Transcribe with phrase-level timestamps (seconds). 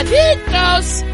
[0.00, 1.09] MM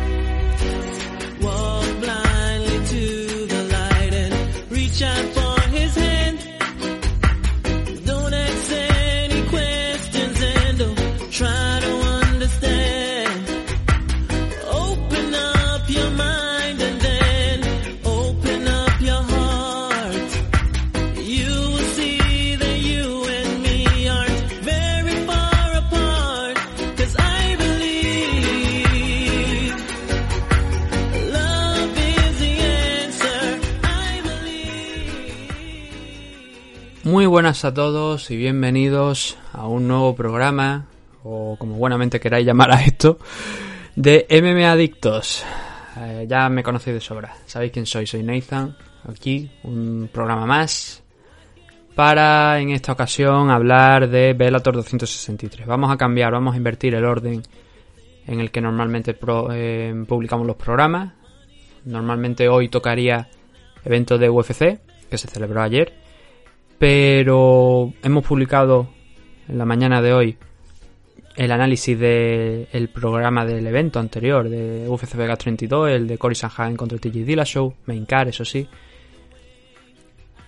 [37.06, 40.86] Muy buenas a todos y bienvenidos a un nuevo programa,
[41.22, 43.18] o como buenamente queráis llamar a esto,
[43.94, 45.44] de MM Adictos.
[45.98, 48.77] Eh, ya me conocéis de sobra, sabéis quién soy, soy Nathan,
[49.08, 51.04] aquí un programa más
[51.94, 55.64] para en esta ocasión hablar de Bellator 263.
[55.64, 57.40] Vamos a cambiar, vamos a invertir el orden
[58.27, 61.12] en el que normalmente pro- eh, publicamos los programas.
[61.84, 63.28] Normalmente hoy tocaría
[63.84, 65.94] evento de UFC, que se celebró ayer,
[66.78, 68.88] pero hemos publicado
[69.48, 70.36] en la mañana de hoy
[71.36, 76.77] el análisis del programa del evento anterior de UFC Vegas 32, el de Cory Sanhagen
[76.77, 78.66] contra TJ Dillashaw, main car, eso sí.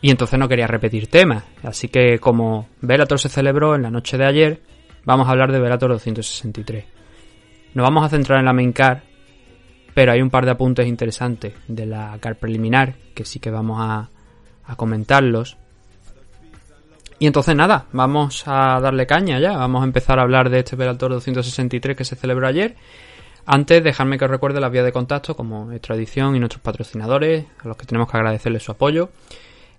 [0.01, 4.17] Y entonces no quería repetir temas, así que como Bellator se celebró en la noche
[4.17, 4.63] de ayer,
[5.05, 6.85] vamos a hablar de Bellator 263.
[7.75, 9.03] Nos vamos a centrar en la main car,
[9.93, 13.79] pero hay un par de apuntes interesantes de la car preliminar que sí que vamos
[13.81, 14.09] a,
[14.65, 15.59] a comentarlos.
[17.21, 20.77] Y entonces nada, vamos a darle caña ya, vamos a empezar a hablar de este
[20.77, 22.77] Bellator 263 que se celebró ayer.
[23.45, 27.47] Antes, dejadme que os recuerde las vías de contacto, como es tradición, y nuestros patrocinadores,
[27.65, 29.09] a los que tenemos que agradecerles su apoyo.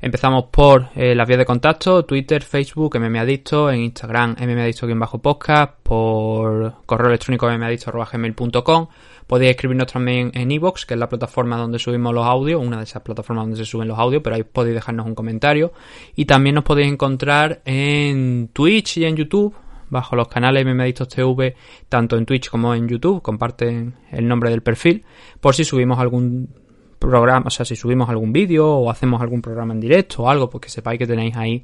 [0.01, 7.09] Empezamos por eh, las vías de contacto, Twitter, Facebook, mmadicto, en Instagram, mmadicto-podcast, por correo
[7.09, 8.87] electrónico mmadicto.gmail.com.
[9.29, 12.85] Podéis escribirnos también en iVoox, que es la plataforma donde subimos los audios, una de
[12.85, 15.71] esas plataformas donde se suben los audios, pero ahí podéis dejarnos un comentario.
[16.15, 19.53] Y también nos podéis encontrar en Twitch y en YouTube,
[19.91, 21.55] bajo los canales mmadictos TV,
[21.87, 25.05] tanto en Twitch como en YouTube, comparten el nombre del perfil,
[25.39, 26.49] por si subimos algún
[26.97, 30.49] programa, o sea, si subimos algún vídeo o hacemos algún programa en directo o algo,
[30.49, 31.63] pues que sepáis que tenéis ahí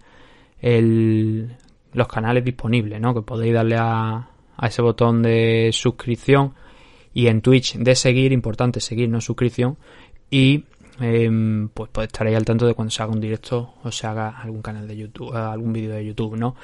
[0.59, 1.57] el,
[1.93, 3.15] los canales disponibles, ¿no?
[3.15, 6.53] Que podéis darle a, a ese botón de suscripción
[7.15, 9.77] y en Twitch de seguir, importante seguir, no suscripción,
[10.29, 10.65] y
[10.99, 14.41] em, pues, pues estaréis al tanto de cuando se haga un directo o se haga
[14.41, 16.55] algún canal de YouTube, eh, algún vídeo de YouTube, ¿no?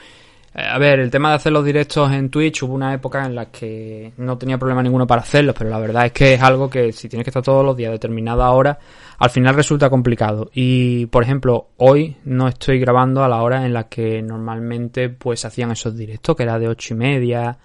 [0.54, 3.34] Eh, A ver, el tema de hacer los directos en Twitch hubo una época en
[3.34, 6.70] la que no tenía problema ninguno para hacerlos, pero la verdad es que es algo
[6.70, 8.78] que si tienes que estar todos los días a determinada hora,
[9.20, 10.52] al final resulta complicado.
[10.54, 15.46] Y por ejemplo, hoy no estoy grabando a la hora en la que normalmente pues
[15.46, 17.58] hacían esos directos, que era de ocho y media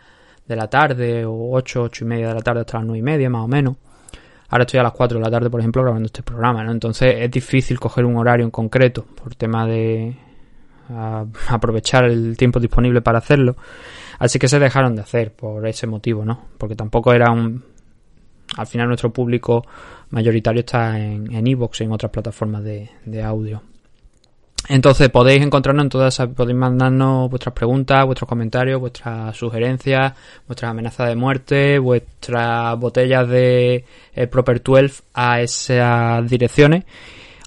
[0.46, 3.02] de la tarde, o ocho, ocho y media de la tarde hasta las nueve y
[3.02, 3.76] media más o menos.
[4.48, 6.70] Ahora estoy a las 4 de la tarde, por ejemplo, grabando este programa, ¿no?
[6.70, 10.16] Entonces es difícil coger un horario en concreto por tema de,
[11.48, 13.56] aprovechar el tiempo disponible para hacerlo.
[14.18, 16.46] Así que se dejaron de hacer por ese motivo, ¿no?
[16.58, 17.64] Porque tampoco era un...
[18.56, 19.64] Al final nuestro público
[20.10, 23.60] mayoritario está en en iVoox y en otras plataformas de, de audio.
[24.68, 30.12] Entonces podéis encontrarnos en todas podéis mandarnos vuestras preguntas, vuestros comentarios, vuestras sugerencias,
[30.46, 33.84] vuestras amenazas de muerte, vuestras botellas de
[34.14, 36.84] eh, Proper 12 a esas direcciones.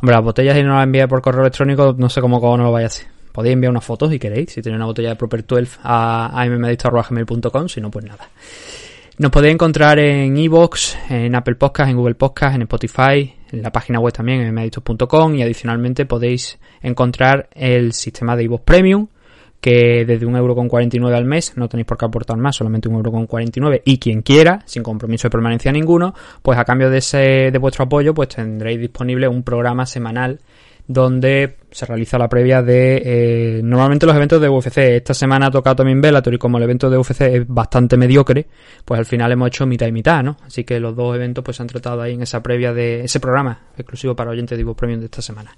[0.01, 2.71] Hombre, las botellas si no las enviáis por correo electrónico, no sé cómo, no lo
[2.71, 3.07] vais a hacer.
[3.33, 7.67] Podéis enviar una foto si queréis, si tenéis una botella de Proper 12 a, a
[7.67, 8.29] si no, pues nada.
[9.17, 13.71] Nos podéis encontrar en iVoox, en Apple Podcast, en Google Podcast, en Spotify, en la
[13.71, 19.07] página web también, en mmadictos.com y adicionalmente podéis encontrar el sistema de iVoox Premium,
[19.61, 24.21] que desde 1,49€ al mes, no tenéis por qué aportar más, solamente 1,49€ y quien
[24.21, 28.29] quiera, sin compromiso de permanencia ninguno, pues a cambio de ese de vuestro apoyo, pues
[28.29, 30.39] tendréis disponible un programa semanal
[30.89, 34.77] donde se realiza la previa de eh, normalmente los eventos de UFC.
[34.77, 38.47] Esta semana ha tocado también Bellator y como el evento de UFC es bastante mediocre,
[38.83, 40.37] pues al final hemos hecho mitad y mitad, ¿no?
[40.43, 43.19] Así que los dos eventos pues se han tratado ahí en esa previa de ese
[43.19, 45.55] programa exclusivo para oyentes de Ivo Premium de esta semana.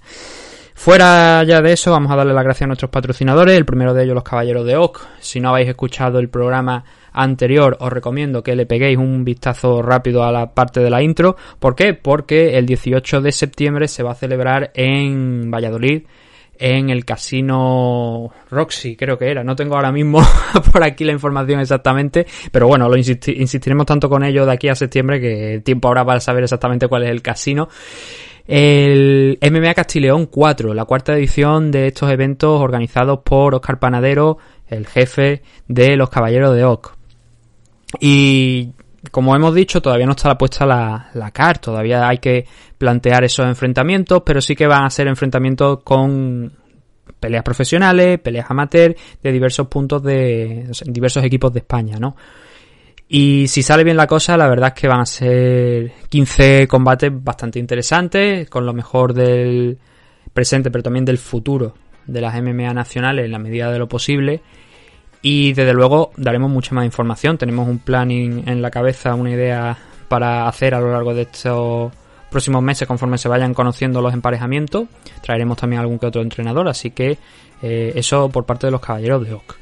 [0.74, 3.56] Fuera ya de eso, vamos a darle las gracias a nuestros patrocinadores.
[3.56, 5.00] El primero de ellos, los Caballeros de Oc.
[5.18, 10.24] Si no habéis escuchado el programa anterior, os recomiendo que le peguéis un vistazo rápido
[10.24, 11.36] a la parte de la intro.
[11.58, 11.94] ¿Por qué?
[11.94, 16.02] Porque el 18 de septiembre se va a celebrar en Valladolid
[16.58, 19.42] en el casino Roxy, creo que era.
[19.42, 20.20] No tengo ahora mismo
[20.72, 24.74] por aquí la información exactamente, pero bueno, lo insistiremos tanto con ello de aquí a
[24.74, 27.68] septiembre que tiempo habrá para saber exactamente cuál es el casino.
[28.46, 34.86] El MMA Castileón 4, la cuarta edición de estos eventos organizados por Oscar Panadero, el
[34.86, 37.01] jefe de los Caballeros de Oc.
[38.00, 38.70] Y
[39.10, 42.46] como hemos dicho, todavía no está la puesta la, la CAR, todavía hay que
[42.78, 46.52] plantear esos enfrentamientos, pero sí que van a ser enfrentamientos con
[47.18, 52.16] peleas profesionales, peleas amateur, de diversos puntos de diversos equipos de España, ¿no?
[53.08, 57.10] Y si sale bien la cosa, la verdad es que van a ser 15 combates
[57.12, 59.78] bastante interesantes, con lo mejor del
[60.32, 61.74] presente, pero también del futuro
[62.06, 64.40] de las MMA nacionales en la medida de lo posible.
[65.22, 67.38] Y desde luego daremos mucha más información.
[67.38, 69.78] Tenemos un planning en la cabeza, una idea
[70.08, 71.92] para hacer a lo largo de estos
[72.28, 74.88] próximos meses conforme se vayan conociendo los emparejamientos.
[75.22, 77.18] Traeremos también algún que otro entrenador, así que
[77.62, 79.56] eh, eso por parte de los caballeros de Oc.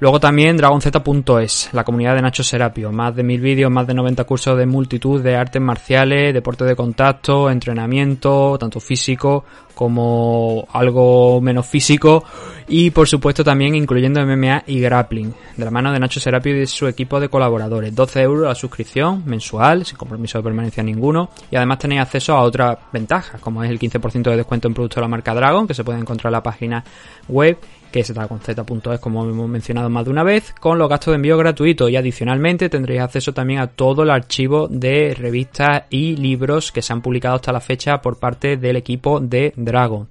[0.00, 2.90] Luego también DragonZ.es, la comunidad de Nacho Serapio.
[2.90, 6.74] Más de mil vídeos, más de 90 cursos de multitud de artes marciales, deporte de
[6.74, 9.44] contacto, entrenamiento, tanto físico
[9.74, 12.24] como algo menos físico.
[12.66, 15.34] Y por supuesto también incluyendo MMA y grappling.
[15.56, 17.94] De la mano de Nacho Serapio y de su equipo de colaboradores.
[17.94, 21.28] 12 euros la suscripción mensual, sin compromiso de permanencia ninguno.
[21.50, 24.96] Y además tenéis acceso a otras ventajas, como es el 15% de descuento en productos
[24.96, 26.84] de la marca Dragon, que se puede encontrar en la página
[27.28, 27.58] web
[27.90, 31.36] que es Z.es como hemos mencionado más de una vez, con los gastos de envío
[31.36, 36.82] gratuitos y adicionalmente tendréis acceso también a todo el archivo de revistas y libros que
[36.82, 40.06] se han publicado hasta la fecha por parte del equipo de Dragon.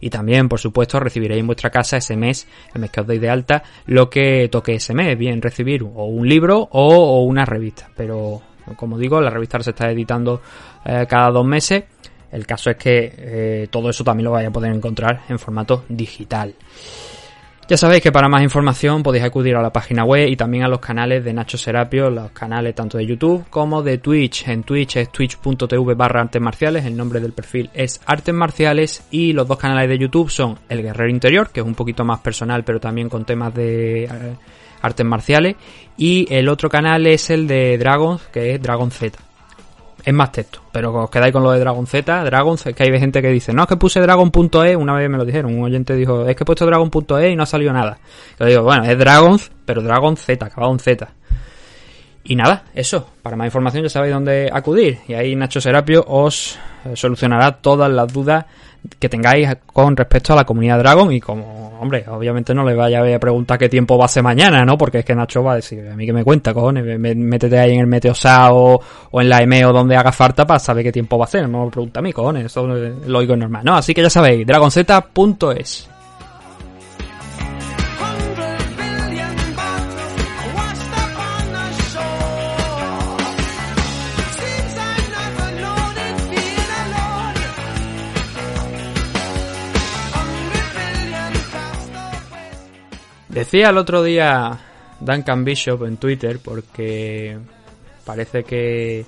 [0.00, 3.20] Y también, por supuesto, recibiréis en vuestra casa ese mes, el mes que os deis
[3.20, 7.88] de alta, lo que toque ese mes, bien recibir o un libro o, una revista.
[7.96, 8.40] Pero,
[8.76, 10.40] como digo, la revista se está editando
[10.84, 11.84] eh, cada dos meses.
[12.32, 15.84] El caso es que eh, todo eso también lo vais a poder encontrar en formato
[15.88, 16.54] digital.
[17.70, 20.68] Ya sabéis que para más información podéis acudir a la página web y también a
[20.68, 24.48] los canales de Nacho Serapio, los canales tanto de YouTube como de Twitch.
[24.48, 29.32] En Twitch es twitch.tv barra artes marciales, el nombre del perfil es artes marciales y
[29.34, 32.64] los dos canales de YouTube son El Guerrero Interior, que es un poquito más personal
[32.64, 34.08] pero también con temas de eh,
[34.82, 35.54] artes marciales,
[35.96, 39.29] y el otro canal es el de Dragon, que es Dragon Z
[40.04, 42.98] es más texto, pero os quedáis con lo de Dragon Z, Dragon, es que hay
[42.98, 45.94] gente que dice, no, es que puse Dragon.e, una vez me lo dijeron, un oyente
[45.94, 47.98] dijo, es que he puesto Dragon.e y no ha salido nada.
[48.38, 51.08] Yo digo, bueno, es Dragon, pero Dragon Z, acabado en Z.
[52.24, 56.58] Y nada, eso, para más información ya sabéis dónde acudir, y ahí Nacho Serapio os
[56.94, 58.44] solucionará todas las dudas
[58.98, 63.00] que tengáis con respecto a la comunidad Dragon y como, hombre, obviamente no le vaya
[63.14, 64.78] a preguntar qué tiempo va a ser mañana, ¿no?
[64.78, 67.74] Porque es que Nacho va a decir, a mí que me cuenta, cojones, métete ahí
[67.74, 68.80] en el Meteosa o,
[69.12, 71.70] en la EMEO donde haga falta para saber qué tiempo va a ser, no me
[71.70, 73.76] pregunta a mí, cojones, eso lo oigo normal, ¿no?
[73.76, 75.89] Así que ya sabéis, dragonz.es.
[93.40, 94.58] Decía el otro día
[95.00, 97.38] Duncan Bishop en Twitter porque
[98.04, 99.06] parece que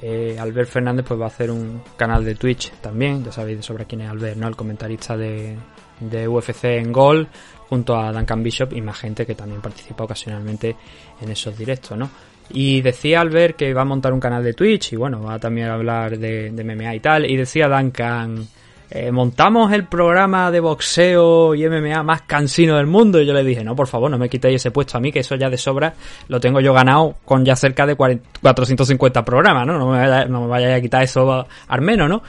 [0.00, 3.84] eh, Albert Fernández pues va a hacer un canal de Twitch también, ya sabéis sobre
[3.84, 4.46] quién es Albert, ¿no?
[4.46, 5.56] El comentarista de,
[5.98, 7.26] de UFC en Gol
[7.68, 10.76] junto a Duncan Bishop y más gente que también participa ocasionalmente
[11.20, 12.08] en esos directos, ¿no?
[12.50, 15.70] Y decía Albert que va a montar un canal de Twitch y bueno, va también
[15.70, 17.28] a hablar de, de MMA y tal.
[17.28, 18.46] Y decía Duncan,
[18.90, 23.20] eh, montamos el programa de boxeo y MMA más cansino del mundo.
[23.20, 25.20] Y yo le dije, no, por favor, no me quitéis ese puesto a mí, que
[25.20, 25.94] eso ya de sobra
[26.28, 29.78] lo tengo yo ganado con ya cerca de 450 programas, ¿no?
[29.78, 32.22] No me, vaya, no me vayáis a quitar eso al menos, ¿no?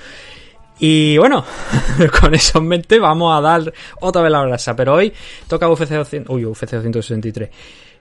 [0.79, 1.43] Y bueno,
[2.21, 4.75] con eso en mente vamos a dar otra vez la grasa.
[4.75, 5.13] Pero hoy
[5.47, 7.49] toca UFC 200, uy, UFC 263.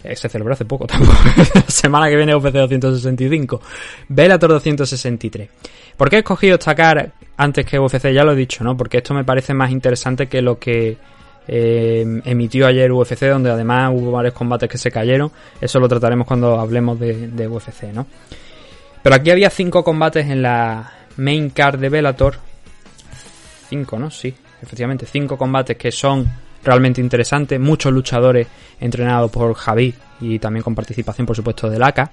[0.04, 1.18] Eh, se celebró hace poco tampoco.
[1.54, 3.60] la semana que viene UFC 265.
[4.08, 5.48] Bellator 263.
[5.96, 8.12] ¿Por qué he escogido esta cara antes que UFC?
[8.12, 8.76] Ya lo he dicho, ¿no?
[8.76, 10.98] Porque esto me parece más interesante que lo que
[11.48, 15.30] eh, emitió ayer UFC, donde además hubo varios combates que se cayeron.
[15.60, 18.06] Eso lo trataremos cuando hablemos de, UFC, ¿no?
[19.02, 22.36] Pero aquí había cinco combates en la main card de Bellator.
[23.68, 24.10] Cinco, ¿no?
[24.10, 24.34] Sí.
[24.62, 26.26] efectivamente, cinco combates que son
[26.62, 28.48] realmente interesantes, muchos luchadores
[28.80, 32.10] entrenados por Javi y también con participación, por supuesto, de Laka.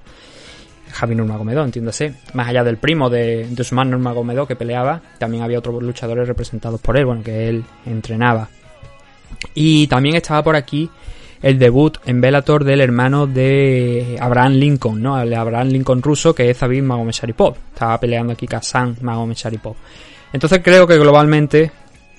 [0.94, 2.14] Javi Nurmagomedov, entiéndase.
[2.34, 6.80] Más allá del primo de, de Usman Nurmagomedov que peleaba, también había otros luchadores representados
[6.80, 8.48] por él, bueno, que él entrenaba.
[9.54, 10.90] Y también estaba por aquí
[11.42, 15.20] el debut en Bellator del hermano de Abraham Lincoln, ¿no?
[15.20, 17.56] El Abraham Lincoln ruso, que es Zabit Magomesharipov.
[17.74, 19.76] Estaba peleando aquí Kazan Magomesharipov.
[20.32, 21.72] Entonces creo que globalmente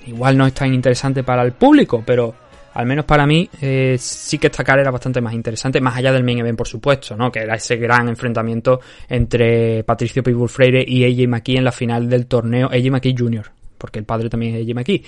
[0.07, 2.35] igual no es tan interesante para el público, pero
[2.75, 6.13] al menos para mí eh, sí que esta cara era bastante más interesante, más allá
[6.13, 7.31] del main event por supuesto, ¿no?
[7.31, 12.09] que era ese gran enfrentamiento entre Patricio Pitbull Freire y AJ McKee en la final
[12.09, 15.05] del torneo, AJ McKee Jr., porque el padre también es AJ McKee,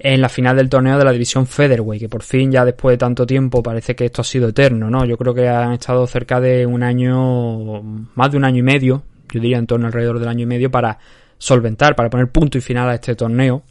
[0.00, 2.98] en la final del torneo de la división Featherweight, que por fin ya después de
[2.98, 5.04] tanto tiempo parece que esto ha sido eterno, ¿no?
[5.04, 7.82] Yo creo que han estado cerca de un año,
[8.14, 10.70] más de un año y medio, yo diría en torno alrededor del año y medio
[10.70, 10.98] para
[11.38, 13.62] solventar, para poner punto y final a este torneo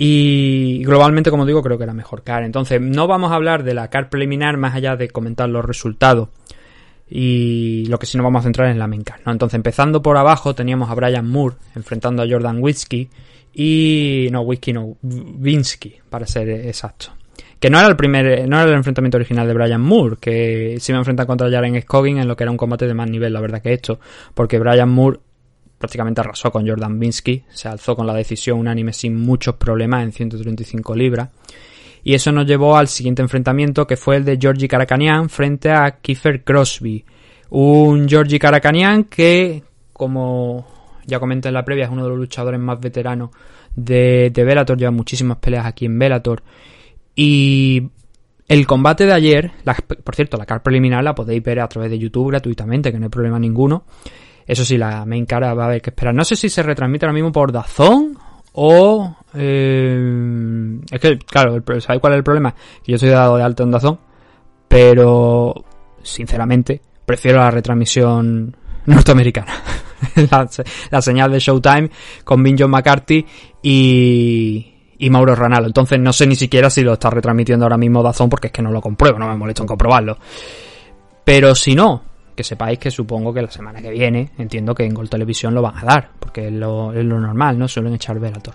[0.00, 2.44] y globalmente, como digo, creo que era mejor CAR.
[2.44, 6.28] Entonces, no vamos a hablar de la CAR preliminar más allá de comentar los resultados.
[7.10, 9.32] Y lo que sí nos vamos a centrar en la main card, ¿no?
[9.32, 13.10] Entonces, empezando por abajo, teníamos a Brian Moore enfrentando a Jordan Whiskey.
[13.54, 14.28] Y.
[14.30, 17.14] No, Whiskey no, Vinsky, para ser exacto.
[17.58, 18.48] Que no era el primer.
[18.48, 21.80] No era el enfrentamiento original de Brian Moore, que se iba a enfrentar contra Jaren
[21.82, 23.98] Scoggin en lo que era un combate de más nivel, la verdad que esto.
[24.34, 25.18] Porque Brian Moore
[25.78, 30.12] prácticamente arrasó con Jordan Binsky, se alzó con la decisión unánime sin muchos problemas en
[30.12, 31.28] 135 libras.
[32.04, 35.98] Y eso nos llevó al siguiente enfrentamiento que fue el de Georgie Karakanian frente a
[36.00, 37.04] Kiefer Crosby.
[37.50, 40.66] Un Georgie Karakanian que, como
[41.06, 43.30] ya comenté en la previa, es uno de los luchadores más veteranos
[43.74, 46.42] de, de Bellator, lleva muchísimas peleas aquí en Bellator.
[47.14, 47.88] Y
[48.48, 49.52] el combate de ayer,
[50.04, 53.06] por cierto, la carta preliminar la podéis ver a través de YouTube gratuitamente, que no
[53.06, 53.84] hay problema ninguno.
[54.48, 56.14] Eso sí, la main cara va a haber que esperar.
[56.14, 58.16] No sé si se retransmite ahora mismo por Dazón
[58.52, 59.14] o...
[59.34, 62.54] Eh, es que, claro, ¿sabéis cuál es el problema?
[62.82, 63.98] Que yo estoy dado de alto en Dazón,
[64.66, 65.54] pero,
[66.02, 69.52] sinceramente, prefiero la retransmisión norteamericana.
[70.90, 71.90] la, señal de Showtime
[72.24, 73.26] con Vin John McCarthy
[73.62, 75.66] y, y Mauro Ranallo.
[75.66, 78.62] Entonces no sé ni siquiera si lo está retransmitiendo ahora mismo Dazón porque es que
[78.62, 80.16] no lo compruebo, no me molesto en comprobarlo.
[81.22, 82.07] Pero si no,
[82.38, 85.60] que sepáis que supongo que la semana que viene, entiendo que en Gol Televisión lo
[85.60, 87.66] van a dar, porque es lo, normal, ¿no?
[87.66, 88.54] Suelen echar Velator.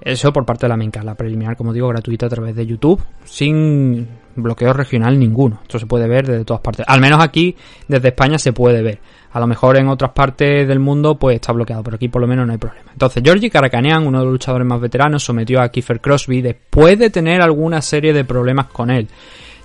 [0.00, 3.02] Eso por parte de la Minca, la preliminar, como digo, gratuita a través de YouTube,
[3.24, 4.06] sin
[4.36, 5.58] bloqueo regional ninguno.
[5.62, 6.86] Esto se puede ver desde todas partes.
[6.88, 7.56] Al menos aquí,
[7.88, 9.00] desde España, se puede ver.
[9.32, 12.28] A lo mejor en otras partes del mundo, pues está bloqueado, pero aquí por lo
[12.28, 12.92] menos no hay problema.
[12.92, 17.10] Entonces, Georgie Karakanian, uno de los luchadores más veteranos, sometió a Kiefer Crosby después de
[17.10, 19.08] tener alguna serie de problemas con él.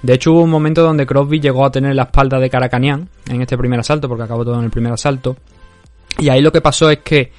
[0.01, 3.41] De hecho, hubo un momento donde Crosby llegó a tener la espalda de Caracanian en
[3.41, 5.35] este primer asalto, porque acabó todo en el primer asalto.
[6.19, 7.31] Y ahí lo que pasó es que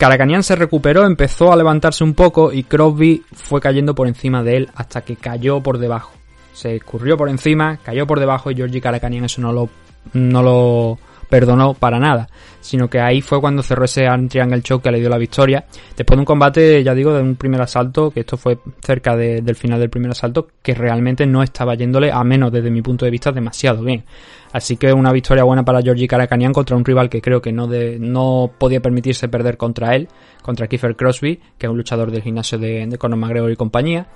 [0.00, 4.56] Caracanian se recuperó, empezó a levantarse un poco y Crosby fue cayendo por encima de
[4.56, 6.12] él hasta que cayó por debajo.
[6.54, 9.68] Se escurrió por encima, cayó por debajo y Georgie Caracanian eso no lo,
[10.14, 10.98] no lo
[11.30, 12.28] perdonó para nada,
[12.60, 15.64] sino que ahí fue cuando cerró ese Triangle Choke que le dio la victoria.
[15.96, 19.54] Después de un combate, ya digo, de un primer asalto, que esto fue cerca del
[19.54, 23.10] final del primer asalto, que realmente no estaba yéndole, a menos desde mi punto de
[23.10, 24.04] vista, demasiado bien.
[24.52, 27.68] Así que una victoria buena para Georgie Karakanian contra un rival que creo que no,
[27.68, 30.08] de, no podía permitirse perder contra él,
[30.42, 34.08] contra Kiefer Crosby, que es un luchador del gimnasio de, de Conor McGregor y compañía.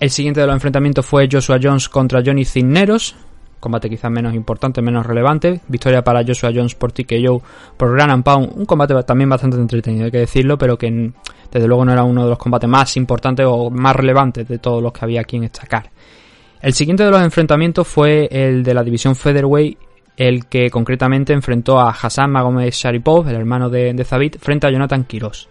[0.00, 3.14] El siguiente de los enfrentamientos fue Joshua Jones contra Johnny Cisneros,
[3.62, 5.60] combate quizás menos importante, menos relevante.
[5.68, 7.40] Victoria para Joshua Jones por TKO
[7.78, 11.12] por Gran Pound, un combate también bastante entretenido, hay que decirlo, pero que
[11.50, 14.82] desde luego no era uno de los combates más importantes o más relevantes de todos
[14.82, 15.62] los que había aquí en esta.
[16.60, 19.78] El siguiente de los enfrentamientos fue el de la división Featherweight,
[20.16, 24.70] el que concretamente enfrentó a Hassan Magomed Sharipov, el hermano de, de Zabit, frente a
[24.70, 25.48] Jonathan Quiros.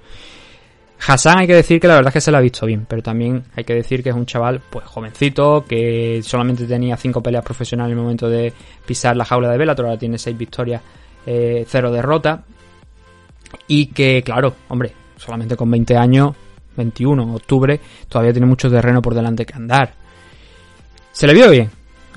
[1.05, 3.01] Hassan hay que decir que la verdad es que se la ha visto bien, pero
[3.01, 7.43] también hay que decir que es un chaval pues jovencito, que solamente tenía cinco peleas
[7.43, 8.53] profesionales en el momento de
[8.85, 10.81] pisar la jaula de Bellator, ahora tiene seis victorias,
[11.25, 12.41] eh, cero derrotas,
[13.67, 16.35] y que claro, hombre, solamente con 20 años,
[16.77, 19.93] 21, octubre, todavía tiene mucho terreno por delante que andar.
[21.11, 21.69] Se le vio bien,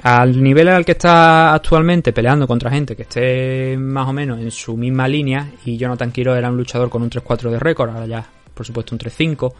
[0.02, 4.50] al nivel al que está actualmente peleando contra gente que esté más o menos en
[4.50, 8.06] su misma línea y Jonathan Quiro era un luchador con un 3-4 de récord, ahora
[8.06, 9.52] ya por supuesto un 3-5,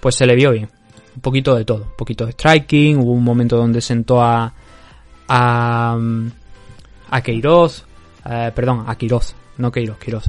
[0.00, 0.68] pues se le vio bien.
[1.14, 4.52] Un poquito de todo, un poquito de striking, hubo un momento donde sentó a
[5.28, 5.98] a,
[7.10, 7.84] a Queiroz,
[8.28, 10.24] eh, perdón, a Quiroz, no Queiroz, Queiroz.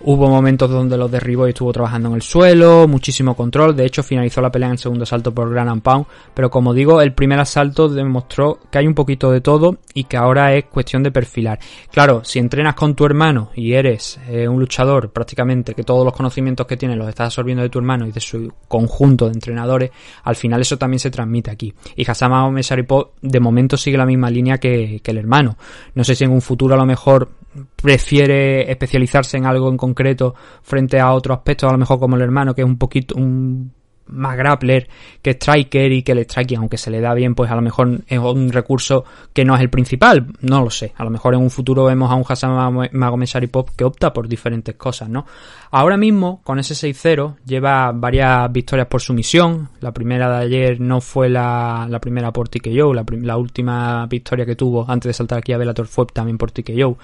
[0.00, 3.74] Hubo momentos donde los derribó y estuvo trabajando en el suelo, muchísimo control.
[3.74, 6.06] De hecho, finalizó la pelea en el segundo asalto por Gran Pound.
[6.34, 10.16] Pero como digo, el primer asalto demostró que hay un poquito de todo y que
[10.16, 11.58] ahora es cuestión de perfilar.
[11.90, 16.14] Claro, si entrenas con tu hermano y eres eh, un luchador prácticamente que todos los
[16.14, 19.90] conocimientos que tienes los estás absorbiendo de tu hermano y de su conjunto de entrenadores,
[20.22, 21.74] al final eso también se transmite aquí.
[21.96, 25.56] Y Hasama Mesaripov de momento sigue la misma línea que, que el hermano.
[25.94, 27.28] No sé si en un futuro a lo mejor
[27.76, 32.22] prefiere especializarse en algo en concreto frente a otro aspecto, a lo mejor como el
[32.22, 33.72] hermano, que es un poquito un
[34.08, 34.88] más grappler
[35.22, 38.00] que striker y que el striking, aunque se le da bien, pues a lo mejor
[38.06, 40.92] es un recurso que no es el principal, no lo sé.
[40.96, 44.74] A lo mejor en un futuro vemos a un Hassan Magomesaripov que opta por diferentes
[44.76, 45.26] cosas, ¿no?
[45.70, 49.68] Ahora mismo, con ese 6-0, lleva varias victorias por sumisión.
[49.80, 54.46] La primera de ayer no fue la, la primera por TKO, la, la última victoria
[54.46, 56.98] que tuvo antes de saltar aquí a Bellator fue también por TKO.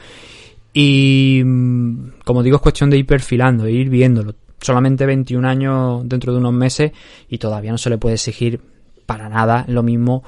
[0.75, 4.35] Y mm, como digo, es cuestión de ir perfilando, de ir viéndolo.
[4.61, 6.93] Solamente 21 años dentro de unos meses
[7.29, 8.61] y todavía no se le puede exigir
[9.07, 10.25] para nada lo mismo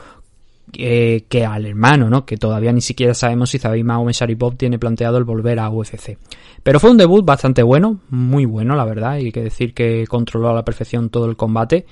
[0.70, 2.24] que, que al hermano, ¿no?
[2.24, 6.18] Que todavía ni siquiera sabemos si Zabit Pop tiene planteado el volver a UFC.
[6.62, 10.50] Pero fue un debut bastante bueno, muy bueno, la verdad, hay que decir que controló
[10.50, 11.86] a la perfección todo el combate.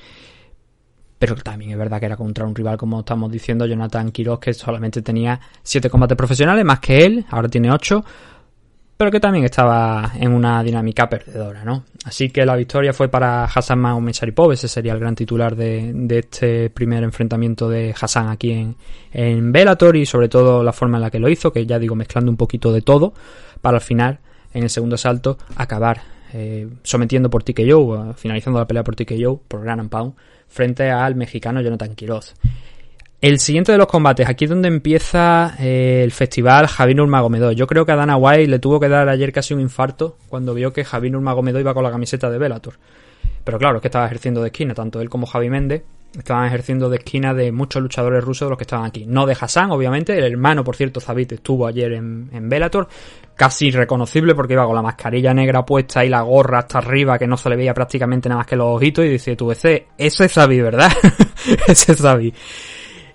[1.19, 4.53] Pero también es verdad que era contra un rival, como estamos diciendo, Jonathan Quiroz, que
[4.53, 8.05] solamente tenía 7 combates profesionales, más que él, ahora tiene 8
[8.97, 11.85] pero que también estaba en una dinámica perdedora, ¿no?
[12.05, 16.19] Así que la victoria fue para Hassan Magomedov, ese sería el gran titular de, de,
[16.19, 18.77] este primer enfrentamiento de Hassan aquí en,
[19.13, 21.95] en Bellator y sobre todo la forma en la que lo hizo, que ya digo,
[21.97, 23.15] mezclando un poquito de todo,
[23.61, 24.21] para al final,
[24.53, 29.63] en el segundo asalto, acabar eh, sometiendo por TKO, finalizando la pelea por TKO, por
[29.63, 30.15] Gran Pound,
[30.49, 32.35] frente al mexicano Jonathan Quiroz.
[33.25, 37.53] El siguiente de los combates, aquí es donde empieza eh, el festival Javi Nurmagomedov.
[37.53, 40.53] Yo creo que a Dana White le tuvo que dar ayer casi un infarto cuando
[40.53, 42.75] vio que Javi Nurmagomedov iba con la camiseta de Bellator.
[43.43, 45.85] Pero claro, es que estaba ejerciendo de esquina, tanto él como Javi Méndez
[46.19, 49.07] estaban ejerciendo de esquina de muchos luchadores rusos de los que estaban aquí.
[49.07, 52.89] No de Hassan, obviamente, el hermano, por cierto, Zabit estuvo ayer en, Bellator,
[53.35, 57.27] casi reconocible porque iba con la mascarilla negra puesta y la gorra hasta arriba que
[57.27, 60.27] no se le veía prácticamente nada más que los ojitos y dice, tú, ese, ese
[60.27, 60.93] es Zabit, ¿verdad?
[61.67, 62.03] ese es.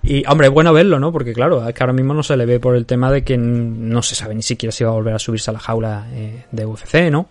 [0.01, 1.11] Y, hombre, es bueno verlo, ¿no?
[1.11, 3.37] Porque, claro, es que ahora mismo no se le ve por el tema de que
[3.37, 6.45] no se sabe ni siquiera si va a volver a subirse a la jaula eh,
[6.51, 7.27] de UFC, ¿no?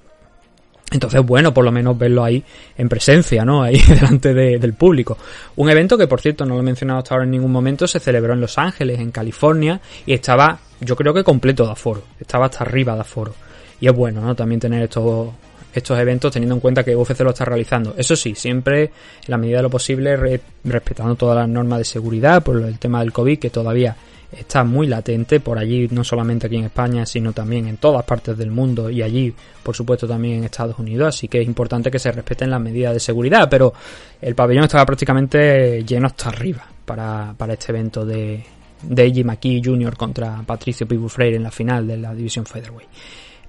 [0.90, 2.42] Entonces, bueno, por lo menos verlo ahí
[2.76, 3.62] en presencia, ¿no?
[3.62, 5.18] Ahí delante de, del público.
[5.57, 8.00] Un evento que, por cierto, no lo he mencionado hasta ahora en ningún momento, se
[8.00, 12.02] celebró en Los Ángeles, en California, y estaba, yo creo que completo de aforo.
[12.18, 13.35] Estaba hasta arriba de aforo.
[13.81, 14.35] Y es bueno, ¿no?
[14.35, 15.28] También tener estos,
[15.72, 17.94] estos eventos teniendo en cuenta que UFC lo está realizando.
[17.96, 18.90] Eso sí, siempre en
[19.28, 23.12] la medida de lo posible respetando todas las normas de seguridad por el tema del
[23.12, 23.96] COVID que todavía
[24.31, 28.37] está muy latente por allí, no solamente aquí en España, sino también en todas partes
[28.37, 31.16] del mundo y allí, por supuesto, también en Estados Unidos.
[31.16, 33.72] Así que es importante que se respeten las medidas de seguridad, pero
[34.20, 38.44] el pabellón estaba prácticamente lleno hasta arriba para, para este evento de,
[38.83, 39.96] de McKee Jr.
[39.96, 42.88] contra Patricio Pibu Freire en la final de la división Featherweight.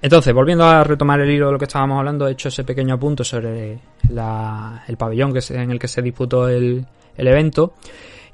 [0.02, 2.94] Entonces, volviendo a retomar el hilo de lo que estábamos hablando, he hecho ese pequeño
[2.94, 6.86] apunto sobre el pabellón que en el que se disputó el,
[7.16, 7.74] evento.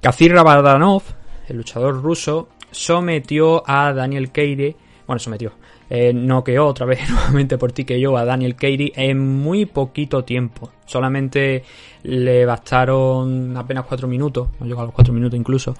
[0.00, 1.02] Kazir Rabadanov,
[1.48, 4.76] el luchador ruso, sometió a Daniel Keiri,
[5.08, 5.54] bueno, sometió,
[5.90, 10.22] eh, noqueó otra vez nuevamente por ti que yo a Daniel Keiri en muy poquito
[10.22, 10.70] tiempo.
[10.84, 11.64] Solamente
[12.04, 15.74] le bastaron apenas cuatro minutos, no llegó a los cuatro minutos incluso,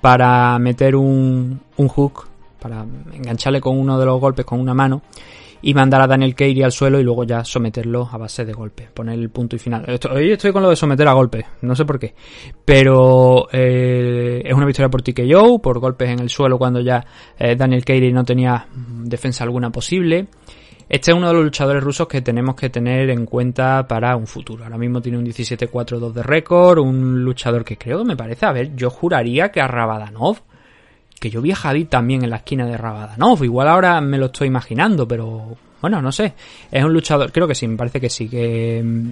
[0.00, 5.02] para meter un, un hook para engancharle con uno de los golpes con una mano
[5.62, 8.88] y mandar a Daniel Keiri al suelo y luego ya someterlo a base de golpes,
[8.90, 9.84] poner el punto y final.
[10.10, 12.14] hoy estoy con lo de someter a golpes, no sé por qué,
[12.64, 17.04] pero eh, es una victoria por TKO, por golpes en el suelo cuando ya
[17.38, 18.66] eh, Daniel Keiri no tenía
[19.02, 20.28] defensa alguna posible.
[20.88, 24.28] Este es uno de los luchadores rusos que tenemos que tener en cuenta para un
[24.28, 24.62] futuro.
[24.62, 28.76] Ahora mismo tiene un 17-4-2 de récord, un luchador que creo me parece, a ver,
[28.76, 30.42] yo juraría que a Rabadanov
[31.18, 33.42] que yo vi a Javi también en la esquina de Rabadanov.
[33.44, 36.34] Igual ahora me lo estoy imaginando, pero bueno, no sé.
[36.70, 39.10] Es un luchador, creo que sí, me parece que sí, que mm,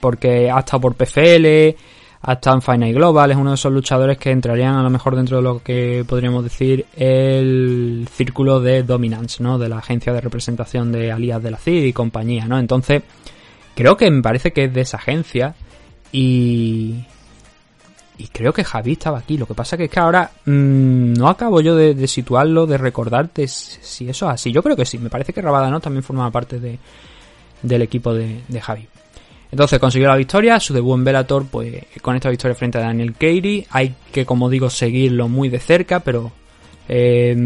[0.00, 1.76] porque ha estado por PFL,
[2.22, 5.16] ha estado en Final Global, es uno de esos luchadores que entrarían a lo mejor
[5.16, 9.58] dentro de lo que podríamos decir el círculo de dominance, ¿no?
[9.58, 12.58] De la agencia de representación de alias de la CID y compañía, ¿no?
[12.58, 13.02] Entonces,
[13.74, 15.54] creo que me parece que es de esa agencia
[16.12, 17.04] y
[18.18, 19.36] y creo que Javi estaba aquí.
[19.36, 24.08] Lo que pasa es que ahora mmm, no acabo yo de, situarlo, de recordarte si
[24.08, 24.52] eso es así.
[24.52, 24.98] Yo creo que sí.
[24.98, 26.78] Me parece que Rabadano también formaba parte de,
[27.62, 28.86] del equipo de, de, Javi.
[29.50, 33.14] Entonces consiguió la victoria, su debut en Bellator, pues con esta victoria frente a Daniel
[33.14, 33.66] Kairi.
[33.70, 36.32] Hay que, como digo, seguirlo muy de cerca, pero
[36.88, 37.36] eh,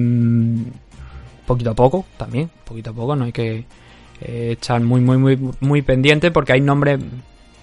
[1.46, 3.64] poquito a poco también, poquito a poco, no hay que
[4.18, 6.98] Eh, estar muy, muy, muy, muy pendiente porque hay nombres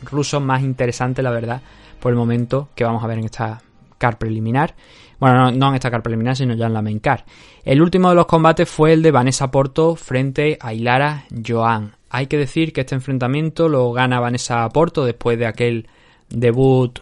[0.04, 1.62] rusos más interesantes, la verdad,
[2.04, 3.62] por el momento que vamos a ver en esta
[3.98, 4.76] car preliminar.
[5.22, 7.24] Bueno, no, en esta car preliminar, sino ya en la main car.
[7.64, 11.96] El último de los combates fue el de Vanessa Porto frente a Hilara Joan.
[12.10, 15.88] Hay que decir que este enfrentamiento lo gana Vanessa Porto después de aquel
[16.28, 17.00] debut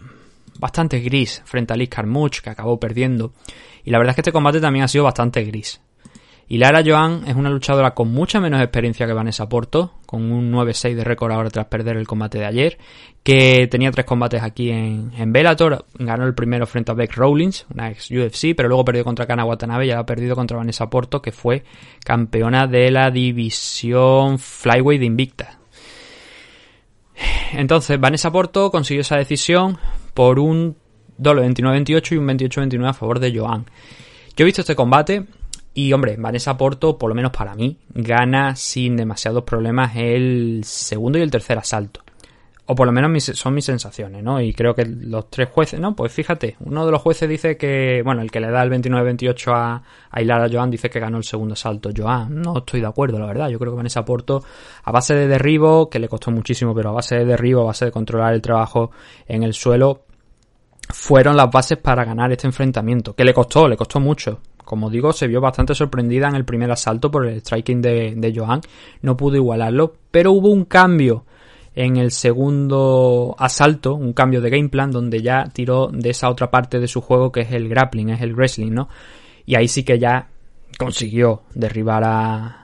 [0.60, 3.34] bastante gris frente a Liz Carmouche, que acabó perdiendo.
[3.84, 5.82] Y la verdad es que este combate también ha sido bastante gris.
[6.52, 10.52] Y Lara Joan es una luchadora con mucha menos experiencia que Vanessa Porto, con un
[10.52, 12.78] 9-6 de récord ahora tras perder el combate de ayer,
[13.24, 17.68] que tenía tres combates aquí en, en Bellator, ganó el primero frente a Beck Rowlings,
[17.74, 20.90] una ex UFC, pero luego perdió contra Kana Watanabe y ahora ha perdido contra Vanessa
[20.90, 21.64] Porto, que fue
[22.04, 25.60] campeona de la división Flyweight de Invicta.
[27.54, 29.78] Entonces, Vanessa Porto consiguió esa decisión
[30.14, 30.76] por un
[31.18, 33.68] doble 29-28 y un 28-29 a favor de Joan.
[34.36, 35.28] Yo he visto este combate
[35.74, 41.18] y, hombre, Vanessa Porto, por lo menos para mí, gana sin demasiados problemas el segundo
[41.18, 42.02] y el tercer asalto.
[42.66, 44.40] O por lo menos son mis sensaciones, ¿no?
[44.40, 45.96] Y creo que los tres jueces, ¿no?
[45.96, 49.52] Pues fíjate, uno de los jueces dice que, bueno, el que le da el 29-28
[49.54, 51.90] a, a Joan dice que ganó el segundo asalto.
[51.96, 53.50] Joan, no estoy de acuerdo, la verdad.
[53.50, 54.44] Yo creo que Vanessa Porto,
[54.84, 57.86] a base de derribo, que le costó muchísimo, pero a base de derribo, a base
[57.86, 58.92] de controlar el trabajo
[59.28, 60.06] en el suelo,
[60.94, 63.16] fueron las bases para ganar este enfrentamiento.
[63.16, 64.40] Que le costó, le costó mucho.
[64.72, 68.34] Como digo, se vio bastante sorprendida en el primer asalto por el striking de, de
[68.34, 68.62] Joan.
[69.02, 71.26] No pudo igualarlo, pero hubo un cambio
[71.76, 76.50] en el segundo asalto, un cambio de game plan donde ya tiró de esa otra
[76.50, 78.88] parte de su juego que es el grappling, es el wrestling, ¿no?
[79.46, 80.30] Y ahí sí que ya
[80.80, 82.61] consiguió derribar a,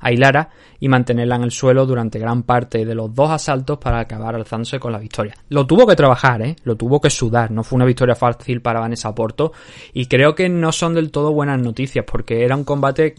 [0.00, 4.00] a Hilara y mantenerla en el suelo durante gran parte de los dos asaltos para
[4.00, 5.34] acabar alzándose con la victoria.
[5.48, 6.56] Lo tuvo que trabajar, ¿eh?
[6.64, 9.52] Lo tuvo que sudar, no fue una victoria fácil para Vanessa Porto
[9.92, 13.14] y creo que no son del todo buenas noticias porque era un combate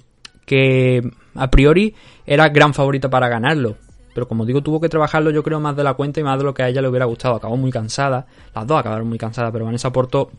[0.46, 1.02] que
[1.36, 1.94] a priori
[2.26, 3.76] era gran favorita para ganarlo,
[4.14, 6.44] pero como digo, tuvo que trabajarlo yo creo más de la cuenta y más de
[6.44, 7.36] lo que a ella le hubiera gustado.
[7.36, 10.32] Acabó muy cansada, las dos acabaron muy cansadas, pero Vanessa Porto...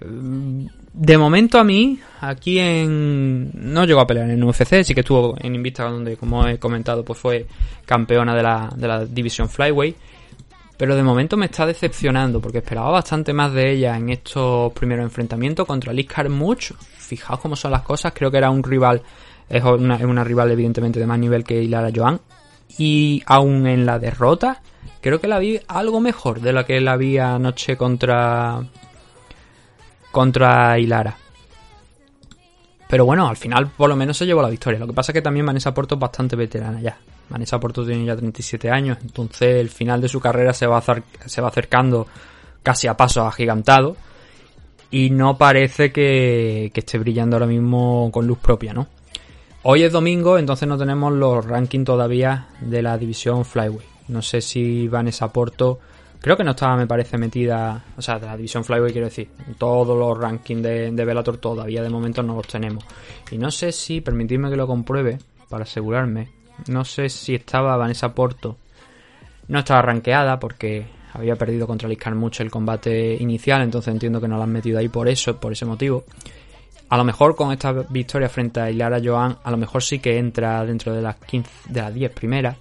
[0.00, 3.50] De momento a mí, aquí en...
[3.54, 7.04] No llegó a pelear en UFC, sí que estuvo en Invista donde, como he comentado,
[7.04, 7.46] pues fue
[7.84, 9.94] campeona de la, de la división Flyway.
[10.76, 15.04] Pero de momento me está decepcionando porque esperaba bastante más de ella en estos primeros
[15.04, 16.74] enfrentamientos contra Liz Carmouche.
[16.98, 19.02] Fijaos cómo son las cosas, creo que era un rival,
[19.48, 22.20] es una, es una rival evidentemente de más nivel que Hilara Joan.
[22.76, 24.62] Y aún en la derrota,
[25.00, 28.64] creo que la vi algo mejor de la que la vi anoche contra.
[30.14, 31.18] Contra Hilara.
[32.88, 34.78] Pero bueno, al final por lo menos se llevó la victoria.
[34.78, 36.96] Lo que pasa es que también Vanessa Porto es bastante veterana ya.
[37.28, 40.80] Vanessa Porto tiene ya 37 años, entonces el final de su carrera se va,
[41.26, 42.06] se va acercando
[42.62, 43.96] casi a paso agigantado.
[44.92, 48.86] Y no parece que, que esté brillando ahora mismo con luz propia, ¿no?
[49.64, 53.84] Hoy es domingo, entonces no tenemos los rankings todavía de la división Flyway.
[54.06, 55.80] No sé si Vanessa Porto,
[56.24, 59.28] creo que no estaba, me parece, metida, o sea, de la división Flyway quiero decir,
[59.58, 62.82] todos los rankings de, de Bellator todavía de momento no los tenemos.
[63.30, 65.18] Y no sé si, permitidme que lo compruebe
[65.50, 66.30] para asegurarme,
[66.68, 68.56] no sé si estaba Vanessa Porto,
[69.48, 74.26] no estaba rankeada porque había perdido contra Liz Carmouche el combate inicial, entonces entiendo que
[74.26, 76.04] no la han metido ahí por eso, por ese motivo.
[76.88, 80.16] A lo mejor con esta victoria frente a Hilara Joan, a lo mejor sí que
[80.16, 82.56] entra dentro de las 15, de las 10 primeras.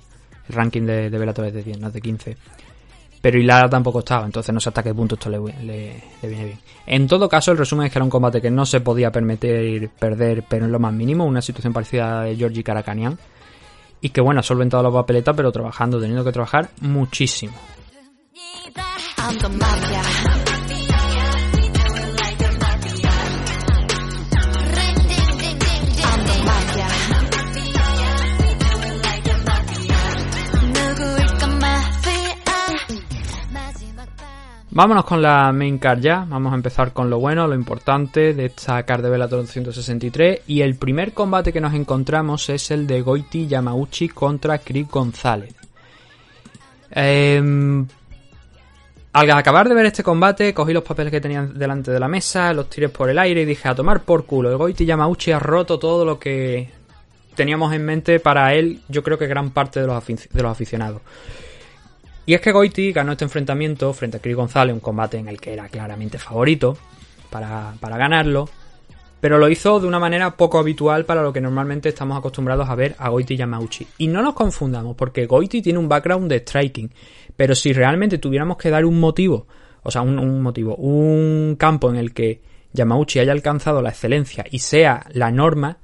[0.50, 2.38] El ranking de, de Bellator es de 10, no es de 15.
[3.24, 6.60] Pero Hilara tampoco estaba, entonces no sé hasta qué punto esto le, viene bien.
[6.86, 9.90] En todo caso, el resumen es que era un combate que no se podía permitir
[9.98, 13.18] perder, pero en lo más mínimo, una situación parecida a de Georgie Karakanian.
[14.02, 17.54] Y que bueno, ha solventado la papeleta, pero trabajando, teniendo que trabajar muchísimo.
[34.76, 36.26] Vámonos con la main card ya.
[36.28, 40.42] Vamos a empezar con lo bueno, lo importante de esta card de Bellator 263.
[40.48, 45.54] Y el primer combate que nos encontramos es el de Goiti Yamauchi contra Chris González.
[46.90, 47.86] Em,
[49.14, 52.52] al acabar de ver este combate, cogí los papeles que tenían delante de la mesa,
[52.52, 54.50] los tiré por el aire y dije a tomar por culo.
[54.50, 56.70] El Goiti Yamauchi ha roto todo lo que
[57.36, 60.52] teníamos en mente para él, yo creo que gran parte de los, afic- de los
[60.52, 61.02] aficionados.
[62.26, 65.42] Y es que Goiti ganó este enfrentamiento frente a Chris González, un combate en el
[65.42, 66.78] que era claramente favorito
[67.30, 68.48] para, para ganarlo,
[69.20, 72.76] pero lo hizo de una manera poco habitual para lo que normalmente estamos acostumbrados a
[72.76, 73.88] ver a Goiti Yamauchi.
[73.98, 76.92] Y no nos confundamos, porque Goiti tiene un background de striking,
[77.36, 79.48] pero si realmente tuviéramos que dar un motivo,
[79.82, 82.42] o sea, un, un motivo, un campo en el que
[82.74, 85.78] Yamauchi haya alcanzado la excelencia y sea la norma,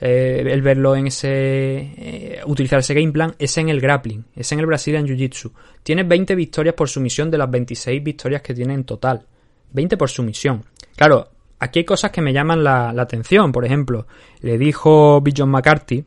[0.00, 1.28] eh, el verlo en ese.
[1.30, 5.52] eh, utilizar ese game plan es en el grappling, es en el Brazilian Jiu Jitsu.
[5.82, 9.26] Tiene 20 victorias por sumisión de las 26 victorias que tiene en total.
[9.72, 10.64] 20 por sumisión.
[10.96, 13.52] Claro, aquí hay cosas que me llaman la, atención.
[13.52, 14.06] Por ejemplo,
[14.40, 16.04] le dijo Bill John McCarthy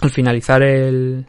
[0.00, 1.26] al finalizar el,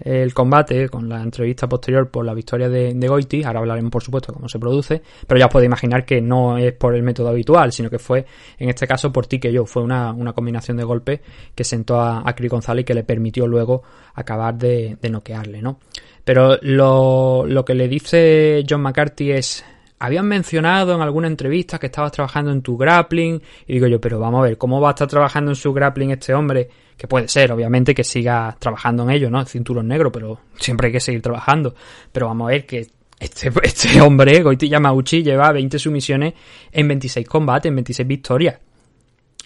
[0.00, 4.32] el combate con la entrevista posterior por la victoria de, Goiti, ahora hablaremos por supuesto
[4.32, 7.72] cómo se produce, pero ya os podéis imaginar que no es por el método habitual,
[7.72, 8.24] sino que fue
[8.58, 11.20] en este caso por ti que yo, fue una, una combinación de golpes
[11.54, 13.82] que sentó a, a González y que le permitió luego
[14.14, 15.78] acabar de, de noquearle, ¿no?
[16.24, 19.64] Pero lo, lo que le dice John McCarthy es,
[19.98, 23.40] habían mencionado en alguna entrevista que estabas trabajando en tu grappling.
[23.66, 26.10] Y digo yo, pero vamos a ver, ¿cómo va a estar trabajando en su grappling
[26.10, 26.68] este hombre?
[26.96, 29.44] Que puede ser, obviamente, que siga trabajando en ello, ¿no?
[29.44, 31.74] Cinturón negro, pero siempre hay que seguir trabajando.
[32.12, 32.86] Pero vamos a ver que
[33.18, 36.34] este, este hombre, Goiti Yamauchi, lleva 20 sumisiones
[36.70, 38.58] en 26 combates, en 26 victorias.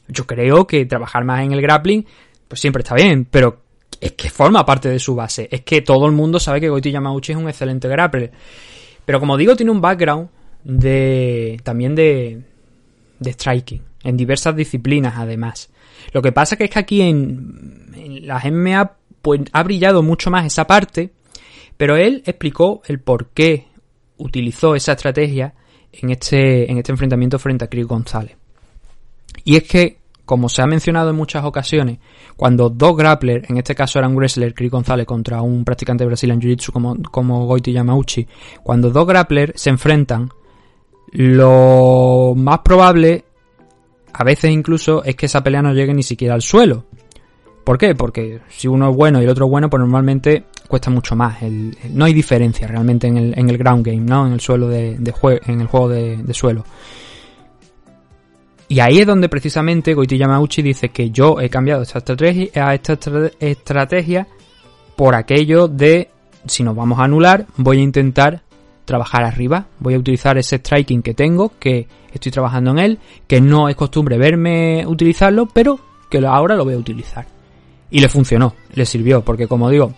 [0.08, 2.06] Yo creo que trabajar más en el grappling,
[2.48, 3.60] pues siempre está bien, pero
[4.00, 5.48] es que forma parte de su base.
[5.50, 8.32] Es que todo el mundo sabe que Goiti Yamauchi es un excelente grappler.
[9.04, 10.28] Pero como digo, tiene un background
[10.68, 12.42] de también de,
[13.18, 15.70] de striking, en diversas disciplinas además.
[16.12, 18.44] Lo que pasa que es que aquí en, en las
[19.22, 21.10] pues, ha brillado mucho más esa parte,
[21.76, 23.66] pero él explicó el por qué
[24.18, 25.54] utilizó esa estrategia
[25.90, 28.36] en este, en este enfrentamiento frente a Chris González.
[29.44, 31.98] Y es que, como se ha mencionado en muchas ocasiones,
[32.36, 36.08] cuando dos grapplers, en este caso era un wrestler, Chris González, contra un practicante de
[36.08, 38.26] Brazilian Jiu-Jitsu como, como Goiti Yamauchi,
[38.62, 40.28] cuando dos grapplers se enfrentan,
[41.12, 43.24] lo más probable,
[44.12, 46.84] a veces incluso, es que esa pelea no llegue ni siquiera al suelo.
[47.64, 47.94] ¿Por qué?
[47.94, 51.36] Porque si uno es bueno y el otro es bueno, pues normalmente cuesta mucho más.
[51.90, 54.26] No hay diferencia realmente en el, ground game, ¿no?
[54.26, 55.12] En el suelo de, de
[55.46, 56.64] en el juego de, suelo.
[58.68, 62.92] Y ahí es donde precisamente Goiti Yamauchi dice que yo he cambiado esta estrategia, esta
[62.94, 64.26] estra- estrategia
[64.96, 66.10] por aquello de
[66.46, 68.42] si nos vamos a anular, voy a intentar
[68.88, 73.40] trabajar arriba, voy a utilizar ese striking que tengo, que estoy trabajando en él, que
[73.40, 75.78] no es costumbre verme utilizarlo, pero
[76.10, 77.26] que ahora lo voy a utilizar.
[77.90, 79.92] Y le funcionó, le sirvió, porque como digo,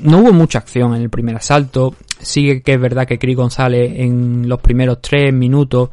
[0.00, 1.94] no hubo mucha acción en el primer asalto.
[2.18, 5.90] Sigue que es verdad que Chris González en los primeros tres minutos,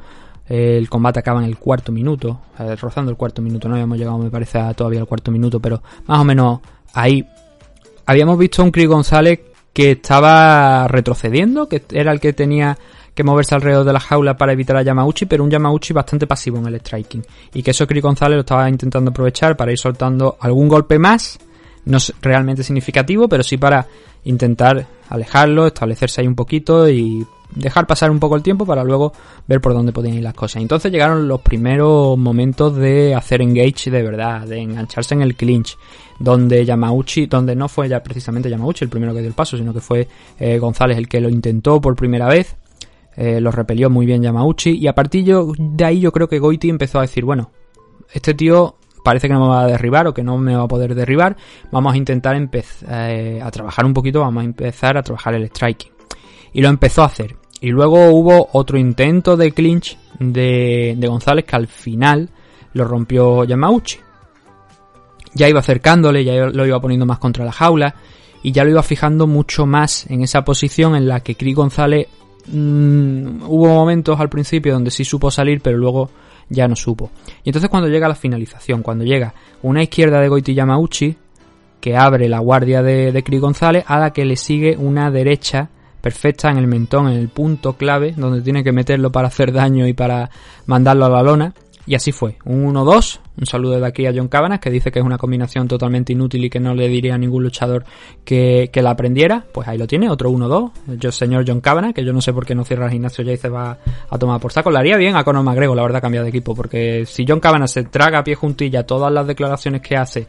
[0.48, 2.42] el combate acaba en el cuarto minuto,
[2.82, 6.20] rozando el cuarto minuto, no habíamos llegado me parece todavía al cuarto minuto, pero más
[6.20, 6.60] o menos
[6.94, 7.24] ahí
[8.08, 9.40] habíamos visto a un Chris González
[9.74, 12.78] que estaba retrocediendo, que era el que tenía
[13.14, 16.58] que moverse alrededor de la jaula para evitar a Yamauchi, pero un Yamauchi bastante pasivo
[16.58, 17.22] en el striking.
[17.54, 21.38] Y que eso Chris González lo estaba intentando aprovechar para ir soltando algún golpe más,
[21.86, 23.86] no es realmente significativo, pero sí para
[24.24, 29.14] intentar alejarlo, establecerse ahí un poquito y dejar pasar un poco el tiempo para luego
[29.48, 30.62] ver por dónde podían ir las cosas.
[30.62, 35.78] Entonces llegaron los primeros momentos de hacer engage de verdad, de engancharse en el clinch,
[36.20, 39.74] donde Yamauchi, donde no fue ya precisamente Yamauchi el primero que dio el paso, sino
[39.74, 40.08] que fue
[40.40, 42.56] eh, González el que lo intentó por primera vez,
[43.16, 46.70] eh, lo repelió muy bien Yamauchi y a partir de ahí yo creo que Goiti
[46.70, 47.52] empezó a decir, bueno,
[48.14, 50.68] este tío parece que no me va a derribar o que no me va a
[50.68, 51.36] poder derribar,
[51.72, 55.99] vamos a intentar empezar a trabajar un poquito, vamos a empezar a trabajar el striking.
[56.54, 57.36] Y lo empezó a hacer.
[57.62, 62.30] Y luego hubo otro intento de clinch de, de González que al final
[62.74, 64.00] lo rompió Yamauchi.
[65.34, 67.96] Ya iba acercándole, ya lo iba poniendo más contra la jaula
[68.42, 72.08] y ya lo iba fijando mucho más en esa posición en la que Chris González
[72.48, 76.10] mm, hubo momentos al principio donde sí supo salir, pero luego
[76.50, 77.12] ya no supo.
[77.44, 81.16] Y entonces cuando llega la finalización, cuando llega una izquierda de Goiti Yamauchi,
[81.80, 85.70] que abre la guardia de, de González, a la que le sigue una derecha
[86.02, 89.88] perfecta en el mentón, en el punto clave, donde tiene que meterlo para hacer daño
[89.88, 90.30] y para
[90.66, 91.54] mandarlo a la lona.
[91.90, 95.00] Y así fue, un 1-2, un saludo de aquí a John Cabanas, que dice que
[95.00, 97.84] es una combinación totalmente inútil y que no le diría a ningún luchador
[98.24, 99.44] que, que la aprendiera.
[99.52, 100.72] Pues ahí lo tiene, otro 1-2,
[101.02, 103.32] el señor John Cabanas, que yo no sé por qué no cierra el gimnasio ya
[103.32, 104.70] y se va a tomar por saco.
[104.70, 107.72] Le haría bien a Conor McGregor, la verdad, cambiar de equipo, porque si John Cabanas
[107.72, 110.28] se traga a pie juntilla todas las declaraciones que hace,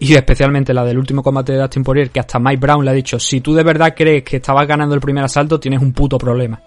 [0.00, 2.94] y especialmente la del último combate de Dustin Poirier, que hasta Mike Brown le ha
[2.94, 6.16] dicho, si tú de verdad crees que estabas ganando el primer asalto, tienes un puto
[6.16, 6.62] problema.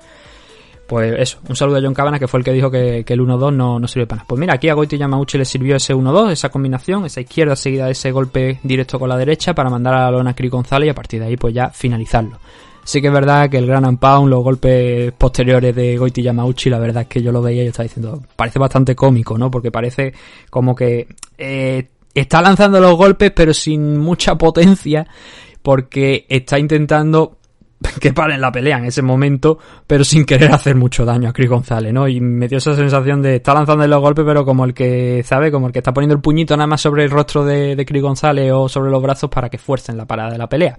[0.91, 3.53] Pues eso, un saludo a John Cabana, que fue el que dijo que, el 1-2
[3.53, 4.27] no, no sirve para nada.
[4.27, 7.85] Pues mira, aquí a Goiti Yamauchi le sirvió ese 1-2, esa combinación, esa izquierda seguida
[7.85, 10.87] de ese golpe directo con la derecha para mandar a la lona a Chris González
[10.87, 12.39] y a partir de ahí pues ya finalizarlo.
[12.83, 16.69] Sí que es verdad que el Gran and Pound, los golpes posteriores de Goiti Yamauchi,
[16.69, 19.49] la verdad es que yo lo veía y yo estaba diciendo, parece bastante cómico, ¿no?
[19.49, 20.13] Porque parece
[20.49, 25.07] como que eh, está lanzando los golpes pero sin mucha potencia
[25.61, 27.37] porque está intentando
[27.99, 31.49] que paren la pelea en ese momento, pero sin querer hacer mucho daño a Chris
[31.49, 32.07] González, ¿no?
[32.07, 35.51] Y me dio esa sensación de estar lanzando los golpes, pero como el que, ¿sabe?
[35.51, 38.01] Como el que está poniendo el puñito nada más sobre el rostro de, de Chris
[38.01, 40.77] González o sobre los brazos para que fuercen la parada de la pelea.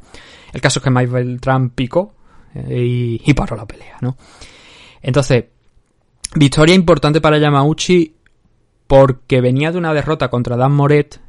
[0.52, 2.14] El caso es que Mike Beltrán picó
[2.54, 4.16] eh, y, y paró la pelea, ¿no?
[5.00, 5.46] Entonces,
[6.36, 8.14] victoria importante para Yamauchi
[8.86, 11.20] porque venía de una derrota contra Dan Moret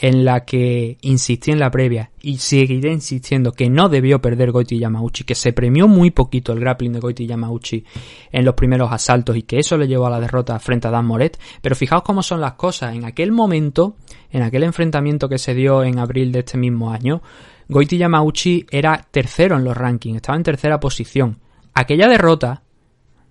[0.00, 4.78] en la que insistí en la previa y seguiré insistiendo que no debió perder Goiti
[4.78, 7.84] Yamauchi, que se premió muy poquito el grappling de Goiti Yamauchi
[8.30, 11.06] en los primeros asaltos y que eso le llevó a la derrota frente a Dan
[11.06, 11.38] Moret.
[11.60, 12.94] Pero fijaos cómo son las cosas.
[12.94, 13.96] En aquel momento,
[14.30, 17.20] en aquel enfrentamiento que se dio en abril de este mismo año,
[17.68, 21.40] Goiti Yamauchi era tercero en los rankings, estaba en tercera posición.
[21.74, 22.62] Aquella derrota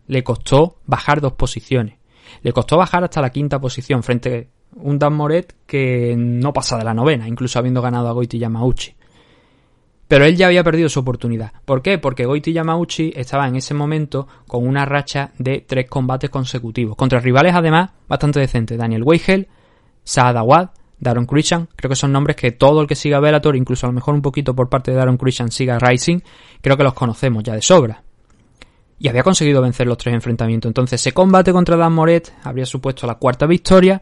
[0.07, 1.95] le costó bajar dos posiciones.
[2.41, 4.49] Le costó bajar hasta la quinta posición frente
[4.81, 8.95] un Dan Moret que no pasa de la novena, incluso habiendo ganado a Goiti Yamauchi.
[10.07, 11.51] Pero él ya había perdido su oportunidad.
[11.65, 11.97] ¿Por qué?
[11.97, 16.95] Porque Goiti Yamauchi estaba en ese momento con una racha de tres combates consecutivos.
[16.95, 18.77] Contra rivales, además, bastante decentes.
[18.77, 19.47] Daniel Weigel,
[20.03, 21.67] Saad Awad, Daron Christian.
[21.75, 24.21] Creo que son nombres que todo el que siga Bellator, incluso a lo mejor un
[24.21, 26.19] poquito por parte de Daron Christian, siga Rising,
[26.61, 28.03] creo que los conocemos ya de sobra
[28.99, 30.69] y había conseguido vencer los tres enfrentamientos.
[30.69, 34.01] Entonces, ese combate contra Dan Moret habría supuesto la cuarta victoria.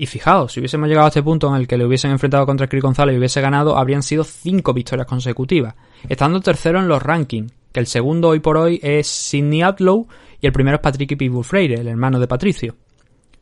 [0.00, 2.66] Y fijaos, si hubiésemos llegado a este punto en el que le hubiesen enfrentado contra
[2.66, 5.74] Chris González y hubiese ganado, habrían sido cinco victorias consecutivas.
[6.08, 10.06] Estando tercero en los rankings, que el segundo hoy por hoy es Sidney Outlaw
[10.40, 12.76] y el primero es Patrick Pitbull Freire, el hermano de Patricio.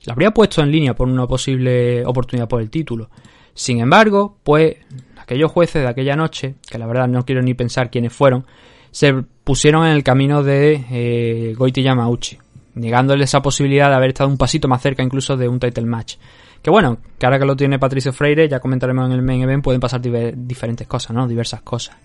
[0.02, 3.08] La habría puesto en línea por una posible oportunidad por el título.
[3.54, 4.78] Sin embargo, pues
[5.16, 8.44] aquellos jueces de aquella noche, que la verdad no quiero ni pensar quiénes fueron,
[8.90, 12.36] se pusieron en el camino de eh, Goiti Yamauchi,
[12.74, 16.16] negándole esa posibilidad de haber estado un pasito más cerca incluso de un title match.
[16.62, 19.62] Que bueno, que ahora que lo tiene Patricio Freire, ya comentaremos en el main event,
[19.62, 21.26] pueden pasar diferentes cosas, ¿no?
[21.26, 21.96] Diversas cosas.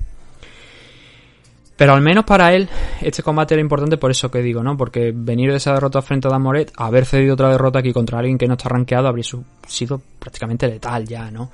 [1.75, 2.69] Pero al menos para él,
[3.01, 4.77] este combate era importante por eso que digo, ¿no?
[4.77, 8.19] Porque venir de esa derrota frente a Dan Moret, haber cedido otra derrota aquí contra
[8.19, 9.25] alguien que no está rankeado, habría
[9.67, 11.49] sido prácticamente letal ya, ¿no?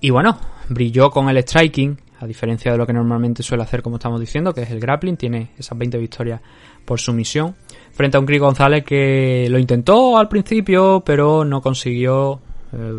[0.00, 0.38] Y bueno,
[0.68, 4.52] brilló con el striking, a diferencia de lo que normalmente suele hacer, como estamos diciendo,
[4.52, 6.40] que es el grappling, tiene esas 20 victorias
[6.84, 7.56] por sumisión,
[7.98, 12.38] frente a un Chris González que lo intentó al principio, pero no consiguió
[12.72, 12.92] eh,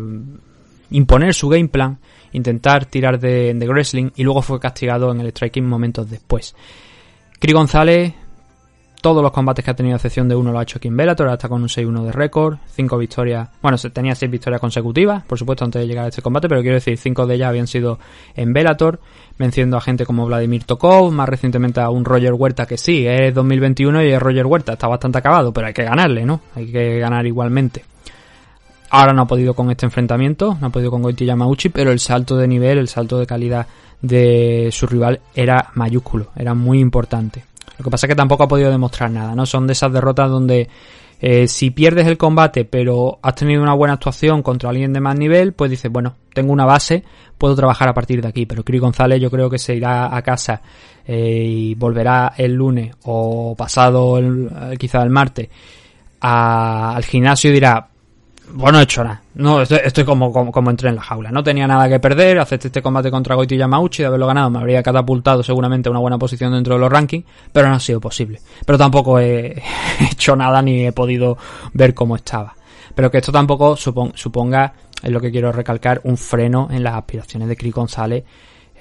[0.90, 1.96] imponer su game plan,
[2.32, 6.54] intentar tirar de, de wrestling y luego fue castigado en el striking momentos después.
[7.38, 8.12] Chris González,
[9.00, 11.26] todos los combates que ha tenido, excepción de uno, lo ha hecho aquí en Bellator,
[11.26, 15.38] ahora está con un 6-1 de récord, 5 victorias, bueno, tenía 6 victorias consecutivas, por
[15.38, 17.98] supuesto, antes de llegar a este combate, pero quiero decir, 5 de ellas habían sido
[18.34, 19.00] en Bellator,
[19.38, 23.34] venciendo a gente como Vladimir Tokov, más recientemente a un Roger Huerta que sí, es
[23.34, 26.40] 2021 y es Roger Huerta, está bastante acabado, pero hay que ganarle, ¿no?
[26.54, 27.84] Hay que ganar igualmente.
[28.90, 32.00] Ahora no ha podido con este enfrentamiento, no ha podido con Goiti Yamauchi, pero el
[32.00, 33.66] salto de nivel, el salto de calidad
[34.02, 37.44] de su rival era mayúsculo, era muy importante.
[37.80, 39.46] Lo que pasa es que tampoco ha podido demostrar nada, ¿no?
[39.46, 40.68] Son de esas derrotas donde
[41.18, 45.18] eh, si pierdes el combate pero has tenido una buena actuación contra alguien de más
[45.18, 47.02] nivel, pues dices, bueno, tengo una base,
[47.38, 48.44] puedo trabajar a partir de aquí.
[48.44, 50.60] Pero Chris González yo creo que se irá a casa
[51.06, 55.48] eh, y volverá el lunes o pasado eh, quizá el martes
[56.20, 57.88] al gimnasio y dirá,
[58.54, 59.22] bueno, no he hecho nada.
[59.34, 61.30] No, estoy, estoy como, como, como entré en la jaula.
[61.30, 62.38] No tenía nada que perder.
[62.38, 64.02] Acepté este combate contra Goiti Yamauchi.
[64.02, 67.24] De haberlo ganado me habría catapultado seguramente una buena posición dentro de los rankings.
[67.52, 68.40] Pero no ha sido posible.
[68.66, 69.62] Pero tampoco he
[70.10, 71.36] hecho nada ni he podido
[71.72, 72.54] ver cómo estaba.
[72.94, 76.94] Pero que esto tampoco supon- suponga, es lo que quiero recalcar, un freno en las
[76.94, 78.24] aspiraciones de Chris González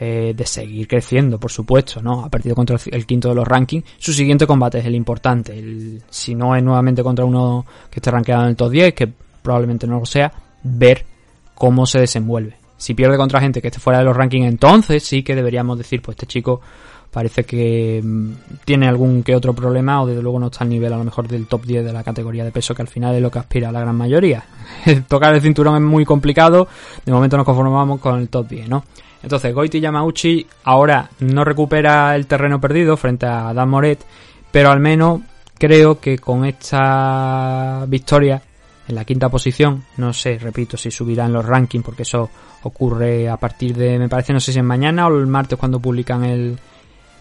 [0.02, 2.24] eh, de seguir creciendo, por supuesto, ¿no?
[2.26, 3.84] Ha perdido contra el quinto de los rankings.
[3.98, 5.58] Su siguiente combate es el importante.
[5.60, 9.10] El- si no es nuevamente contra uno que esté rankeado en el top 10, que
[9.50, 10.32] probablemente no lo sea,
[10.62, 11.08] ver
[11.56, 12.54] cómo se desenvuelve.
[12.78, 16.04] Si pierde contra gente que esté fuera de los rankings, entonces sí que deberíamos decir,
[16.04, 16.62] pues este chico
[17.10, 18.32] parece que mm,
[18.64, 21.28] tiene algún que otro problema o desde luego no está al nivel a lo mejor
[21.28, 23.72] del top 10 de la categoría de peso que al final es lo que aspira
[23.72, 24.44] la gran mayoría.
[25.08, 26.68] Tocar el cinturón es muy complicado,
[27.04, 28.84] de momento nos conformamos con el top 10, ¿no?
[29.24, 34.06] Entonces Goiti Yamauchi ahora no recupera el terreno perdido frente a Dan Moret,
[34.52, 35.22] pero al menos
[35.58, 38.44] creo que con esta victoria
[38.90, 42.30] en la quinta posición, no sé, repito, si subirá en los rankings porque eso
[42.64, 45.80] ocurre a partir de, me parece, no sé si es mañana o el martes cuando
[45.80, 46.60] publican el,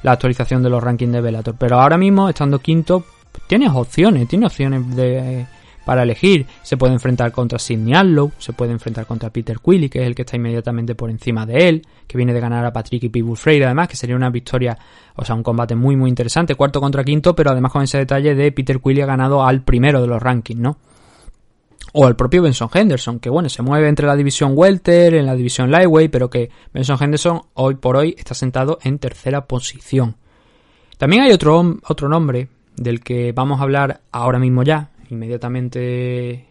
[0.02, 1.56] la actualización de los rankings de Bellator.
[1.58, 3.04] Pero ahora mismo, estando quinto,
[3.46, 5.46] tienes opciones, tiene opciones de,
[5.84, 6.46] para elegir.
[6.62, 10.14] Se puede enfrentar contra Sidney Allow, se puede enfrentar contra Peter Quilly, que es el
[10.14, 13.36] que está inmediatamente por encima de él, que viene de ganar a Patrick y Pitbull
[13.36, 14.78] Freire, además, que sería una victoria,
[15.16, 18.34] o sea, un combate muy, muy interesante, cuarto contra quinto, pero además con ese detalle
[18.34, 20.78] de Peter Quilly ha ganado al primero de los rankings, ¿no?
[21.92, 25.34] O al propio Benson Henderson, que bueno, se mueve entre la división Welter, en la
[25.34, 30.16] división Lightweight, pero que Benson Henderson hoy por hoy está sentado en tercera posición.
[30.98, 36.46] También hay otro, otro nombre del que vamos a hablar ahora mismo ya, inmediatamente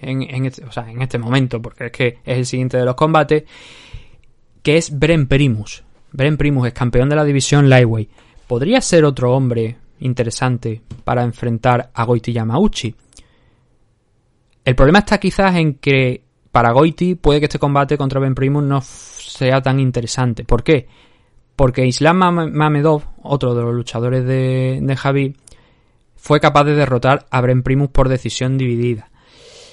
[0.00, 2.84] en, en este, o sea, en este momento, porque es que es el siguiente de
[2.84, 3.44] los combates,
[4.62, 5.84] que es Bren Primus.
[6.12, 8.10] Bren Primus es campeón de la división Lightweight.
[8.46, 12.94] ¿Podría ser otro hombre interesante para enfrentar a Goiti Yamauchi?
[14.68, 18.62] El problema está quizás en que para Goiti puede que este combate contra Ben Primus
[18.62, 20.44] no sea tan interesante.
[20.44, 20.86] ¿Por qué?
[21.56, 25.34] Porque Islam Mam- Mamedov, otro de los luchadores de, Javi,
[26.16, 29.08] fue capaz de derrotar a Ben Primus por decisión dividida.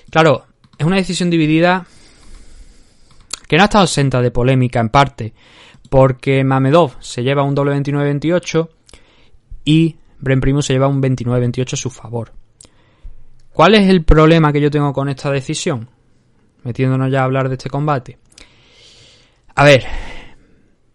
[0.10, 0.46] Claro,
[0.78, 1.86] es una decisión dividida
[3.50, 5.34] que no ha estado exenta de polémica en parte,
[5.90, 8.70] porque Mamedov se lleva un doble 29-28
[9.66, 12.32] y Bren Primus se lleva un 29-28 a su favor.
[13.56, 15.88] ¿Cuál es el problema que yo tengo con esta decisión?
[16.64, 18.18] Metiéndonos ya a hablar de este combate.
[19.56, 19.86] A ver,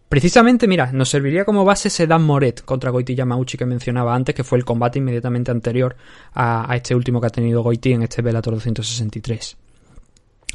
[0.07, 4.43] precisamente, mira, nos serviría como base Sedan Moret contra Goiti Yamauchi que mencionaba antes, que
[4.43, 5.95] fue el combate inmediatamente anterior
[6.35, 9.57] a, este último que ha tenido Goiti en este Bellator 263.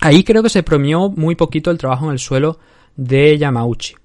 [0.02, 2.60] Ahí creo que se premió muy poquito el trabajo en el suelo
[2.94, 3.96] de Yamauchi.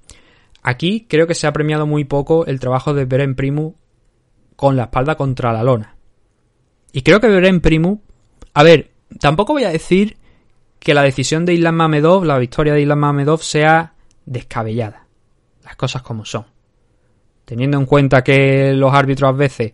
[0.63, 3.75] Aquí creo que se ha premiado muy poco el trabajo de Beren Primu
[4.55, 6.00] con la espalda contra la lona.
[6.91, 7.99] Y creo que Beren Primu,
[8.53, 10.17] a ver, tampoco voy a decir
[10.79, 13.93] que la decisión de Islam Mamedov, la victoria de Islam Mamedov sea
[14.25, 15.05] descabellada.
[15.63, 16.45] Las cosas como son.
[17.45, 19.73] Teniendo en cuenta que los árbitros a veces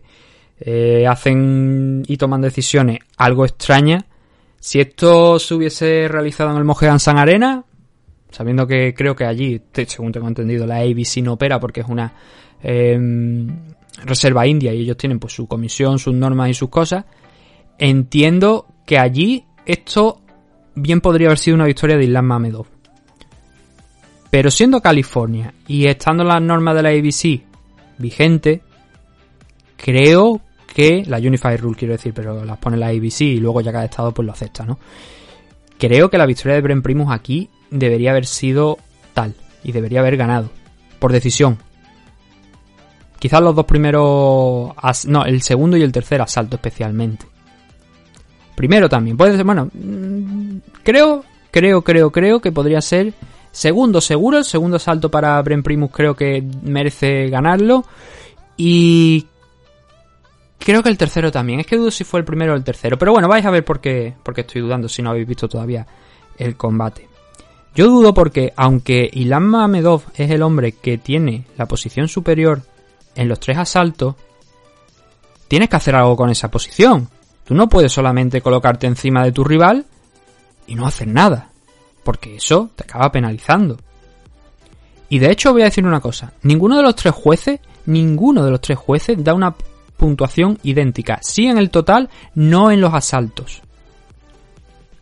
[0.60, 4.04] eh, hacen y toman decisiones algo extrañas,
[4.60, 7.64] si esto se hubiese realizado en el Mohegan Arena,
[8.30, 12.12] sabiendo que creo que allí, según tengo entendido, la ABC no opera porque es una
[12.62, 13.48] em,
[14.04, 17.04] reserva india y ellos tienen pues su comisión, sus normas y sus cosas,
[17.78, 20.20] entiendo que allí esto
[20.74, 22.66] bien podría haber sido una victoria de Islam Mamedov.
[24.30, 27.42] Pero siendo California y estando las normas de la ABC
[27.98, 28.62] vigente,
[29.76, 30.40] creo
[30.74, 33.86] que la Unified Rule quiero decir, pero las pone la ABC y luego ya cada
[33.86, 34.78] estado pues lo acepta, ¿no?
[35.78, 38.78] Creo que la victoria de Bren Primus aquí debería haber sido
[39.14, 39.34] tal
[39.64, 40.50] y debería haber ganado
[40.98, 41.58] por decisión.
[43.18, 44.74] Quizás los dos primeros,
[45.06, 47.26] no, el segundo y el tercer asalto especialmente.
[48.54, 53.12] Primero también, puede ser, bueno, mm, creo, creo, creo, creo que podría ser
[53.50, 57.84] segundo seguro, el segundo asalto para Bren Primus creo que merece ganarlo
[58.56, 59.26] y
[60.58, 62.98] creo que el tercero también, es que dudo si fue el primero o el tercero,
[62.98, 65.48] pero bueno, vais a ver por qué, por qué estoy dudando si no habéis visto
[65.48, 65.86] todavía
[66.36, 67.08] el combate.
[67.74, 72.62] Yo dudo porque, aunque Ilan Mamedov es el hombre que tiene la posición superior
[73.18, 74.14] en los tres asaltos,
[75.48, 77.08] tienes que hacer algo con esa posición.
[77.44, 79.84] Tú no puedes solamente colocarte encima de tu rival
[80.66, 81.50] y no hacer nada,
[82.04, 83.76] porque eso te acaba penalizando.
[85.08, 88.52] Y de hecho voy a decir una cosa, ninguno de los tres jueces, ninguno de
[88.52, 89.54] los tres jueces da una
[89.96, 93.62] puntuación idéntica, sí en el total, no en los asaltos.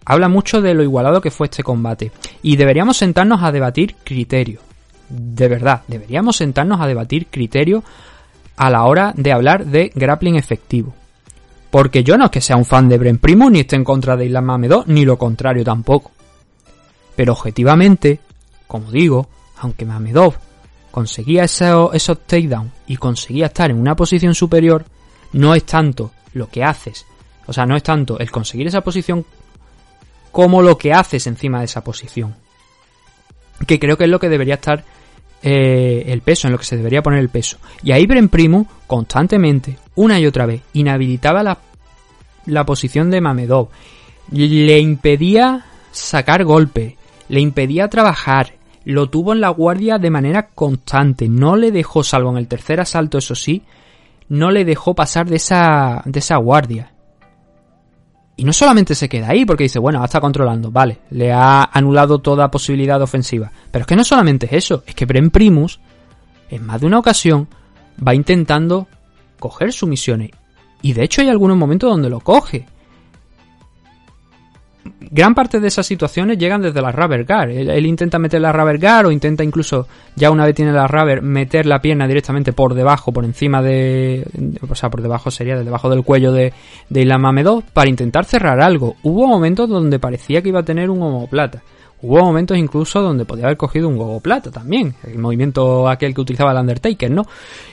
[0.07, 2.13] Habla mucho de lo igualado que fue este combate.
[2.41, 4.61] Y deberíamos sentarnos a debatir criterio.
[5.09, 7.85] De verdad, deberíamos sentarnos a debatir criterio
[8.57, 10.95] a la hora de hablar de grappling efectivo.
[11.71, 14.17] Porque yo no es que sea un fan de Bren Primo ni esté en contra
[14.17, 16.11] de Islam Mamedov, ni lo contrario tampoco.
[17.15, 18.21] Pero objetivamente,
[18.67, 19.29] como digo,
[19.59, 20.35] aunque Mamedov
[20.91, 24.85] conseguía esos, esos takedowns y conseguía estar en una posición superior,
[25.33, 27.05] no es tanto lo que haces.
[27.47, 29.25] O sea, no es tanto el conseguir esa posición
[30.33, 32.35] como lo que haces encima de esa posición.
[33.67, 34.85] Que creo que es lo que debería estar
[35.43, 37.59] eh, el peso, en lo que se debería poner el peso.
[37.83, 41.59] Y ahí Bren Primo, constantemente, una y otra vez, inhabilitaba la,
[42.47, 43.69] la posición de Mamedov.
[44.31, 46.97] Le impedía sacar golpe,
[47.29, 52.31] le impedía trabajar, lo tuvo en la guardia de manera constante, no le dejó, salvo
[52.31, 53.63] en el tercer asalto, eso sí,
[54.29, 56.93] no le dejó pasar de esa, de esa guardia.
[58.37, 62.19] Y no solamente se queda ahí porque dice, bueno, está controlando, vale, le ha anulado
[62.19, 63.51] toda posibilidad ofensiva.
[63.71, 65.81] Pero es que no solamente es eso, es que Bren Primus,
[66.51, 67.49] en más de una ocasión,
[68.07, 68.89] va intentando
[69.39, 70.31] coger sumisiones.
[70.83, 72.67] Y de hecho hay algunos momentos donde lo coge.
[75.01, 77.51] Gran parte de esas situaciones llegan desde la rubber guard.
[77.51, 81.23] Él, intenta meter la rubber guard o intenta incluso, ya una vez tiene la rubber,
[81.23, 84.27] meter la pierna directamente por debajo, por encima de...
[84.69, 86.53] O sea, por debajo sería, de debajo del cuello de,
[86.89, 88.97] de Islam Mamedov para intentar cerrar algo.
[89.03, 91.63] Hubo momentos donde parecía que iba a tener un homoplata.
[92.03, 94.95] Hubo momentos incluso donde podía haber cogido un gogoplata también.
[95.05, 97.27] El movimiento aquel que utilizaba el Undertaker, ¿no?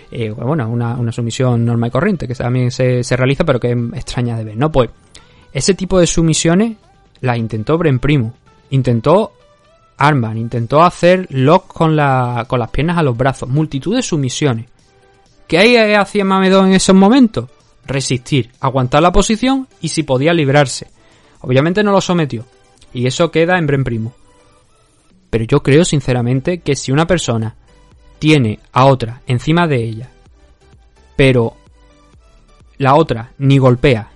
[0.09, 3.72] Eh, bueno, una, una sumisión normal y corriente que también se, se realiza pero que
[3.72, 4.72] es extraña de ver, ¿no?
[4.72, 4.89] Pues
[5.51, 6.78] ese tipo de sumisiones
[7.24, 8.34] las intentó Bren Primo.
[8.69, 9.32] Intentó
[9.97, 13.47] Arman, intentó hacer lock con, la, las piernas a los brazos.
[13.47, 14.65] Multitud de sumisiones.
[15.47, 17.49] ¿Qué hacía Mamedov en esos momentos?
[17.86, 20.88] Resistir, aguantar la posición y si podía librarse.
[21.39, 22.45] Obviamente no lo sometió.
[22.93, 24.13] Y eso queda en Bren Primo.
[25.30, 27.55] Pero yo creo sinceramente que si una persona
[28.19, 30.09] tiene a otra encima de ella,
[31.15, 31.55] pero
[32.80, 34.11] la otra ni golpea,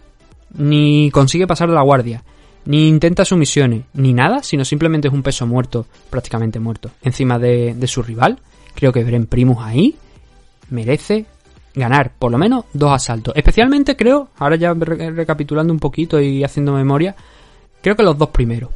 [0.56, 2.24] ni consigue pasar de la guardia,
[2.68, 7.74] ni intenta sumisiones, ni nada, sino simplemente es un peso muerto, prácticamente muerto, encima de,
[7.74, 8.40] de su rival,
[8.76, 9.96] creo que Bren Primus ahí
[10.70, 11.26] merece
[11.74, 13.34] ganar por lo menos dos asaltos.
[13.36, 17.16] Especialmente creo, ahora ya re- recapitulando un poquito y haciendo memoria,
[17.82, 18.72] creo que los dos primeros.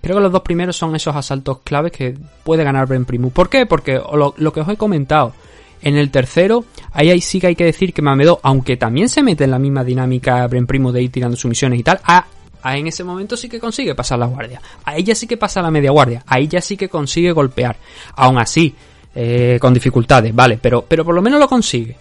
[0.00, 3.32] Creo que los dos primeros son esos asaltos claves que puede ganar Bren Primus.
[3.32, 3.66] ¿Por qué?
[3.66, 4.00] Porque
[4.36, 5.32] lo, que os he comentado.
[5.80, 9.44] En el tercero, ahí, sí que hay que decir que Mamedo, aunque también se mete
[9.44, 12.24] en la misma dinámica Bren Primus de ir tirando sumisiones y tal, a,
[12.62, 14.60] a en ese momento sí que consigue pasar la guardia.
[14.84, 16.22] A ella sí que pasa la media guardia.
[16.26, 17.76] Ahí ya sí que consigue golpear.
[18.14, 18.74] Aún así,
[19.14, 21.96] eh, con dificultades, vale, pero, pero por lo menos lo consigue.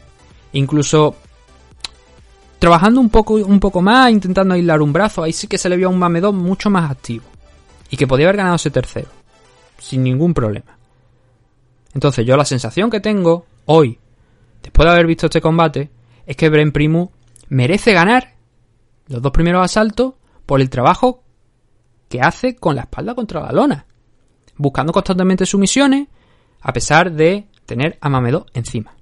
[0.53, 1.16] Incluso
[2.59, 5.78] trabajando un poco, un poco más, intentando aislar un brazo, ahí sí que se le
[5.78, 7.26] vio a un Mamedov mucho más activo.
[7.89, 9.07] Y que podía haber ganado ese tercero.
[9.80, 10.78] Sin ningún problema.
[11.93, 13.97] Entonces yo la sensación que tengo hoy,
[14.62, 15.89] después de haber visto este combate,
[16.26, 17.09] es que Bren Primus
[17.49, 18.36] merece ganar
[19.07, 20.14] los dos primeros asaltos
[20.46, 21.24] por el trabajo
[22.10, 23.86] que hace con la espalda contra la lona.
[24.58, 26.08] Buscando constantemente sumisiones,
[26.62, 28.96] a pesar de tener a Mamedov encima.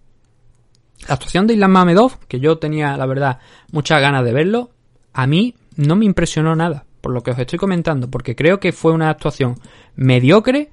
[1.07, 3.39] La actuación de Islam Mamedov, que yo tenía, la verdad,
[3.71, 4.71] muchas ganas de verlo,
[5.13, 8.71] a mí no me impresionó nada, por lo que os estoy comentando, porque creo que
[8.71, 9.59] fue una actuación
[9.95, 10.71] mediocre,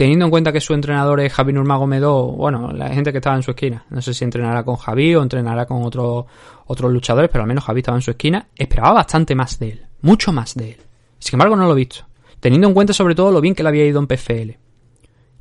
[0.00, 3.42] teniendo en cuenta que su entrenador es Javi Nurmagomedov, bueno, la gente que estaba en
[3.42, 6.24] su esquina, no sé si entrenará con Javi o entrenará con otros
[6.64, 9.86] otros luchadores, pero al menos Javi estaba en su esquina, esperaba bastante más de él,
[10.00, 10.76] mucho más de él.
[11.18, 12.06] Sin embargo, no lo he visto,
[12.40, 14.52] teniendo en cuenta sobre todo lo bien que le había ido en PFL.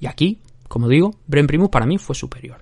[0.02, 2.58] Y aquí, como digo, Bren Primus para mí fue superior.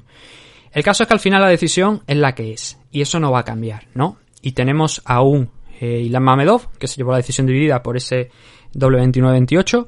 [0.71, 3.31] El caso es que al final la decisión es la que es, y eso no
[3.31, 4.17] va a cambiar, ¿no?
[4.43, 5.49] Y tenemos aún
[5.81, 8.29] eh, Ilan Mamedov, que se llevó la decisión dividida por ese
[8.75, 9.87] W29-28,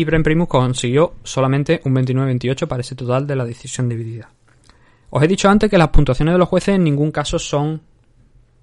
[0.00, 4.30] Ibrahim Primus consiguió solamente un 29-28 para ese total de la decisión dividida.
[5.10, 7.80] Os he dicho antes que las puntuaciones de los jueces en ningún caso son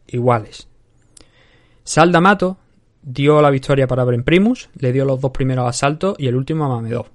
[0.07, 0.67] iguales.
[1.83, 2.57] Saldamato
[3.01, 6.65] dio la victoria para Bren Primus, le dio los dos primeros asaltos y el último
[6.65, 7.07] a Mamedov.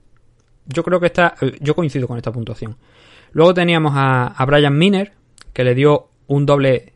[0.67, 2.77] Yo creo que esta, eh, yo coincido con esta puntuación.
[3.33, 5.13] Luego teníamos a, a, Brian Miner,
[5.53, 6.93] que le dio un doble,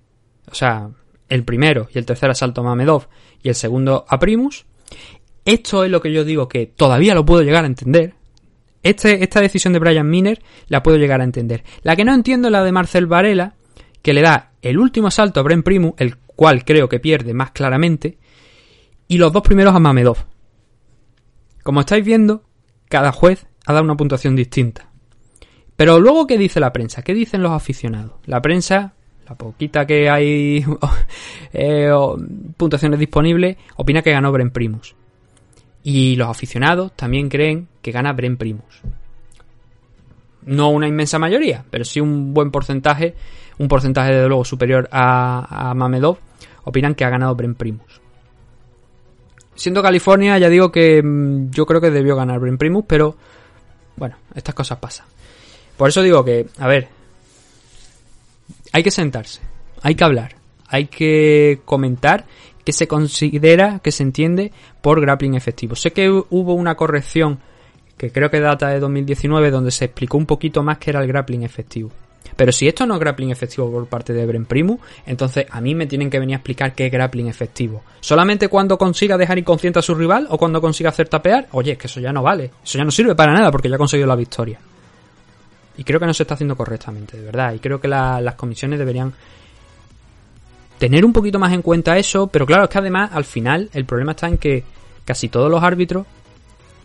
[0.51, 0.91] o sea,
[1.29, 3.09] el primero y el tercer asalto a Mamedov
[3.43, 4.66] y el segundo a Primus.
[5.45, 8.14] Esto es lo que yo digo que todavía lo puedo llegar a entender.
[8.82, 11.64] Este, esta decisión de Brian Miner la puedo llegar a entender.
[11.82, 13.55] La que no entiendo es la de Marcel Varela,
[14.03, 17.51] que le da el último asalto a Bren Primus, el cual creo que pierde más
[17.53, 18.18] claramente,
[19.09, 20.18] y los dos primeros a Mamedov.
[21.62, 22.42] Como estáis viendo,
[22.88, 24.90] cada juez ha dado una puntuación distinta.
[25.76, 27.03] Pero luego, ¿qué dice la prensa?
[27.03, 28.12] ¿Qué dicen los aficionados?
[28.26, 28.95] La prensa,
[29.28, 30.64] la poquita que hay
[31.53, 31.90] eh,
[32.57, 34.95] puntuaciones disponibles, opina que ganó Bren Primus.
[35.85, 38.80] Y los aficionados también creen que gana Bren Primus.
[40.47, 43.14] No una inmensa mayoría, pero sí un buen porcentaje,
[43.59, 46.18] un porcentaje de luego superior a, a Mamedov,
[46.64, 48.01] opinan que ha ganado Bren Primus.
[49.55, 53.14] Siendo California, ya digo que mm, yo creo que debió ganar Bren Primus, pero
[53.97, 55.07] bueno, estas cosas pasan.
[55.76, 56.89] Por eso digo que, a ver,
[58.72, 59.41] hay que sentarse,
[59.82, 62.24] hay que hablar, hay que comentar
[62.65, 65.75] qué se considera, que se entiende por grappling efectivo.
[65.77, 67.39] Sé que hu- hubo una corrección
[67.97, 71.07] que creo que data de 2019 donde se explicó un poquito más qué era el
[71.07, 71.91] grappling efectivo.
[72.37, 75.75] Pero si esto no es grappling efectivo por parte de Bren Primus, entonces a mí
[75.77, 77.85] me tienen que venir a explicar qué es grappling efectivo.
[78.01, 81.47] ¿Solamente cuando consiga dejar inconsciente a su rival o cuando consiga hacer tapear?
[81.53, 82.51] Oye, es que eso ya no vale.
[82.65, 84.59] Eso ya no sirve para nada porque ya ha conseguido la victoria.
[85.77, 87.53] Y creo que no se está haciendo correctamente, de verdad.
[87.55, 89.12] Y creo que la- las comisiones deberían
[90.85, 92.26] tener un poquito más en cuenta eso.
[92.26, 94.62] Pero claro, es que además, al final, el problema está en que
[95.03, 96.07] casi todos los árbitros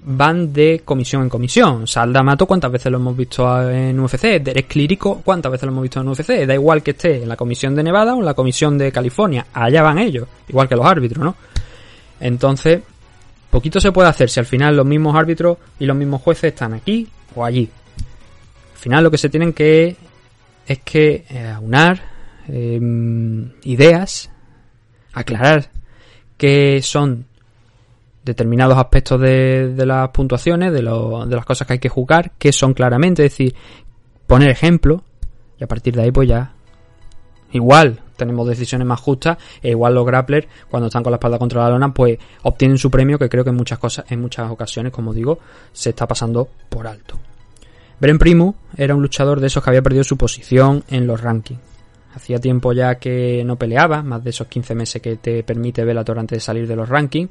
[0.06, 1.86] van de comisión en comisión.
[1.86, 4.41] Salda Mato, ¿cuántas veces lo hemos visto en UFC?
[4.41, 6.45] Derek Clírico, ¿cuántas veces lo hemos visto en UFC?
[6.47, 9.47] Da igual que esté en la comisión de Nevada o en la comisión de California.
[9.52, 11.36] Allá van ellos, igual que los árbitros, ¿no?
[12.22, 12.82] Entonces,
[13.50, 16.74] poquito se puede hacer si al final los mismos árbitros y los mismos jueces están
[16.74, 17.70] aquí o allí.
[18.76, 19.97] Al final lo que se tienen que
[20.66, 22.19] es que eh, aunar
[22.52, 24.30] eh, ideas,
[25.14, 25.70] aclarar
[26.38, 27.26] qué son
[28.24, 32.52] determinados aspectos de, las puntuaciones, de, lo- de las cosas que hay que jugar, qué
[32.52, 33.56] son claramente, es decir,
[34.28, 35.04] poner ejemplo
[35.60, 36.54] y a partir de ahí pues ya
[37.52, 41.64] igual tenemos decisiones más justas e igual los grapplers cuando están con la espalda contra
[41.64, 44.91] la lona pues obtienen su premio que creo que en muchas cosas en muchas ocasiones
[44.93, 45.39] como digo
[45.74, 47.18] se está pasando por alto
[48.00, 51.60] Bren Primus era un luchador de esos que había perdido su posición en los rankings.
[52.14, 56.18] Hacía tiempo ya que no peleaba, más de esos 15 meses que te permite Bellator
[56.18, 57.30] antes de salir de los rankings.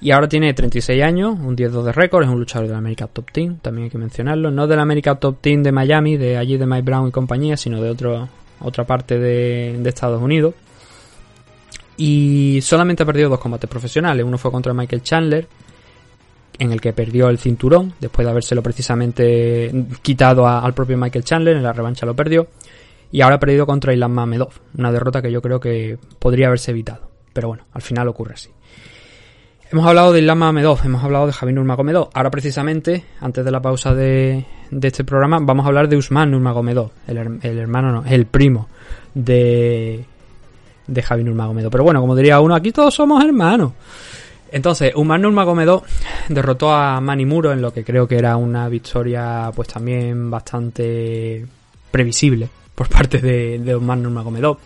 [0.00, 3.30] Y ahora tiene 36 años, un 10-2 de récord, es un luchador del America Top
[3.30, 4.50] Team, también hay que mencionarlo.
[4.50, 7.80] No del America Top Team de Miami, de allí de Mike Brown y compañía, sino
[7.80, 8.28] de otro,
[8.60, 10.54] otra parte de, Estados Unidos.
[11.96, 14.26] Y solamente ha perdido dos combates profesionales.
[14.26, 15.46] Uno fue contra Michael Chandler,
[16.58, 19.72] en el que perdió el cinturón, después de habérselo precisamente
[20.02, 22.48] quitado al propio Michael Chandler, en la revancha lo perdió.
[23.14, 26.72] Y ahora ha perdido contra Ilan Mamedov, una derrota que yo creo que podría haberse
[26.72, 27.10] evitado.
[27.32, 28.50] Pero bueno, al final ocurre así.
[29.70, 32.10] Hemos hablado de Ilan Mamedov, hemos hablado de Javier Nurmagomedov.
[32.12, 36.32] Ahora precisamente, antes de la pausa de, de este programa, vamos a hablar de Usman
[36.32, 38.66] Nurmagomedov, el, el hermano, no, el primo
[39.14, 40.04] de,
[40.88, 41.70] de Javier Nurmagomedov.
[41.70, 43.74] Pero bueno, como diría uno, aquí todos somos hermanos.
[44.50, 45.84] Entonces, Umar Nurmagomedov
[46.30, 51.46] derrotó a Manny Muro en lo que creo que era una victoria pues también bastante
[51.92, 54.58] previsible por parte de, de Umar Nurmagomedov.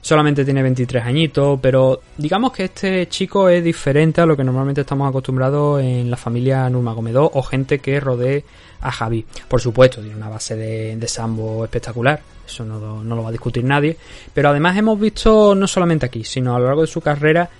[0.00, 4.82] Solamente tiene 23 añitos, pero digamos que este chico es diferente a lo que normalmente
[4.82, 8.44] estamos acostumbrados en la familia Nurmagomedov o gente que rodee
[8.82, 9.26] a Javi.
[9.48, 13.32] Por supuesto, tiene una base de, de sambo espectacular, eso no, no lo va a
[13.32, 13.96] discutir nadie,
[14.32, 17.50] pero además hemos visto no solamente aquí, sino a lo largo de su carrera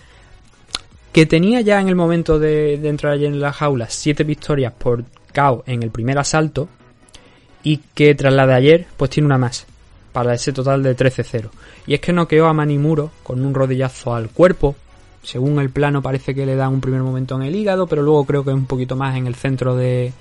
[1.10, 5.02] que tenía ya en el momento de, de entrar en la jaula siete victorias por
[5.34, 6.68] KO en el primer asalto
[7.66, 9.66] y que tras la de ayer pues tiene una más
[10.12, 11.48] para ese total de 13-0
[11.88, 14.76] y es que noqueó a Manimuro con un rodillazo al cuerpo
[15.22, 18.24] según el plano parece que le da un primer momento en el hígado pero luego
[18.24, 20.12] creo que un poquito más en el centro de,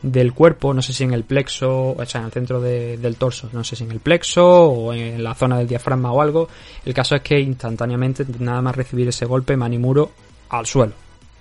[0.00, 3.16] del cuerpo no sé si en el plexo o sea en el centro de- del
[3.16, 6.48] torso no sé si en el plexo o en la zona del diafragma o algo
[6.86, 10.10] el caso es que instantáneamente nada más recibir ese golpe Manimuro
[10.48, 10.92] al suelo.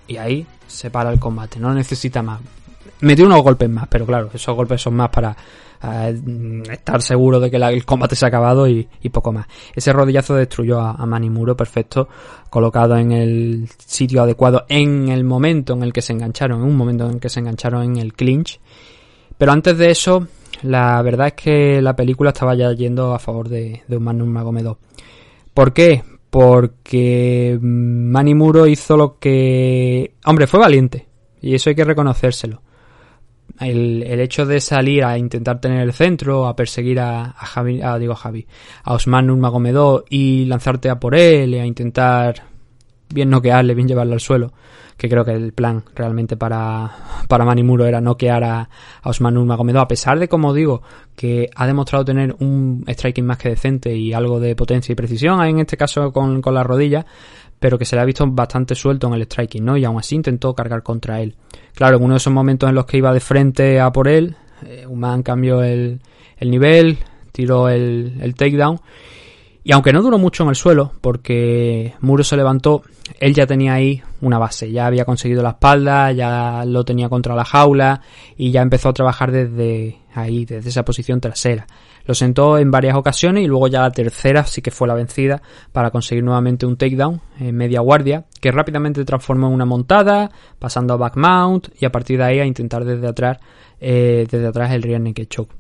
[0.08, 1.60] Y ahí se para el combate.
[1.60, 2.42] No necesita más.
[3.04, 5.36] Metió unos golpes más, pero claro, esos golpes son más para
[5.84, 9.46] eh, estar seguro de que el combate se ha acabado y, poco más.
[9.76, 12.08] Ese rodillazo destruyó a, a Manny Muro perfecto,
[12.50, 16.78] colocado en el sitio adecuado en el momento en el que se engancharon, en un
[16.78, 18.60] momento en el que se engancharon en el clinch.
[19.38, 20.28] Pero antes de eso,
[20.62, 24.78] la verdad es que la película estaba ya yendo a favor de, de Nurmagomedov.
[25.54, 26.04] ¿Por qué?
[26.30, 30.16] Porque mm, Manny Muro hizo lo que...
[30.26, 31.08] Hombre, fue valiente.
[31.42, 32.63] Y eso hay que reconocérselo.
[33.60, 37.82] El, el hecho de salir a intentar tener el centro, a perseguir a, a Javi,
[37.82, 38.48] a, digo Javi,
[38.84, 42.44] a Osman Nurmagomedov y lanzarte a por él a intentar
[43.14, 44.52] bien noquearle, bien llevarlo al suelo,
[44.98, 46.90] que creo que el plan realmente para,
[47.28, 48.70] para Manny Muro era noquear a,
[49.02, 50.82] a Osman Nurmagomedov, a pesar de, como digo,
[51.16, 55.42] que ha demostrado tener un striking más que decente y algo de potencia y precisión,
[55.44, 57.06] en este caso con, con la rodilla,
[57.60, 59.78] pero que se le ha visto bastante suelto en el striking, ¿no?
[59.78, 61.36] Y aún así intentó cargar contra él.
[61.74, 64.36] Claro, en uno de esos momentos en los que iba de frente a por él,
[64.66, 66.00] eh, Uman cambió el,
[66.38, 66.98] el nivel,
[67.32, 68.80] tiró el, el takedown.
[69.66, 72.84] Y aunque no duró mucho en el suelo, porque Muro se levantó,
[73.20, 77.34] él ya tenía ahí una base, ya había conseguido la espalda, ya lo tenía contra
[77.34, 78.02] la jaula
[78.36, 81.66] y ya empezó a trabajar desde ahí, desde esa posición trasera.
[82.06, 85.42] Lo sentó en varias ocasiones y luego ya la tercera sí que fue la vencida
[85.72, 90.30] para conseguir nuevamente un takedown en media guardia, que rápidamente transformó en una montada,
[90.60, 93.38] pasando a back mount y a partir de ahí a intentar desde atrás,
[93.80, 95.56] eh, desde atrás el rear naked choke.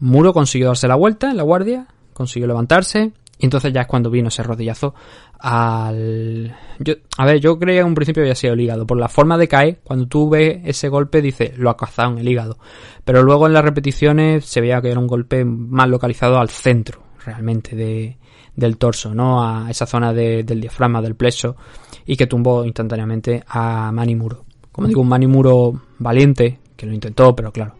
[0.00, 4.10] Muro consiguió darse la vuelta en la guardia, consiguió levantarse y entonces ya es cuando
[4.10, 4.94] vino ese rodillazo
[5.38, 6.54] al...
[6.78, 8.86] Yo, a ver, yo creía en un principio había sido el hígado.
[8.86, 12.18] Por la forma de caer, cuando tú ves ese golpe, dices, lo ha cazado en
[12.18, 12.58] el hígado.
[13.04, 17.02] Pero luego en las repeticiones se veía que era un golpe más localizado al centro,
[17.24, 18.18] realmente, de,
[18.54, 19.42] del torso, ¿no?
[19.42, 21.56] A esa zona de- del diafragma, del plexo,
[22.04, 24.44] y que tumbó instantáneamente a Manny Muro.
[24.70, 27.74] Como digo, un Manny Muro valiente, que lo intentó, pero claro,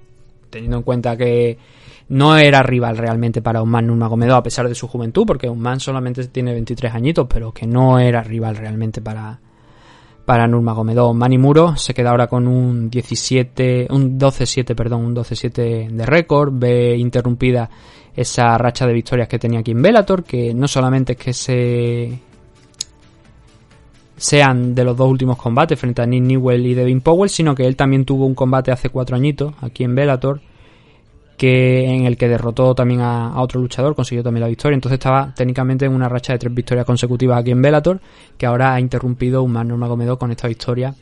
[0.49, 1.57] teniendo en cuenta que
[2.11, 6.27] no era rival realmente para Usman Nurmagomedov a pesar de su juventud, porque Usman solamente
[6.27, 9.39] tiene 23 añitos, pero que no era rival realmente para
[10.25, 11.15] para Nurmagomedov.
[11.15, 16.53] Manny Muro se queda ahora con un 17, un 12-7, perdón, un 12-7 de récord,
[16.53, 17.69] ve interrumpida
[18.15, 22.19] esa racha de victorias que tenía aquí en Bellator, que no solamente es que se
[24.17, 27.67] sean de los dos últimos combates frente a Nick Newell y Devin Powell, sino que
[27.67, 30.41] él también tuvo un combate hace cuatro añitos aquí en Bellator,
[31.41, 34.74] que en el que derrotó también a, otro luchador, consiguió también la victoria.
[34.74, 37.99] Entonces estaba técnicamente en una racha de tres victorias consecutivas aquí en Bellator,
[38.36, 40.95] que ahora ha interrumpido un Norma Gomedov con esta victoria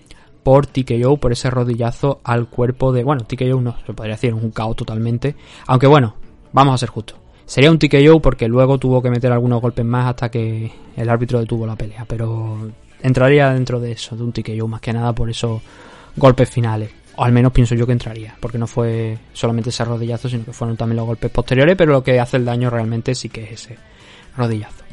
[0.45, 3.03] por TKO, por ese rodillazo al cuerpo de...
[3.03, 5.35] Bueno, TKO no, se podría decir, un caos totalmente.
[5.67, 6.15] Aunque bueno,
[6.53, 7.19] vamos a ser justos.
[7.45, 11.41] Sería un TKO porque luego tuvo que meter algunos golpes más hasta que el árbitro
[11.41, 12.71] detuvo la pelea, pero
[13.03, 15.61] entraría dentro de eso, de un TKO más que nada por esos
[16.17, 16.93] golpes finales.
[17.21, 20.53] O al menos pienso yo que entraría, porque no fue solamente ese rodillazo, sino que
[20.53, 23.53] fueron también los golpes posteriores, pero lo que hace el daño realmente sí que es
[23.53, 23.77] ese
[24.37, 24.85] rodillazo.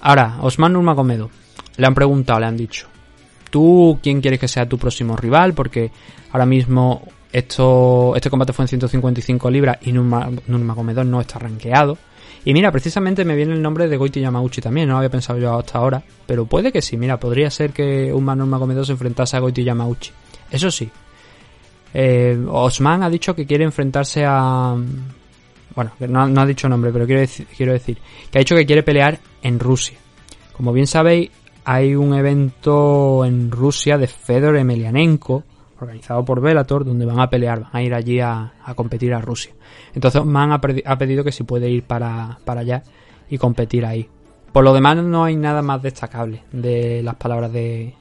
[0.00, 1.30] Ahora, Osman Nurmagomedov,
[1.76, 2.86] le han preguntado, le han dicho,
[3.50, 5.54] ¿tú quién quieres que sea tu próximo rival?
[5.54, 5.90] Porque
[6.30, 7.02] ahora mismo
[7.32, 11.98] esto, este combate fue en 155 libras y Nurma- Nurmagomedov no está rankeado.
[12.44, 15.38] Y mira, precisamente me viene el nombre de Goiti Yamauchi también, no lo había pensado
[15.38, 19.36] yo hasta ahora, pero puede que sí, mira, podría ser que un Nurmagomedov se enfrentase
[19.36, 20.12] a Goiti Yamauchi.
[20.50, 20.88] Eso sí,
[21.94, 24.76] eh, Osman ha dicho que quiere enfrentarse a...
[25.74, 27.22] Bueno, no, no ha dicho nombre, pero quiero
[27.56, 27.98] quiero decir
[28.30, 29.98] que ha dicho que quiere pelear en Rusia.
[30.52, 31.30] Como bien sabéis,
[31.64, 35.42] hay un evento en Rusia de Fedor Emelianenko,
[35.80, 39.20] organizado por Bellator, donde van a pelear, van a ir allí a, a competir a
[39.20, 39.52] Rusia.
[39.94, 42.82] Entonces Osman ha, ha pedido que si puede ir para, para allá
[43.28, 44.08] y competir ahí.
[44.52, 47.94] Por lo demás no hay nada más destacable de las palabras de,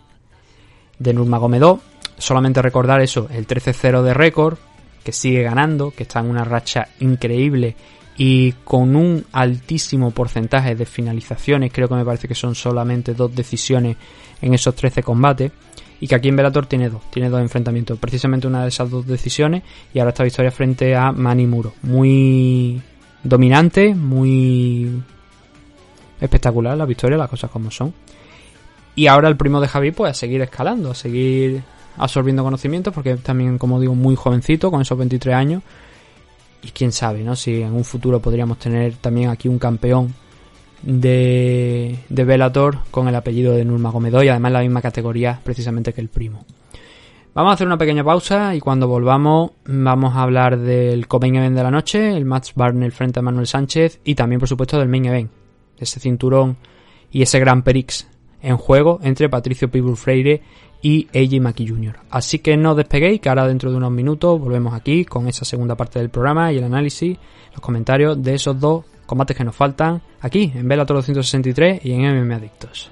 [1.00, 1.80] de Nurmagomedov.
[2.24, 4.58] Solamente recordar eso, el 13-0 de récord,
[5.04, 7.76] que sigue ganando, que está en una racha increíble
[8.16, 13.36] y con un altísimo porcentaje de finalizaciones, creo que me parece que son solamente dos
[13.36, 13.98] decisiones
[14.42, 15.52] en esos 13 combates,
[16.00, 19.06] y que aquí en Bellator tiene dos, tiene dos enfrentamientos, precisamente una de esas dos
[19.06, 19.64] decisiones,
[19.94, 21.74] y ahora esta victoria frente a Manny Muro.
[21.82, 22.82] Muy
[23.22, 25.04] dominante, muy
[26.22, 27.94] espectacular la victoria, las cosas como son.
[28.96, 31.64] Y ahora el primo de Javi, pues a seguir escalando, a seguir
[31.98, 35.64] absorbiendo conocimientos, porque también, como digo, muy jovencito, con esos 23 años.
[36.62, 37.36] Y quién sabe, ¿no?
[37.36, 40.14] Si en un futuro podríamos tener también aquí un campeón
[40.82, 46.02] de, de Bellator con el apellido de Nurmagomedov y además la misma categoría precisamente que
[46.02, 46.46] el primo.
[47.34, 51.56] Vamos a hacer una pequeña pausa y cuando volvamos vamos a hablar del co-main event
[51.56, 54.88] de la noche, el match Barnell frente a Manuel Sánchez y también por supuesto del
[54.88, 55.32] main event,
[55.80, 56.58] ese cinturón
[57.12, 58.08] y ese Gran Prix
[58.40, 60.44] en juego entre Patricio Pitbull Freire
[60.84, 61.96] y AJ Maki Jr.
[62.12, 65.46] Así que no os despeguéis, que ahora dentro de unos minutos volvemos aquí con esa
[65.46, 67.18] segunda parte del programa y el análisis,
[67.52, 72.24] los comentarios de esos dos combates que nos faltan aquí en Bellator 263 y en
[72.24, 72.92] MMA Adictos.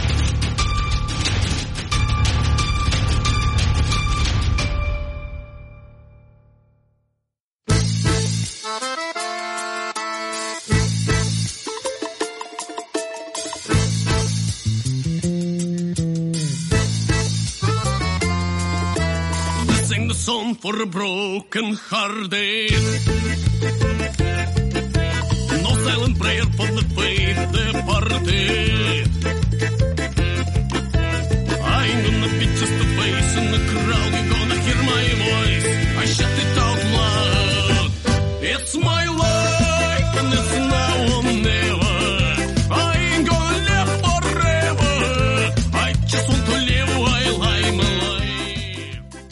[20.71, 22.71] For broken hearted.
[25.63, 28.70] No silent prayer for the faith departed.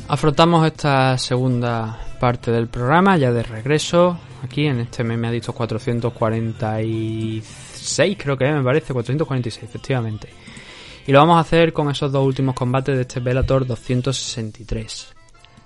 [0.10, 5.54] Afrontamos esta segunda parte del programa, ya de regreso, Aquí en este me ha dicho
[5.54, 10.30] 446, creo que me parece, 446, efectivamente.
[11.06, 15.14] Y lo vamos a hacer con esos dos últimos combates de este Bellator 263.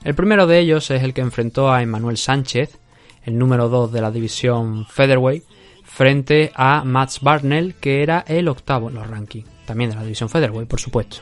[0.04, 2.78] El primero de ellos es el que enfrentó a Emmanuel Sánchez,
[3.24, 5.46] el número 2 de la división Featherweight,
[5.84, 10.30] frente a Max Barnell, que era el octavo en los rankings, también de la división
[10.30, 11.18] Featherweight, por supuesto.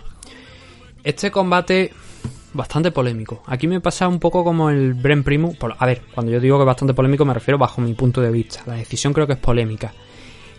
[1.04, 1.92] Este combate
[2.54, 3.44] bastante polémico.
[3.48, 5.56] Aquí me pasa un poco como el Bren Primus.
[5.58, 8.22] por- A ver, cuando yo digo que es bastante polémico me refiero bajo mi punto
[8.22, 8.62] de vista.
[8.66, 9.94] La decisión creo que es polémica.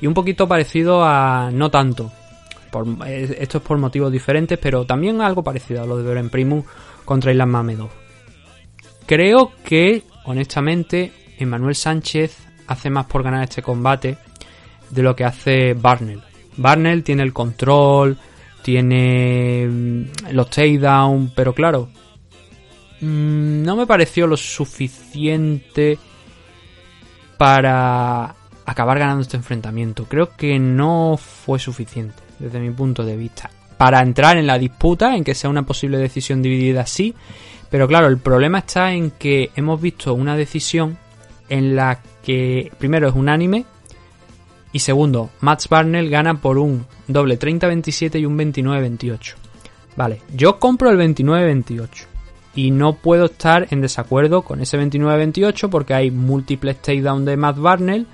[0.00, 2.10] Y un poquito parecido a no tanto.
[2.70, 6.30] Por- eh, esto es por motivos diferentes, pero también algo parecido a lo de Bren
[6.30, 6.64] Primus
[7.04, 7.90] contra Islam Mamedov.
[9.06, 12.36] Creo que, honestamente, Emmanuel Sánchez
[12.66, 14.16] hace más por ganar este combate
[14.90, 16.22] de lo que hace Barnell.
[16.56, 18.16] Barnell tiene el control,
[18.62, 21.88] tiene mm, los takedown, pero claro,
[23.00, 25.98] mm, no me pareció lo suficiente
[27.36, 28.34] para
[28.64, 30.04] acabar ganando este enfrentamiento.
[30.04, 33.50] Creo que no fue suficiente desde mi punto de vista.
[33.76, 37.14] Para entrar en la disputa, en que sea una posible decisión dividida, sí.
[37.70, 40.98] Pero claro, el problema está en que hemos visto una decisión
[41.48, 43.64] en la que primero es unánime
[44.72, 49.34] y segundo, Max Barnell gana por un doble 30-27 y un 29-28.
[49.96, 51.88] Vale, yo compro el 29-28
[52.54, 57.58] y no puedo estar en desacuerdo con ese 29-28 porque hay múltiples takedowns de Matt
[57.58, 58.06] Barnell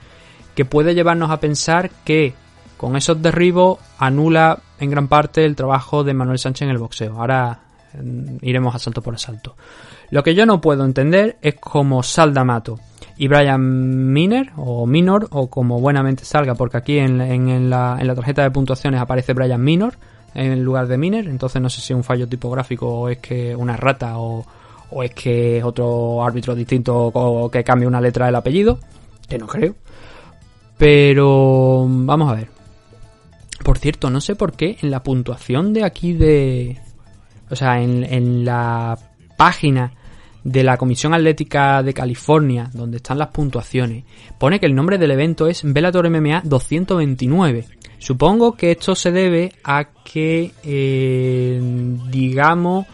[0.56, 2.34] que puede llevarnos a pensar que
[2.76, 7.20] con esos derribos anula en gran parte el trabajo de Manuel Sánchez en el boxeo.
[7.20, 7.60] Ahora
[7.94, 9.56] mm, iremos asalto por asalto.
[10.10, 12.80] Lo que yo no puedo entender es cómo Sal D'Amato
[13.20, 18.06] y Brian Miner o Minor o como buenamente salga porque aquí en, en- la, en
[18.06, 19.94] la tarjeta de puntuaciones aparece Brian Minor
[20.34, 23.56] en lugar de Miner entonces no sé si es un fallo tipográfico o es que
[23.56, 24.44] una rata o,
[24.90, 28.78] o es que otro árbitro distinto o que cambie una letra del apellido
[29.28, 29.74] que no creo.
[30.78, 32.48] Pero vamos a ver.
[33.64, 36.78] Por cierto no sé por qué en la puntuación de aquí de
[37.50, 38.96] o sea en, en la
[39.36, 39.92] página
[40.44, 44.04] de la Comisión Atlética de California, donde están las puntuaciones,
[44.38, 47.66] pone que el nombre del evento es Bellator MMA 229.
[47.98, 51.60] Supongo que esto se debe a que, eh,
[52.10, 52.86] digamos,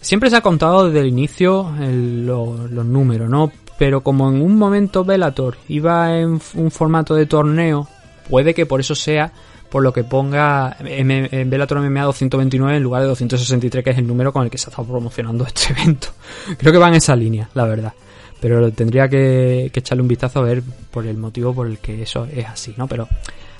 [0.00, 3.50] siempre se ha contado desde el inicio el- lo- los números, ¿no?
[3.78, 7.88] Pero como en un momento Bellator iba en un formato de torneo,
[8.30, 9.32] puede que por eso sea
[9.74, 14.06] por lo que ponga en Bellator MMA 229 en lugar de 263, que es el
[14.06, 16.10] número con el que se ha estado promocionando este evento.
[16.56, 17.92] Creo que va en esa línea, la verdad.
[18.40, 20.62] Pero tendría que, echarle un vistazo a ver
[20.92, 22.86] por el motivo por el que eso es así, ¿no?
[22.86, 23.08] Pero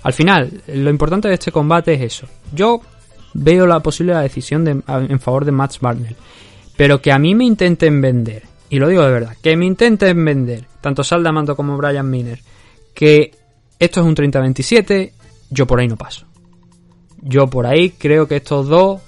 [0.05, 2.29] al final, lo importante de este combate es eso.
[2.53, 2.81] Yo
[3.33, 6.15] veo la posible decisión de- en favor de Max Barnell.
[6.77, 10.25] Pero que a mí me intenten vender, y lo digo de verdad, que me intenten
[10.25, 12.39] vender, tanto Saldamando como Brian Miner,
[12.95, 13.33] que
[13.81, 15.11] esto es un 30-27,
[15.55, 16.27] yo por ahí no paso.
[17.23, 19.01] Yo por ahí creo que estos dos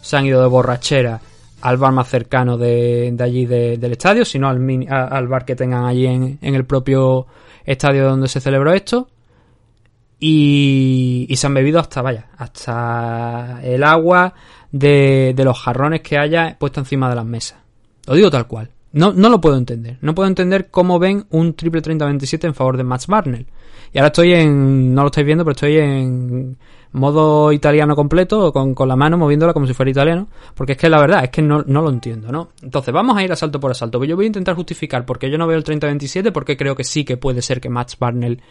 [0.00, 1.20] se han ido de borrachera
[1.60, 5.44] al bar más cercano de, de allí de- del estadio, sino al, mini- al bar
[5.44, 7.26] que tengan allí en, en el propio
[7.66, 9.08] estadio donde se celebró esto.
[10.18, 14.34] Y, y se han bebido hasta, vaya, hasta el agua
[14.70, 17.58] de, de los jarrones que haya puesto encima de las mesas.
[18.06, 18.70] Lo digo tal cual.
[18.92, 19.96] No, no lo puedo entender.
[20.02, 23.46] No puedo entender cómo ven un triple 30-27 en favor de Max Barnell.
[23.92, 26.56] Y ahora estoy en, no lo estáis viendo, pero estoy en
[26.92, 30.88] modo italiano completo, con, con la mano moviéndola como si fuera italiano, porque es que
[30.88, 32.50] la verdad es que no, no lo entiendo, ¿no?
[32.62, 35.38] Entonces vamos a ir asalto por asalto, yo voy a intentar justificar por qué yo
[35.38, 38.42] no veo el 30-27, porque creo que sí que puede ser que Max Barnell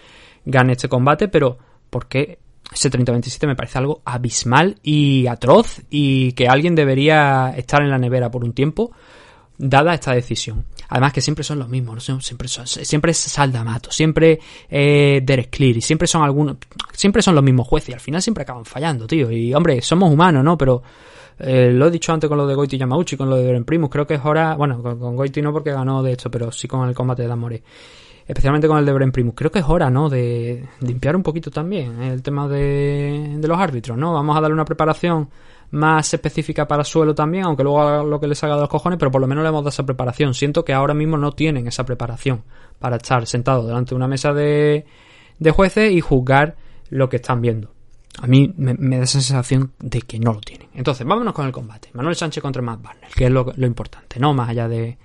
[0.45, 1.57] gane este combate, pero
[1.89, 2.39] porque
[2.71, 7.97] ese 30-27 me parece algo abismal y atroz y que alguien debería estar en la
[7.97, 8.91] nevera por un tiempo
[9.57, 10.65] dada esta decisión.
[10.89, 12.19] Además que siempre son los mismos, ¿no?
[12.19, 16.57] Siempre, son, siempre es Saldamato, siempre eh, Derek Cleary, siempre son algunos,
[16.93, 19.31] siempre son los mismos jueces y al final siempre acaban fallando, tío.
[19.31, 20.57] Y hombre, somos humanos, ¿no?
[20.57, 20.81] Pero
[21.39, 23.89] eh, lo he dicho antes con lo de Goiti Yamauchi, con lo de Beren Primus,
[23.89, 26.87] creo que es hora, bueno, con, Goiti no porque ganó de hecho, pero sí con
[26.89, 27.63] el combate de Dan More.
[28.27, 29.33] Especialmente con el de Bren Primus.
[29.35, 30.07] Creo que es hora, ¿no?
[30.07, 34.13] De limpiar un poquito también el tema de, de los árbitros, ¿no?
[34.13, 35.29] Vamos a darle una preparación
[35.71, 38.97] más específica para suelo también, aunque luego haga lo que les haga de los cojones,
[38.97, 40.33] pero por lo menos le hemos dado esa preparación.
[40.33, 42.43] Siento que ahora mismo no tienen esa preparación
[42.79, 44.85] para estar sentados delante de una mesa de,
[45.37, 46.55] de jueces y juzgar
[46.89, 47.71] lo que están viendo.
[48.21, 50.67] A mí me, da esa sensación de que no lo tienen.
[50.73, 51.89] Entonces, vámonos con el combate.
[51.93, 54.33] Manuel Sánchez contra Matt Barnell, que es lo, importante, ¿no?
[54.33, 54.97] Más allá de,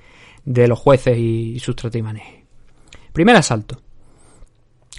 [0.44, 2.44] de los jueces y, sus tratimanejes.
[3.12, 3.80] Primer asalto.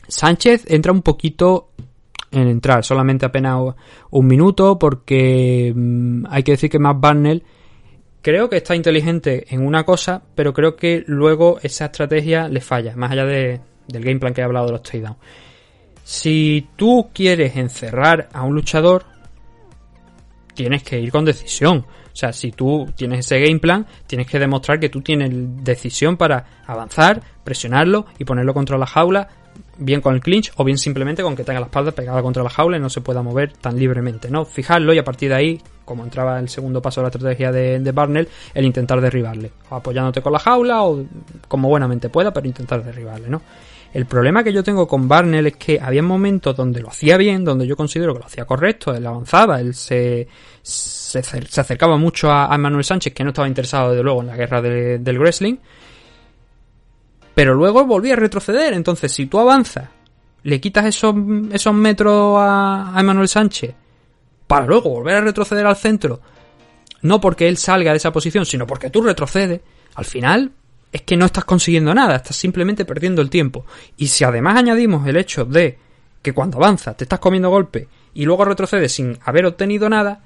[0.08, 1.72] Sánchez entra un poquito
[2.36, 3.60] en entrar, solamente apenas
[4.12, 7.44] un minuto, porque mm, hay que decir que Matt Barnell
[8.22, 12.96] creo que está inteligente en una cosa, pero creo que luego esa estrategia le falla,
[12.96, 15.18] más allá de- del game plan que he hablado de los takedowns.
[16.04, 19.06] Si tú quieres encerrar a un luchador,
[20.54, 21.80] tienes que ir con decisión.
[21.80, 25.30] O sea, si tú tienes ese game plan, tienes que demostrar que tú tienes
[25.64, 29.28] decisión para avanzar, presionarlo y ponerlo contra la jaula,
[29.78, 32.50] bien con el clinch o bien simplemente con que tenga la espalda pegada contra la
[32.50, 34.46] jaula y no se pueda mover tan libremente, ¿no?
[34.46, 37.80] Fijarlo y a partir de ahí, como entraba el segundo paso de la estrategia de,
[37.80, 41.04] de Barnell, el intentar derribarle, o apoyándote con la jaula o
[41.48, 43.42] como buenamente pueda, pero intentar derribarle, ¿no?
[43.94, 47.46] El problema que yo tengo con Barnell es que había momentos donde lo hacía bien,
[47.46, 50.28] donde yo considero que lo hacía correcto, él avanzaba, él se,
[50.62, 54.28] se, acer- se acercaba mucho a, Manuel Sánchez, que no estaba interesado desde luego en
[54.28, 55.56] la guerra de- del wrestling,
[57.36, 58.74] pero luego volvía a retroceder.
[58.74, 59.90] Entonces, si tú avanzas,
[60.44, 61.14] le quitas esos,
[61.52, 63.76] esos metros a, a Manuel Sánchez,
[64.48, 66.22] para luego volver a retroceder al centro,
[67.02, 69.62] no porque él salga de esa posición, sino porque tú retrocedes,
[69.96, 70.52] al final
[70.92, 73.66] es que no estás consiguiendo nada, estás simplemente perdiendo el tiempo.
[73.98, 75.78] Y si además añadimos el hecho de
[76.22, 80.24] que cuando avanzas te estás comiendo golpe y luego retrocedes sin haber obtenido nada,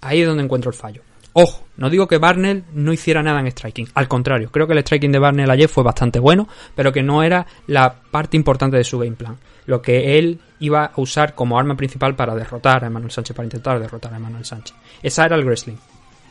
[0.00, 1.02] ahí es donde encuentro el fallo.
[1.38, 4.78] Ojo, no digo que Barnell no hiciera nada en striking, al contrario, creo que el
[4.78, 8.84] striking de Barnell ayer fue bastante bueno, pero que no era la parte importante de
[8.84, 9.36] su game plan.
[9.66, 13.44] Lo que él iba a usar como arma principal para derrotar a Manuel Sánchez, para
[13.44, 14.74] intentar derrotar a Manuel Sánchez.
[15.02, 15.76] Esa era el wrestling.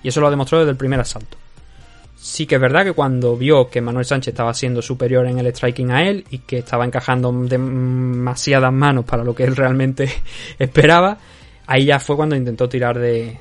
[0.01, 1.37] Y eso lo demostró desde el primer asalto.
[2.15, 5.45] Sí que es verdad que cuando vio que Manuel Sánchez estaba siendo superior en el
[5.53, 10.09] striking a él y que estaba encajando demasiadas manos para lo que él realmente
[10.57, 11.19] esperaba,
[11.67, 13.37] ahí ya fue cuando intentó tirar de,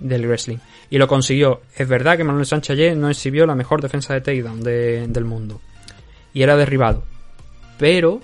[0.00, 0.58] del wrestling.
[0.90, 1.62] Y lo consiguió.
[1.76, 5.24] Es verdad que Manuel Sánchez ayer no exhibió la mejor defensa de takedown de- del
[5.24, 5.60] mundo.
[6.32, 7.02] Y era derribado.
[7.78, 8.20] Pero,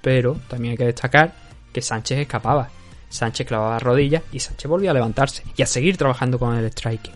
[0.00, 1.34] pero, también hay que destacar
[1.72, 2.68] que Sánchez escapaba.
[3.08, 7.14] Sánchez clavaba rodillas y Sánchez volvía a levantarse y a seguir trabajando con el striking.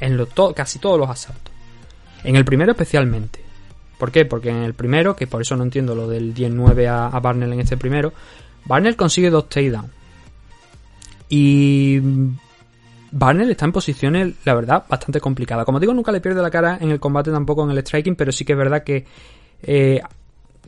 [0.00, 1.52] En lo to- casi todos los asaltos.
[2.24, 3.40] En el primero especialmente.
[3.98, 4.24] ¿Por qué?
[4.24, 7.52] Porque en el primero, que por eso no entiendo lo del 10-9 a, a Barnell
[7.52, 8.12] en este primero,
[8.64, 9.90] Barnell consigue dos takedowns.
[11.28, 12.00] Y
[13.12, 15.64] Barnell está en posiciones, la verdad, bastante complicadas.
[15.64, 18.32] Como digo, nunca le pierde la cara en el combate, tampoco en el striking, pero
[18.32, 19.04] sí que es verdad que,
[19.62, 20.00] eh,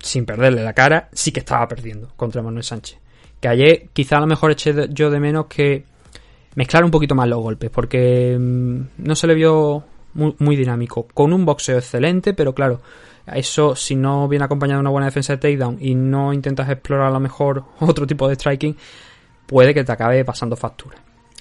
[0.00, 2.98] sin perderle la cara, sí que estaba perdiendo contra Manuel Sánchez.
[3.40, 5.84] Que ayer quizá a lo mejor eché yo de menos que
[6.54, 9.84] mezclar un poquito más los golpes, porque mm, no se le vio
[10.14, 11.06] muy, muy dinámico.
[11.14, 12.80] Con un boxeo excelente, pero claro,
[13.26, 17.08] eso si no viene acompañado de una buena defensa de takedown y no intentas explorar
[17.08, 18.76] a lo mejor otro tipo de striking,
[19.46, 20.96] puede que te acabe pasando factura.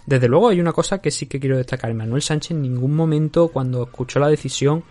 [0.06, 1.93] Desde luego hay una cosa que sí que quiero destacar.
[1.93, 4.84] Manuel Sánchez en ningún momento cuando escuchó la decisión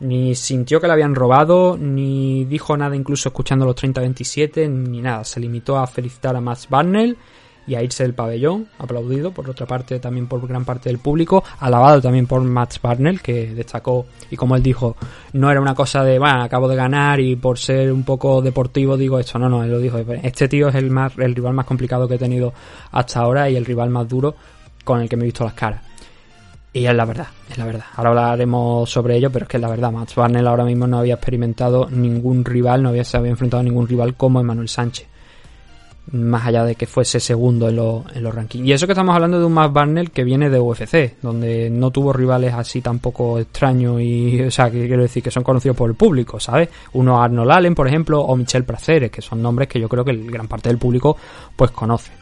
[0.00, 5.24] ni sintió que le habían robado, ni dijo nada incluso escuchando los 30-27, ni nada.
[5.24, 7.16] Se limitó a felicitar a Max Barnell
[7.66, 11.42] y a irse del pabellón, aplaudido por otra parte también por gran parte del público,
[11.60, 14.96] alabado también por Max Barnell, que destacó, y como él dijo,
[15.32, 18.96] no era una cosa de, bueno, acabo de ganar y por ser un poco deportivo
[18.96, 21.66] digo esto, no, no, él lo dijo, este tío es el, más, el rival más
[21.66, 22.52] complicado que he tenido
[22.92, 24.34] hasta ahora y el rival más duro
[24.84, 25.82] con el que me he visto las caras.
[26.72, 27.86] Y es la verdad, es la verdad.
[27.94, 29.90] Ahora hablaremos sobre ello, pero es que es la verdad.
[29.90, 33.64] Max Barnell ahora mismo no había experimentado ningún rival, no había, se había enfrentado a
[33.64, 35.08] ningún rival como Emmanuel Sánchez.
[36.12, 38.66] Más allá de que fuese segundo en, los en los rankings.
[38.66, 41.90] Y eso que estamos hablando de un Max Barnell que viene de UFC, donde no
[41.90, 45.90] tuvo rivales así tampoco extraños y, o sea, que quiero decir que son conocidos por
[45.90, 46.68] el público, ¿sabes?
[46.92, 50.14] Uno Arnold Allen, por ejemplo, o Michel Praceres, que son nombres que yo creo que
[50.14, 51.16] gran parte del público
[51.56, 52.12] pues conoce.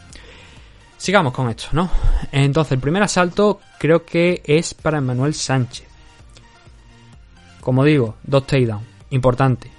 [0.96, 1.90] Sigamos con esto, ¿no?
[2.32, 5.86] Entonces, el primer asalto creo que es para Manuel Sánchez.
[7.60, 9.70] Como digo, dos takedowns, importante.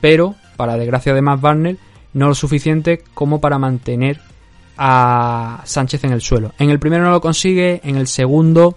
[0.00, 1.78] Pero, para desgracia de Matt Barnell,
[2.14, 4.20] no lo suficiente como para mantener
[4.76, 6.52] a Sánchez en el suelo.
[6.58, 8.76] En el primero no lo consigue, en el segundo,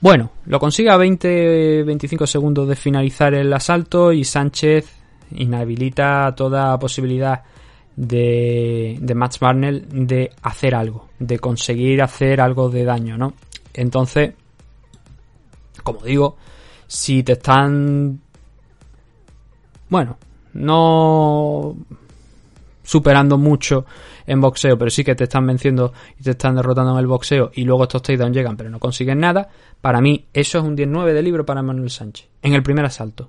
[0.00, 4.86] bueno, lo consigue a 20-25 segundos de finalizar el asalto y Sánchez
[5.32, 7.42] inhabilita toda posibilidad
[7.96, 13.34] de, de Max Barnell de hacer algo, de conseguir hacer algo de daño, ¿no?
[13.74, 14.34] Entonces,
[15.82, 16.36] como digo,
[16.86, 18.20] si te están,
[19.88, 20.16] bueno,
[20.54, 21.76] no
[22.88, 23.84] superando mucho
[24.26, 27.50] en boxeo, pero sí que te están venciendo y te están derrotando en el boxeo
[27.52, 29.50] y luego estos takedowns llegan pero no consiguen nada,
[29.82, 33.28] para mí eso es un 19 de libro para Manuel Sánchez, en el primer asalto.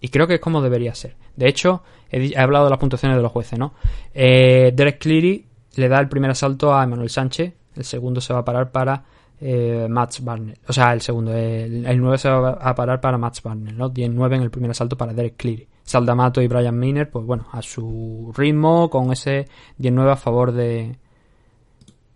[0.00, 1.14] Y creo que es como debería ser.
[1.36, 3.74] De hecho, he, hablado de las puntuaciones de los jueces, ¿no?
[4.14, 5.44] Eh, Derek Cleary
[5.76, 9.04] le da el primer asalto a Manuel Sánchez, el segundo se va a parar para
[9.40, 10.58] eh, Max Barnell.
[10.68, 13.90] O sea, el segundo, el, el 9 se va a parar para Max Barnell, ¿no?
[13.90, 15.68] 10-9 en el primer asalto para Derek Cleary.
[15.82, 19.46] Saldamato y Brian Miner, pues bueno, a su ritmo, con ese
[19.78, 20.96] 10-9 a favor de,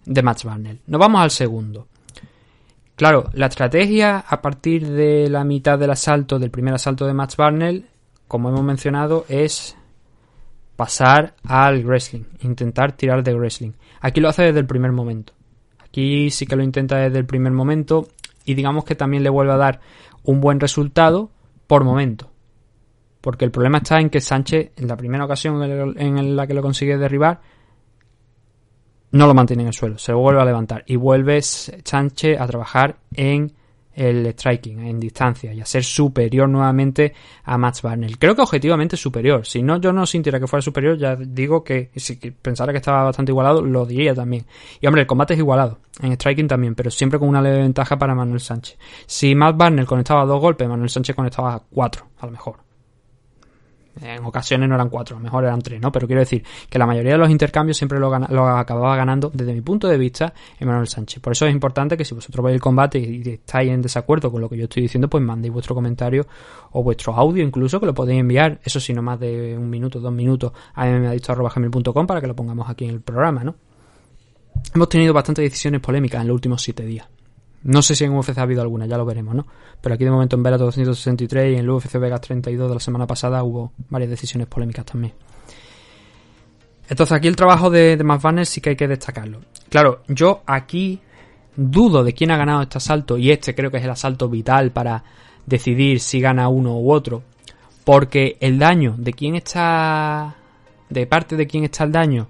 [0.06, 0.80] de Max Barnell.
[0.86, 1.86] Nos vamos al segundo.
[2.96, 7.36] Claro, la estrategia a partir de la mitad del asalto, del primer asalto de Max
[7.36, 7.86] Barnell,
[8.26, 9.76] como hemos mencionado, es
[10.76, 13.72] pasar al wrestling, intentar tirar de wrestling.
[14.00, 15.32] Aquí lo hace desde el primer momento.
[15.98, 18.06] Aquí sí que lo intenta desde el primer momento
[18.44, 19.80] y digamos que también le vuelve a dar
[20.22, 21.28] un buen resultado
[21.66, 22.30] por momento.
[23.20, 26.62] Porque el problema está en que Sánchez, en la primera ocasión en la que lo
[26.62, 27.40] consigue derribar,
[29.10, 32.98] no lo mantiene en el suelo, se vuelve a levantar y vuelve Sánchez a trabajar
[33.14, 33.52] en
[33.98, 38.16] el striking, en distancia y a ser superior nuevamente a Max Barnell.
[38.16, 39.44] Creo que objetivamente superior.
[39.44, 43.02] Si no, yo no sintiera que fuera superior, ya digo que si pensara que estaba
[43.02, 44.46] bastante igualado, lo diría también.
[44.80, 47.98] Y hombre, el combate es igualado, en striking también, pero siempre con una leve ventaja
[47.98, 48.78] para Manuel Sánchez.
[49.06, 52.67] Si Max Barnell conectaba dos golpes, Manuel Sánchez conectaba cuatro, a lo mejor.
[54.02, 55.90] En ocasiones no eran cuatro, a lo mejor eran tres, ¿no?
[55.92, 59.30] Pero quiero decir que la mayoría de los intercambios siempre lo, gana- lo acababa ganando,
[59.34, 61.20] desde mi punto de vista, Emanuel Sánchez.
[61.20, 64.40] Por eso es importante que si vosotros veis el combate y estáis en desacuerdo con
[64.40, 66.26] lo que yo estoy diciendo, pues mandéis vuestro comentario
[66.72, 70.00] o vuestro audio incluso, que lo podéis enviar, eso sí, no más de un minuto,
[70.00, 73.54] dos minutos, a mmadicto.com para que lo pongamos aquí en el programa, ¿no?
[74.74, 77.06] Hemos tenido bastantes decisiones polémicas en los últimos siete días.
[77.62, 79.46] No sé si en UFC ha habido alguna, ya lo veremos, ¿no?
[79.80, 82.80] Pero aquí de momento en Bellator 263 y en el UFC Vegas 32 de la
[82.80, 85.12] semana pasada hubo varias decisiones polémicas también.
[86.88, 89.40] Entonces aquí el trabajo de, de Max Banner sí que hay que destacarlo.
[89.68, 91.00] Claro, yo aquí
[91.56, 94.70] dudo de quién ha ganado este asalto y este creo que es el asalto vital
[94.70, 95.02] para
[95.44, 97.22] decidir si gana uno u otro.
[97.84, 100.36] Porque el daño de quién está...
[100.88, 102.28] De parte de quién está el daño,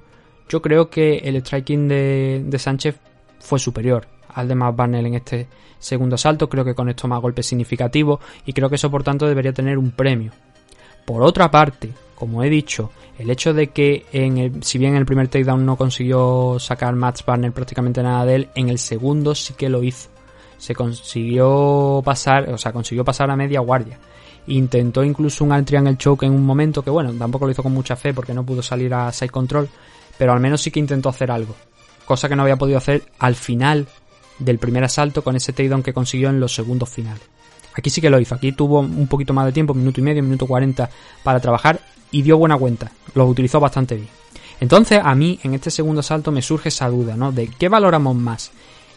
[0.49, 2.97] yo creo que el striking de, de Sánchez
[3.39, 5.47] fue superior al de Matt Barnell en este
[5.79, 6.49] segundo asalto.
[6.49, 9.91] Creo que conectó más golpes significativos y creo que eso por tanto debería tener un
[9.91, 10.33] premio.
[11.05, 14.99] Por otra parte, como he dicho, el hecho de que en el, si bien en
[14.99, 19.35] el primer takedown no consiguió sacar Matt Barnell prácticamente nada de él, en el segundo
[19.35, 20.11] sí que lo hizo.
[20.57, 23.99] Se consiguió pasar, o sea, consiguió pasar a media guardia.
[24.49, 27.97] Intentó incluso un triangle choke en un momento que bueno, tampoco lo hizo con mucha
[27.97, 29.69] fe porque no pudo salir a side control,
[30.17, 31.55] pero al menos sí que intentó hacer algo.
[32.05, 33.87] Cosa que no había podido hacer al final
[34.39, 37.23] del primer asalto con ese takedown que consiguió en los segundos finales.
[37.75, 40.23] Aquí sí que lo hizo, aquí tuvo un poquito más de tiempo, minuto y medio,
[40.23, 40.91] minuto 40
[41.23, 41.81] para trabajar
[42.11, 44.09] y dio buena cuenta, lo utilizó bastante bien.
[44.61, 47.31] Entonces a mí en este segundo asalto me surge esa duda, ¿no?
[47.31, 48.51] De qué valoramos más,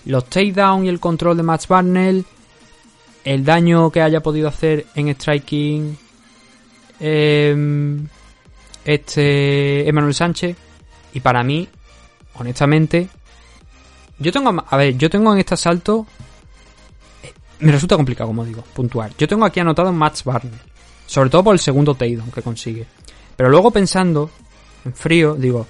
[0.05, 2.25] los takedown y el control de Max Barnell,
[3.23, 5.97] el daño que haya podido hacer en striking
[6.99, 7.99] eh,
[8.83, 10.55] este Emanuel Sánchez
[11.13, 11.67] y para mí,
[12.35, 13.09] honestamente,
[14.21, 16.05] yo tengo, a ver, yo tengo en este asalto,
[17.23, 19.11] eh, me resulta complicado, como digo, puntuar.
[19.17, 20.53] Yo tengo aquí anotado Max Barney,
[21.05, 22.85] sobre todo por el segundo takedown que consigue.
[23.35, 24.29] Pero luego pensando,
[24.85, 25.65] en frío, digo,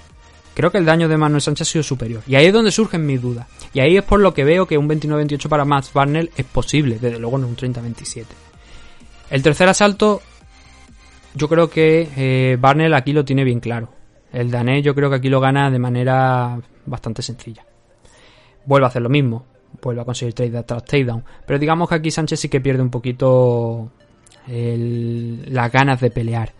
[0.53, 2.21] creo que el daño de Manuel Sánchez ha sido superior.
[2.27, 3.47] Y ahí es donde surgen mis dudas.
[3.73, 6.99] Y ahí es por lo que veo que un 29-28 para Max Barnell es posible,
[6.99, 8.25] desde luego no un 30-27.
[9.29, 10.21] El tercer asalto,
[11.33, 13.93] yo creo que eh, Barnell aquí lo tiene bien claro.
[14.33, 17.65] El danés yo creo que aquí lo gana de manera bastante sencilla.
[18.65, 19.45] Vuelve a hacer lo mismo,
[19.81, 21.23] vuelve a conseguir trade tras takedown.
[21.45, 23.91] Pero digamos que aquí Sánchez sí que pierde un poquito
[24.47, 26.53] las ganas de pelear.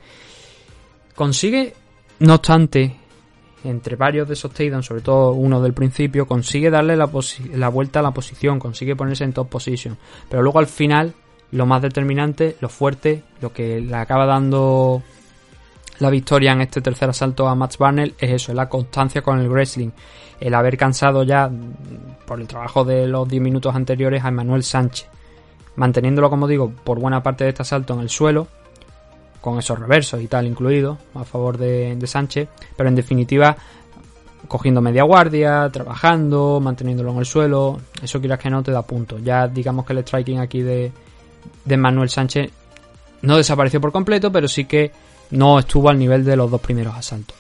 [1.16, 1.74] Consigue,
[2.20, 2.96] no obstante,
[3.64, 8.04] entre varios de esos takedowns, sobre todo uno del principio, consigue darle la, vuelta a
[8.04, 9.98] la posición, consigue ponerse en top position.
[10.30, 11.14] Pero luego al final,
[11.52, 15.04] lo más determinante, lo fuerte, lo que le acaba dando
[16.00, 19.40] la victoria en este tercer asalto a Max Barnell es eso, es la constancia con
[19.40, 19.92] el wrestling.
[20.42, 24.64] El haber cansado ya mm, por el trabajo de los 10 minutos anteriores a Emanuel
[24.64, 25.08] Sánchez.
[25.78, 28.48] Manteniéndolo, como digo, por buena parte de este asalto en el suelo,
[29.40, 33.56] con esos reversos y tal incluidos, a favor de, Sánchez, pero en definitiva
[34.48, 39.24] cogiendo media guardia, trabajando, manteniéndolo en el suelo, eso quieras que no te da puntos.
[39.24, 40.92] Ya digamos que el striking aquí de,
[41.64, 42.52] de Manuel Sánchez
[43.22, 44.92] no desapareció por completo, pero sí que
[45.32, 47.36] no estuvo al nivel de los dos primeros asaltos.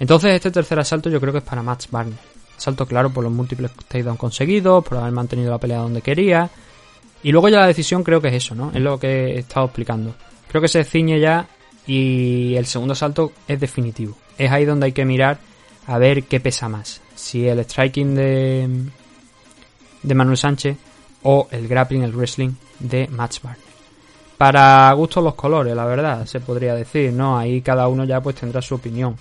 [0.00, 2.16] Entonces este tercer asalto yo creo que es para Max Barney.
[2.56, 6.50] Asalto claro por los múltiples takedowns conseguidos, por haber mantenido la pelea donde quería.
[7.22, 8.72] Y luego ya la decisión creo que es eso, ¿no?
[8.74, 10.14] Es lo que he estado explicando.
[10.48, 11.46] Creo que se ciñe ya
[11.86, 14.16] y el segundo asalto es definitivo.
[14.38, 15.38] Es ahí donde hay que mirar
[15.86, 17.00] a ver qué pesa más.
[17.14, 18.68] Si el striking de,
[20.02, 20.76] de Manuel Sánchez
[21.22, 23.64] o el grappling, el wrestling de Max Barney.
[24.38, 27.38] Para gustos los colores, la verdad, se podría decir, ¿no?
[27.38, 29.14] Ahí cada uno ya pues tendrá su opinión.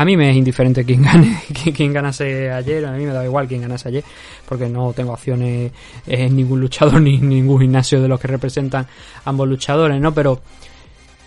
[0.00, 1.42] A mí me es indiferente quién gane,
[1.76, 4.02] quién ganase ayer, a mí me da igual quién ganase ayer,
[4.48, 5.72] porque no tengo acciones
[6.06, 8.86] en ningún luchador ni en ningún gimnasio de los que representan
[9.26, 10.14] ambos luchadores, ¿no?
[10.14, 10.40] Pero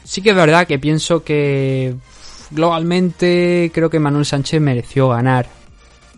[0.04, 1.94] sí que es verdad que pienso que
[2.50, 5.48] globalmente creo que Manuel Sánchez mereció ganar.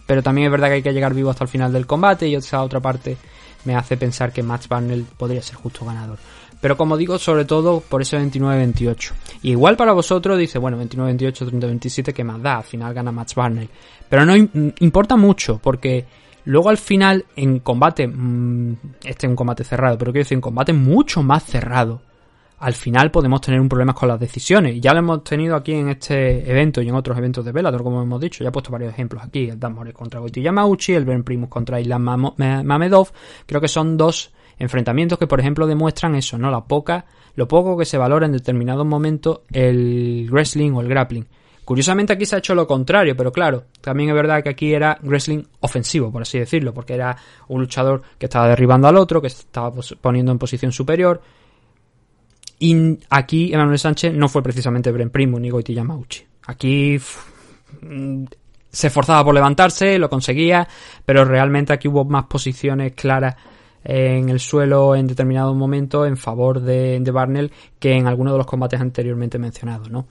[0.05, 2.35] Pero también es verdad que hay que llegar vivo hasta el final del combate y
[2.35, 3.17] esa otra parte
[3.65, 6.19] me hace pensar que Max Barnell podría ser justo ganador.
[6.65, 9.11] Pero como digo, sobre todo por ese 29-28.
[9.43, 12.57] Y igual para vosotros dice, bueno, 29-28, 30-27, ¿qué más da?
[12.57, 13.69] Al final gana Max Barnell.
[14.09, 16.05] Pero no im- importa mucho, porque
[16.45, 20.41] luego al final, en combate, mm, este es un combate cerrado, pero quiero decir, en
[20.41, 22.01] combate mucho más cerrado,
[22.57, 24.81] al final podemos tener un problema con las decisiones.
[24.81, 28.01] Ya lo hemos tenido aquí en este evento y en otros eventos de Bellator, como
[28.01, 28.43] hemos dicho.
[28.43, 29.49] Ya he puesto varios ejemplos aquí.
[29.49, 32.01] El Dan Mores contra Goiti Yamauchi, el Ben Primus contra Islam
[32.63, 33.09] Mamedov.
[33.45, 36.49] Creo que son dos enfrentamientos que, por ejemplo, demuestran eso, ¿no?
[36.51, 37.05] La poca,
[37.35, 41.27] lo poco que se valora en determinados momentos el wrestling o el grappling.
[41.65, 44.99] Curiosamente aquí se ha hecho lo contrario, pero claro, también es verdad que aquí era
[45.01, 47.17] wrestling ofensivo, por así decirlo, porque era
[47.47, 51.21] un luchador que estaba derribando al otro, que se estaba poniendo en posición superior,
[52.59, 56.25] y aquí Emanuel Sánchez no fue precisamente Bren Primo ni Goiti Yamauchi.
[56.47, 56.99] Aquí
[57.81, 58.23] mm,
[58.69, 60.67] se esforzaba por levantarse, lo conseguía,
[61.05, 63.35] pero realmente aquí hubo más posiciones claras
[63.85, 68.39] en el suelo en determinados momentos en favor de, de Barnell que en algunos de
[68.39, 70.07] los combates anteriormente mencionados, ¿no?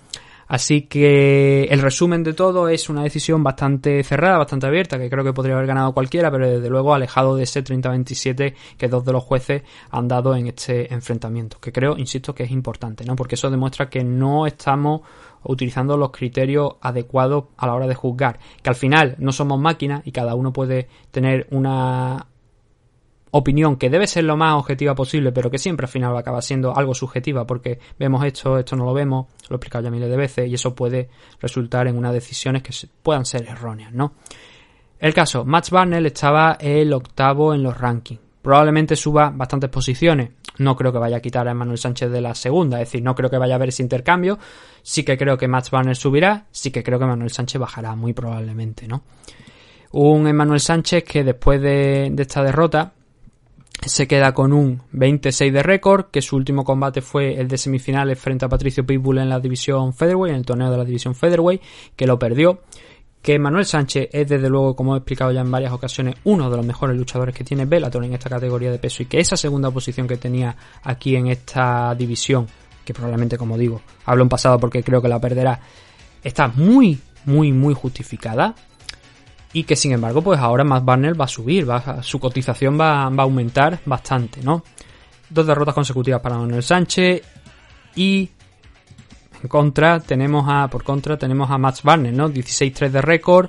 [0.47, 5.25] Así que el resumen de todo es una decisión bastante cerrada, bastante abierta, que creo
[5.25, 9.13] que podría haber ganado cualquiera, pero desde luego alejado de ese 30-27 que dos de
[9.13, 13.17] los jueces han dado en este enfrentamiento, que creo, insisto, que es importante, ¿no?
[13.17, 15.03] Porque eso demuestra que no estamos
[15.43, 20.03] utilizando los criterios adecuados a la hora de juzgar, que al final no somos máquinas
[20.05, 22.27] y cada uno puede tener una
[23.37, 26.77] opinión que debe ser lo más objetiva posible, pero que siempre al final acaba siendo
[26.77, 30.17] algo subjetiva, porque vemos esto, esto no lo vemos, lo he explicado ya miles de
[30.17, 31.09] veces, y eso puede
[31.41, 34.15] resultar en unas decisiones que puedan ser erróneas, ¿no?
[35.01, 38.21] El caso, Max Barnell estaba el octavo en los rankings.
[38.41, 40.31] Probablemente suba bastantes posiciones.
[40.59, 43.17] No creo que vaya a quitar a Emmanuel Sánchez de la segunda, es decir, no
[43.17, 44.39] creo que vaya a haber ese intercambio.
[44.83, 48.13] Sí que creo que Max Barnell subirá, sí que creo que Emmanuel Sánchez bajará, muy
[48.13, 49.03] probablemente, ¿no?
[49.91, 52.93] Un Emmanuel Sánchez que después de, de esta derrota
[53.83, 58.19] se queda con un 26 de récord, que su último combate fue el de semifinales
[58.19, 61.61] frente a Patricio Pitbull en la división Featherweight, en el torneo de la división Featherweight,
[61.97, 62.61] que lo perdió.
[63.21, 66.59] Que Manuel Sánchez es desde luego, como he explicado ya en varias ocasiones, uno de
[66.59, 69.71] los mejores luchadores que tiene Bellator en esta categoría de peso y que esa segunda
[69.71, 72.47] posición que tenía aquí en esta división,
[72.85, 75.59] que probablemente como digo, hablo en pasado porque creo que la perderá,
[76.23, 78.55] está muy, muy, muy justificada
[79.55, 81.67] y que sin embargo pues ahora Matt Barnell va a subir,
[82.03, 84.63] su cotización va, va a aumentar bastante, ¿no?
[85.31, 87.23] Dos derrotas consecutivas para Manuel Sánchez
[87.95, 88.29] y
[89.43, 92.29] en contra tenemos a por contra tenemos a Max Barnell, ¿no?
[92.29, 93.49] 16-3 de récord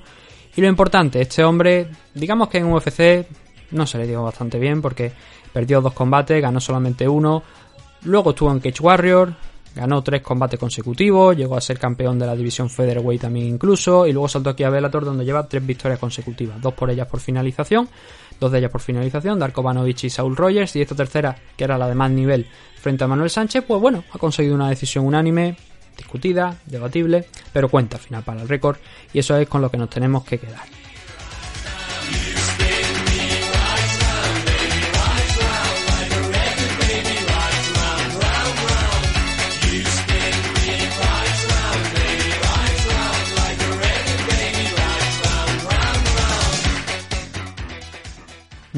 [0.56, 3.28] y lo importante, este hombre, digamos que en UFC
[3.72, 5.12] no se le dio bastante bien porque
[5.52, 7.42] perdió dos combates, ganó solamente uno,
[8.04, 9.34] luego estuvo en Cage Warrior,
[9.76, 14.14] ganó tres combates consecutivos, llegó a ser campeón de la división Featherweight también incluso, y
[14.14, 17.90] luego saltó aquí a Bellator donde lleva tres victorias consecutivas, dos por ellas por finalización,
[18.40, 21.78] dos de ellas por finalización, Darko Ivanovic y Saul Rogers, y esta tercera, que era
[21.78, 22.48] la de más nivel
[22.80, 25.58] frente a Manuel Sánchez, pues bueno, ha conseguido una decisión unánime,
[25.98, 28.78] discutida, debatible, pero cuenta al final para el récord,
[29.14, 30.85] y eso es con lo que nos tenemos que quedar.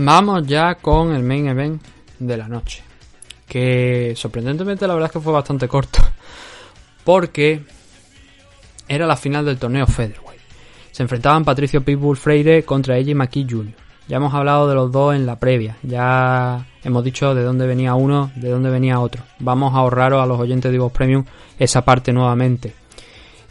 [0.08, 1.84] Vamos ya con el main event
[2.18, 2.82] de la noche.
[3.46, 6.00] Que sorprendentemente la verdad es que fue bastante corto.
[7.04, 7.66] Porque
[8.88, 10.40] era la final del torneo Featherweight.
[10.92, 13.74] Se enfrentaban Patricio Pitbull Freire contra Eiji Maki Jr.
[14.08, 15.76] Ya hemos hablado de los dos en la previa.
[15.84, 19.24] Ya hemos dicho de dónde venía uno, de dónde venía otro.
[19.40, 21.26] Vamos a ahorraros a los oyentes de Vox Premium
[21.60, 22.74] esa parte nuevamente.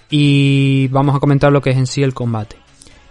[0.09, 2.57] Y vamos a comentar lo que es en sí el combate.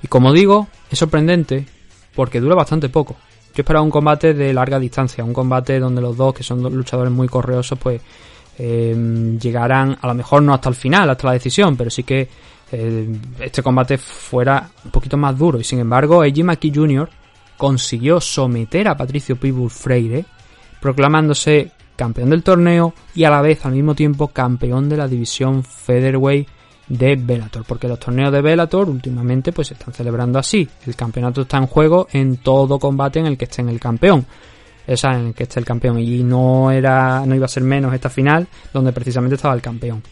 [0.01, 1.67] Y como digo, es sorprendente
[2.15, 3.15] porque dura bastante poco.
[3.55, 7.11] Yo esperaba un combate de larga distancia, un combate donde los dos, que son luchadores
[7.11, 8.01] muy correosos, pues
[8.57, 12.27] eh, llegarán a lo mejor no hasta el final, hasta la decisión, pero sí que
[12.69, 13.07] eh,
[13.39, 15.57] este combate fuera un poquito más duro.
[15.57, 17.09] Y sin embargo, Eiji Maki Jr.
[17.55, 20.25] consiguió someter a Patricio Pitbull Freire,
[20.81, 25.63] proclamándose campeón del torneo y a la vez al mismo tiempo campeón de la división
[25.63, 26.49] Featherweight
[26.87, 30.67] de Bellator, porque los torneos de Bellator últimamente pues se están celebrando así.
[30.85, 34.25] El campeonato está en juego en todo combate en el que esté en el campeón.
[34.87, 35.99] O sea, en el que esté el campeón.
[35.99, 40.03] Y no era, no iba a ser menos esta final, donde precisamente estaba el campeón.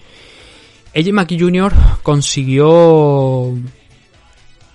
[0.93, 1.73] Eiji Maki Jr.
[2.01, 3.53] consiguió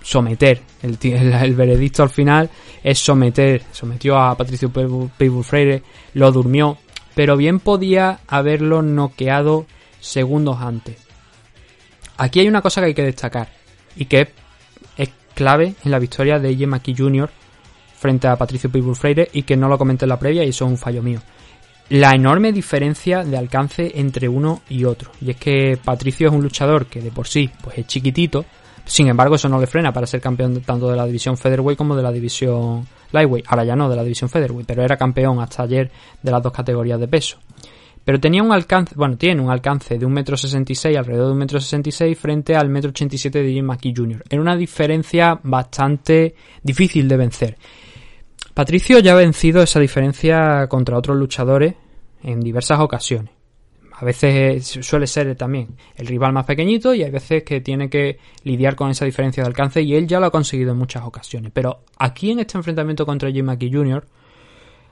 [0.01, 0.61] someter.
[0.81, 2.49] El, el, veredicto al final
[2.81, 3.63] es someter.
[3.71, 6.77] Sometió a Patricio Pitbull Freire, lo durmió,
[7.13, 9.65] pero bien podía haberlo noqueado
[9.99, 11.08] segundos antes.
[12.19, 13.47] Aquí hay una cosa que hay que destacar
[13.95, 14.27] y que
[14.97, 17.29] es clave en la victoria de AJ McKee Jr.
[17.97, 20.65] frente a Patricio Pitbull Freire y que no lo comenté en la previa y eso
[20.65, 21.21] es un fallo mío.
[21.87, 25.11] La enorme diferencia de alcance entre uno y otro.
[25.21, 28.43] Y es que Patricio es un luchador que de por sí pues es chiquitito,
[28.83, 31.95] sin embargo eso no le frena para ser campeón tanto de la división Featherweight como
[31.95, 33.45] de la división Lightweight.
[33.47, 35.89] Ahora ya no de la división Featherweight, pero era campeón hasta ayer
[36.21, 37.37] de las dos categorías de peso.
[38.09, 42.67] Pero tenía un alcance, bueno, tiene un alcance de 1,66m, alrededor de 1,66m, frente al
[42.67, 44.23] 1,87m de Jim McKee Jr.
[44.27, 46.33] Era una diferencia bastante
[46.63, 47.57] difícil de vencer.
[48.55, 51.75] Patricio ya ha vencido esa diferencia contra otros luchadores
[52.23, 53.31] en diversas ocasiones.
[53.93, 58.17] A veces suele ser también el rival más pequeñito y hay veces que tiene que
[58.43, 61.51] lidiar con esa diferencia de alcance y él ya lo ha conseguido en muchas ocasiones.
[61.53, 64.03] Pero aquí en este enfrentamiento contra Jim McKee Jr.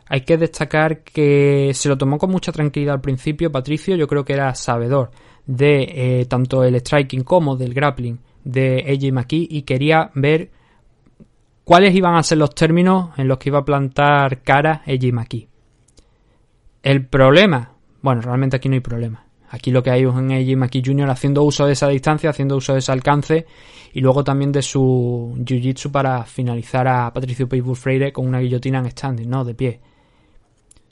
[0.10, 3.52] Hay que destacar que se lo tomó con mucha tranquilidad al principio.
[3.52, 5.12] Patricio yo creo que era sabedor
[5.46, 10.52] de eh, tanto el striking como del grappling de AJ McKee y quería ver
[11.64, 15.48] cuáles iban a ser los términos en los que iba a plantar cara AJ McKee.
[16.84, 19.26] El problema, bueno, realmente aquí no hay problema.
[19.50, 21.10] Aquí lo que hay es un AJ McKee Jr.
[21.10, 23.46] haciendo uso de esa distancia, haciendo uso de ese alcance
[23.94, 28.80] y luego también de su jiu-jitsu para finalizar a Patricio Pitbull Freire con una guillotina
[28.80, 29.46] en standing, ¿no?
[29.46, 29.80] De pie.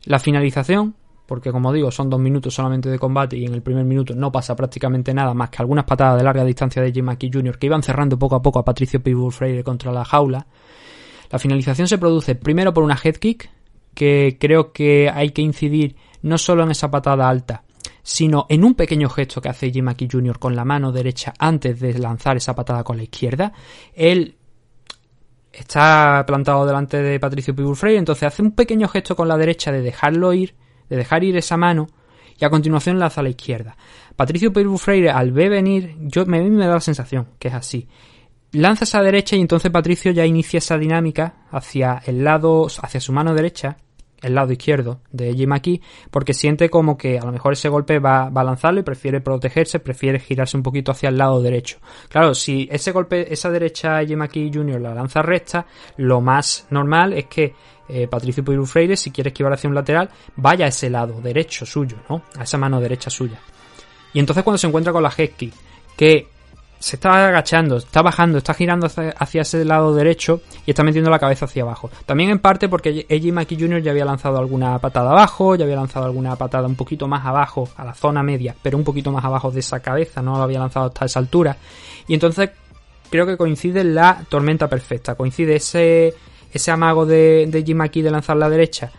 [0.05, 0.95] La finalización,
[1.25, 4.31] porque como digo, son dos minutos solamente de combate y en el primer minuto no
[4.31, 7.57] pasa prácticamente nada más que algunas patadas de larga distancia de Jim Jr.
[7.57, 10.45] que iban cerrando poco a poco a Patricio Pitbull Freire contra la jaula.
[11.31, 13.49] La finalización se produce primero por una head kick,
[13.95, 17.63] que creo que hay que incidir no solo en esa patada alta,
[18.03, 20.37] sino en un pequeño gesto que hace Jim Jr.
[20.37, 23.53] con la mano derecha antes de lanzar esa patada con la izquierda.
[23.95, 24.35] Él
[25.57, 29.71] está plantado delante de Patricio Pitbull Freire, entonces hace un pequeño gesto con la derecha
[29.71, 30.55] de dejarlo ir,
[30.89, 31.87] de dejar ir esa mano,
[32.37, 33.77] y a continuación lanza a la izquierda.
[34.15, 37.87] Patricio Pitbull Freire, al ver venir, yo me, me da la sensación que es así.
[38.51, 43.11] Lanza esa derecha y entonces Patricio ya inicia esa dinámica hacia el lado, hacia su
[43.11, 43.77] mano derecha,
[44.25, 45.81] el lado izquierdo de Jim aquí,
[46.11, 49.79] porque siente como que a lo mejor ese golpe va, a lanzarlo y prefiere protegerse,
[49.79, 51.77] prefiere girarse un poquito hacia el lado derecho.
[52.09, 54.81] Claro, si ese golpe, esa derecha Jim aquí Jr.
[54.81, 55.65] la lanza recta,
[55.97, 57.53] lo más normal es que
[57.87, 61.65] eh, Patricio Pirul Freire, si quiere esquivar hacia un lateral, vaya a ese lado derecho
[61.65, 62.23] suyo, ¿no?
[62.37, 63.39] A esa mano derecha suya.
[64.13, 65.51] Y entonces cuando se encuentra con la Hesky,
[65.95, 66.27] que
[66.85, 71.17] se está agachando, está bajando, está girando hacia, ese lado derecho y está metiendo la
[71.17, 71.89] cabeza hacia abajo.
[72.05, 73.81] También en parte porque Eiji Maki Jr.
[73.81, 77.67] ya había lanzado alguna patada abajo, ya había lanzado alguna patada un poquito más abajo,
[77.75, 80.59] a la zona media, pero un poquito más abajo de esa cabeza, no lo había
[80.59, 81.57] lanzado hasta esa altura.
[82.07, 82.51] Y entonces
[83.09, 86.13] creo que coincide la tormenta perfecta, coincide ese,
[86.53, 88.91] ese amago de, de Jimaki de lanzar la derecha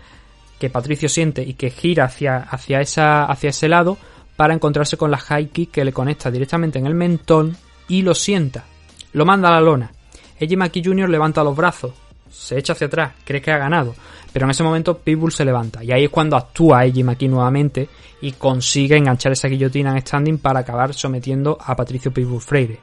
[0.59, 3.97] que Patricio siente y que gira hacia, hacia, esa, hacia ese lado
[4.35, 7.57] para encontrarse con la high kick que le conecta directamente en el mentón
[7.89, 8.65] y lo sienta.
[9.13, 9.91] Lo manda a la lona.
[10.39, 11.09] Eiji Maki Jr.
[11.09, 11.93] levanta los brazos,
[12.31, 13.95] se echa hacia atrás, cree que ha ganado,
[14.33, 17.89] pero en ese momento Pitbull se levanta y ahí es cuando actúa Eiji Maki nuevamente
[18.21, 22.81] y consigue enganchar esa guillotina en standing para acabar sometiendo a Patricio Pitbull Freire.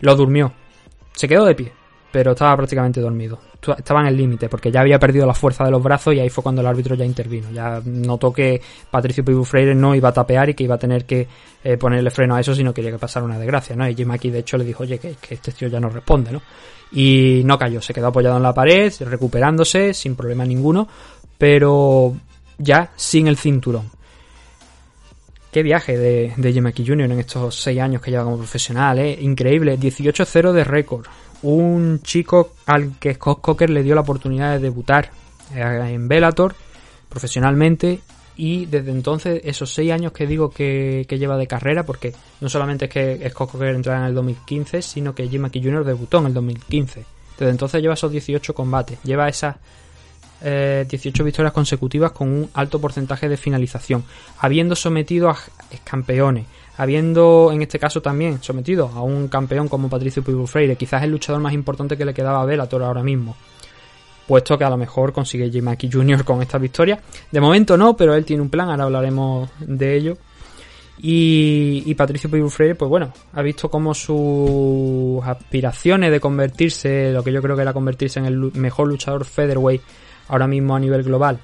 [0.00, 0.52] Lo durmió,
[1.12, 1.72] se quedó de pie,
[2.10, 3.38] pero estaba prácticamente dormido.
[3.76, 6.30] Estaba en el límite porque ya había perdido la fuerza de los brazos y ahí
[6.30, 7.50] fue cuando el árbitro ya intervino.
[7.50, 8.60] Ya notó que
[8.90, 11.26] Patricio Pitbull Freire no iba a tapear y que iba a tener que
[11.62, 13.88] eh, ponerle freno a eso si no quería que pasara una desgracia, ¿no?
[13.88, 16.40] Y Jim aquí de hecho le dijo, oye, que, este tío ya no responde, ¿no?
[16.92, 20.88] Y no cayó, se quedó apoyado en la pared, recuperándose, sin problema ninguno,
[21.36, 22.14] pero
[22.56, 23.90] ya sin el cinturón.
[25.50, 27.10] Qué viaje de, de Jr.
[27.10, 29.18] en estos 6 años que lleva como profesional, ¿eh?
[29.20, 31.06] Increíble, 18-0 de récord.
[31.42, 35.10] Un chico al que Scott Coker le dio la oportunidad de debutar
[35.54, 36.54] eh, en Bellator
[37.08, 38.00] profesionalmente
[38.36, 42.48] y desde entonces esos seis años que digo que, que, lleva de carrera, porque no
[42.48, 45.84] solamente es que Scott Coker entrara en el 2015, sino que Jim McKee Jr.
[45.84, 47.04] debutó en el 2015.
[47.38, 49.56] Desde entonces lleva esos 18 combates, lleva esas
[50.40, 54.04] eh, 18 victorias consecutivas con un alto porcentaje de finalización,
[54.38, 55.38] habiendo sometido a
[55.82, 56.46] campeones,
[56.78, 61.10] habiendo en este caso también sometido a un campeón como Patricio Pitbull Freire, quizás el
[61.10, 63.36] luchador más importante que le quedaba a Bellator ahora mismo
[64.28, 66.22] puesto que a lo mejor consigue Jim Maki Jr.
[66.22, 67.00] con esta victoria.
[67.32, 70.18] De momento no, pero él tiene un plan, ahora hablaremos de ello.
[70.98, 77.24] Y, y Patricio Pitbull Freire, pues bueno, ha visto como sus aspiraciones de convertirse, lo
[77.24, 79.80] que yo creo que era convertirse en el mejor luchador featherweight
[80.28, 81.38] ahora mismo a nivel global,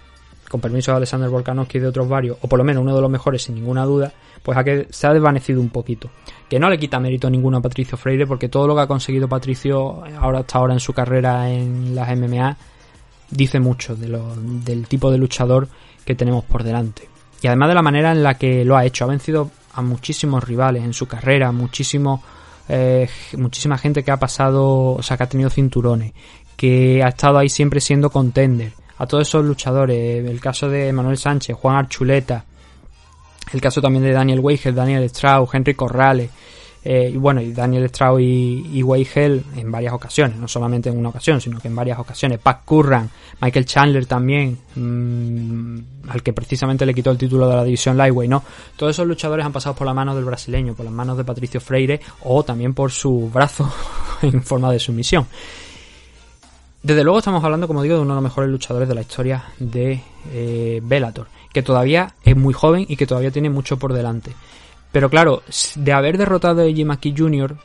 [0.51, 3.01] con permiso de Alexander Volkanovski y de otros varios, o por lo menos uno de
[3.01, 4.13] los mejores sin ninguna duda,
[4.45, 6.11] pues a que se ha desvanecido un poquito.
[6.49, 9.27] Que no le quita mérito ninguno a Patricio Freire, porque todo lo que ha conseguido
[9.27, 12.57] Patricio ahora hasta ahora en su carrera en las MMA
[13.31, 15.67] dice mucho de lo, del tipo de luchador
[16.05, 17.09] que tenemos por delante.
[17.41, 20.45] Y además de la manera en la que lo ha hecho, ha vencido a muchísimos
[20.45, 22.21] rivales en su carrera, muchísimos
[22.69, 26.13] eh, muchísima gente que ha pasado, o sea, que ha tenido cinturones,
[26.57, 28.73] que ha estado ahí siempre siendo contender.
[28.99, 32.45] A todos esos luchadores, el caso de Manuel Sánchez, Juan Archuleta,
[33.53, 36.31] el caso también de Daniel Weigel, Daniel Strauss, Henry Corrales,
[36.87, 41.09] eh, y bueno, y Daniel Strauss y, Weigel en varias ocasiones, no solamente en una
[41.09, 42.39] ocasión, sino que en varias ocasiones.
[42.41, 43.09] Pat Curran,
[43.41, 48.31] Michael Chandler también, mm, al que precisamente le quitó el título de la división Lightweight,
[48.31, 48.45] ¿no?
[48.77, 51.59] Todos esos luchadores han pasado por la mano del brasileño, por las manos de Patricio
[51.59, 53.73] Freire o también por su brazo
[54.23, 55.27] en forma de sumisión.
[56.83, 59.43] Desde luego estamos hablando, como digo, de uno de los mejores luchadores de la historia
[59.59, 64.33] de eh, Bellator, que todavía es muy joven y que todavía tiene mucho por delante.
[64.93, 65.43] Pero claro,
[65.77, 67.57] de haber derrotado a Eiji Maki Jr.,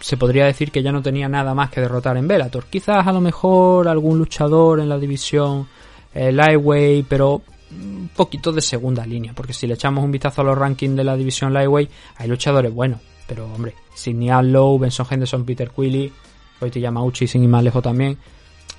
[0.00, 2.64] se podría decir que ya no tenía nada más que derrotar en Bellator.
[2.66, 5.68] Quizás a lo mejor algún luchador en la división
[6.14, 10.44] eh, Lightweight, pero un poquito de segunda línea, porque si le echamos un vistazo a
[10.44, 15.44] los rankings de la división Lightweight, hay luchadores buenos, pero hombre, Sidney Low, Benson Henderson,
[15.44, 16.10] Peter Quilly,
[16.58, 18.16] Koichi Yamauchi, sin ir más lejos también,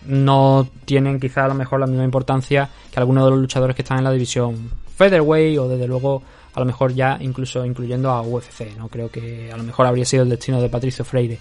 [0.08, 3.82] no tienen quizá a lo mejor la misma importancia que algunos de los luchadores que
[3.82, 6.22] están en la división Featherweight o desde luego
[6.54, 8.88] a lo mejor ya incluso incluyendo a UFC, ¿no?
[8.88, 11.38] Creo que a lo mejor habría sido el destino de Patricio Freire.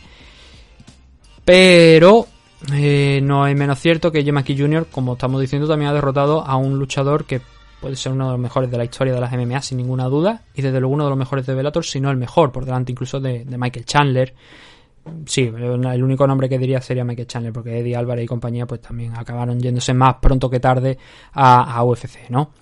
[1.44, 2.26] Pero
[2.72, 6.56] eh, no es menos cierto que Yamaki Jr., como estamos diciendo, también ha derrotado a
[6.56, 7.40] un luchador que
[7.80, 10.42] puede ser uno de los mejores de la historia de las MMA sin ninguna duda
[10.54, 12.90] y desde luego uno de los mejores de Bellator, si no el mejor, por delante
[12.90, 14.34] incluso de Michael Chandler.
[15.26, 18.80] Sí, el único nombre que diría sería Michael Chandler, porque Eddie Álvarez y compañía pues
[18.80, 20.96] también acabaron yéndose más pronto que tarde
[21.32, 22.52] a, UFC, ¿no?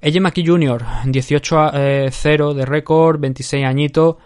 [0.00, 4.16] Eiji Maki Jr., 18-0 de récord, 26 añitos.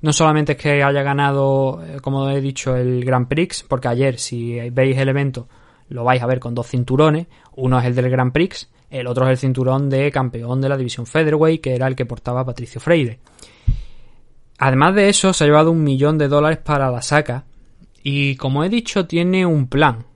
[0.00, 4.18] No solamente es que haya ganado, eh, como he dicho, el Grand Prix, porque ayer,
[4.18, 5.48] si veis el evento,
[5.88, 7.26] lo vais a ver con dos cinturones.
[7.56, 10.76] Uno es el del Grand Prix, el otro es el cinturón de campeón de la
[10.76, 13.18] división Featherweight, que era el que portaba Patricio Freire.
[14.58, 17.44] Además de eso, se ha llevado un millón de dólares para la saca.
[18.02, 20.06] Y como he dicho, tiene un plan.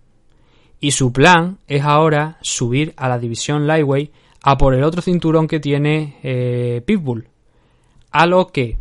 [0.81, 4.13] Y su plan es ahora subir a la división Lightweight
[4.43, 7.29] a por el otro cinturón que tiene eh, Pitbull.
[8.11, 8.79] A lo que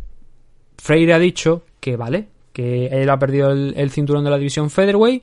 [0.78, 4.68] Freire ha dicho que vale, que él ha perdido el, el cinturón de la división
[4.68, 5.22] Featherweight,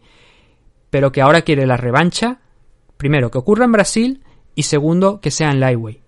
[0.89, 2.39] pero que ahora quiere la revancha.
[2.95, 4.23] Primero, que ocurra en Brasil
[4.55, 5.99] y segundo, que sea en Lightweight.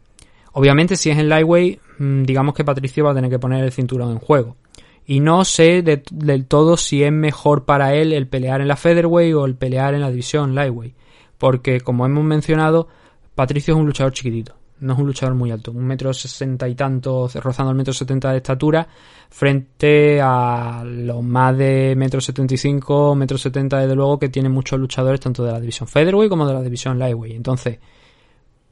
[0.53, 1.79] Obviamente, si es en Lightweight,
[2.26, 4.57] digamos que Patricio va a tener que poner el cinturón en juego.
[5.06, 8.76] Y no sé de- del todo si es mejor para él el pelear en la
[8.76, 10.95] Featherweight o el pelear en la división Lightweight.
[11.38, 12.88] Porque, como hemos mencionado,
[13.36, 14.56] Patricio es un luchador chiquitito.
[14.80, 15.72] No es un luchador muy alto.
[15.72, 18.88] Un metro sesenta y tanto, rozando el metro setenta de estatura,
[19.30, 24.52] frente a los más de metro setenta y cinco, metro setenta desde luego, que tienen
[24.52, 27.36] muchos luchadores tanto de la división Featherweight como de la división Lightweight.
[27.36, 27.80] Entonces,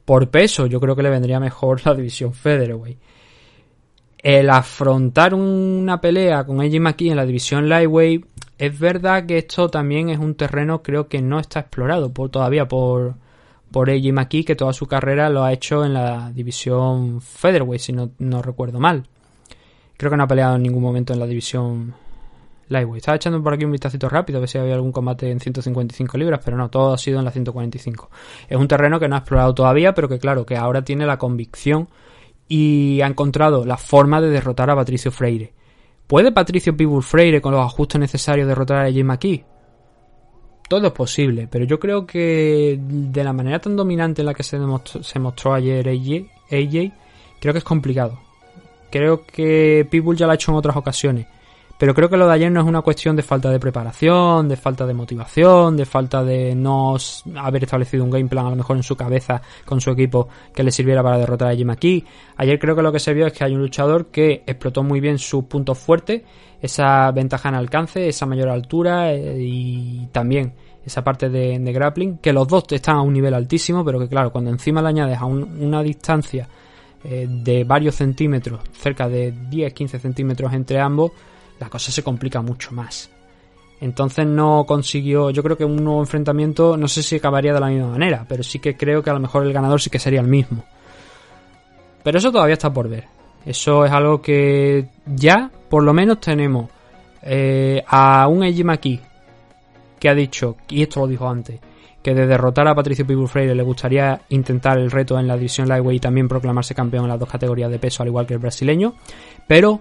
[0.04, 2.98] por peso, yo creo que le vendría mejor la división Featherweight.
[4.22, 8.26] El afrontar una pelea con Eiji Maki en la división Lightweight,
[8.58, 12.68] es verdad que esto también es un terreno creo que no está explorado por, todavía
[12.68, 13.14] por,
[13.72, 17.92] por Eiji Maki, que toda su carrera lo ha hecho en la división Featherweight, si
[17.92, 19.06] no, no recuerdo mal.
[19.96, 21.94] Creo que no ha peleado en ningún momento en la división
[22.68, 23.00] Lightweight.
[23.00, 26.18] Estaba echando por aquí un vistacito rápido a ver si había algún combate en 155
[26.18, 28.10] libras, pero no, todo ha sido en la 145.
[28.50, 31.16] Es un terreno que no ha explorado todavía, pero que claro, que ahora tiene la
[31.16, 31.88] convicción
[32.52, 35.54] y ha encontrado la forma de derrotar a Patricio Freire.
[36.08, 39.44] ¿Puede Patricio Pitbull Freire con los ajustes necesarios derrotar a Jim McKee?
[40.68, 44.42] Todo es posible, pero yo creo que de la manera tan dominante en la que
[44.42, 46.92] se, demostró, se mostró ayer AJ, AJ,
[47.40, 48.18] creo que es complicado.
[48.90, 51.28] Creo que Pitbull ya lo ha hecho en otras ocasiones.
[51.80, 54.56] Pero creo que lo de ayer no es una cuestión de falta de preparación, de
[54.56, 56.94] falta de motivación, de falta de no
[57.36, 60.62] haber establecido un game plan a lo mejor en su cabeza con su equipo que
[60.62, 62.04] le sirviera para derrotar a Jim aquí.
[62.36, 65.00] Ayer creo que lo que se vio es que hay un luchador que explotó muy
[65.00, 66.20] bien sus puntos fuertes,
[66.60, 70.52] esa ventaja en alcance, esa mayor altura eh, y también
[70.84, 74.06] esa parte de, de grappling, que los dos están a un nivel altísimo, pero que
[74.08, 76.46] claro, cuando encima le añades a un- una distancia
[77.04, 81.12] eh, de varios centímetros, cerca de 10-15 centímetros entre ambos,
[81.60, 83.10] la cosa se complica mucho más.
[83.80, 87.68] Entonces no consiguió, yo creo que un nuevo enfrentamiento, no sé si acabaría de la
[87.68, 90.20] misma manera, pero sí que creo que a lo mejor el ganador sí que sería
[90.20, 90.64] el mismo.
[92.02, 93.04] Pero eso todavía está por ver.
[93.44, 96.68] Eso es algo que ya, por lo menos, tenemos
[97.22, 99.00] eh, a un Eiji Maki
[99.98, 101.60] que ha dicho, y esto lo dijo antes,
[102.02, 105.68] que de derrotar a Patricio Pitbull Freire le gustaría intentar el reto en la división
[105.68, 108.40] Lightweight y también proclamarse campeón en las dos categorías de peso, al igual que el
[108.40, 108.94] brasileño.
[109.46, 109.80] Pero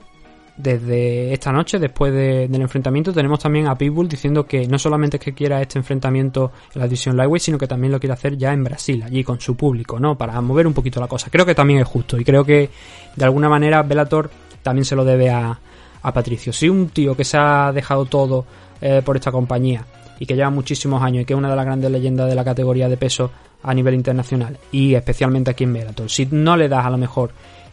[0.62, 5.16] desde esta noche, después de- del enfrentamiento, tenemos también a Pitbull diciendo que no solamente
[5.18, 8.38] es que quiera este enfrentamiento en la división Lightweight, sino que también lo quiere hacer
[8.38, 10.18] ya en Brasil, allí con su público, ¿no?
[10.18, 11.30] Para mover un poquito la cosa.
[11.32, 12.70] Creo que también es justo y creo que
[13.16, 14.30] de alguna manera Bellator
[14.62, 15.58] también se lo debe a,
[16.02, 16.52] a Patricio.
[16.52, 18.46] Si un tío que se ha dejado todo
[18.82, 19.86] eh, por esta compañía
[20.20, 22.44] y que lleva muchísimos años y que es una de las grandes leyendas de la
[22.44, 23.32] categoría de peso
[23.64, 27.32] a nivel internacional y especialmente aquí en Bellator, si no le das a lo mejor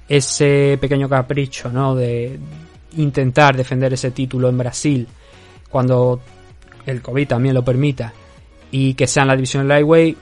[0.09, 1.97] ese pequeño capricho, ¿no?
[1.97, 2.39] De
[2.97, 5.09] intentar defender ese título en Brasil
[5.71, 6.21] cuando
[6.87, 8.13] el COVID también lo permita
[8.71, 10.17] y que sea en la división lightweight,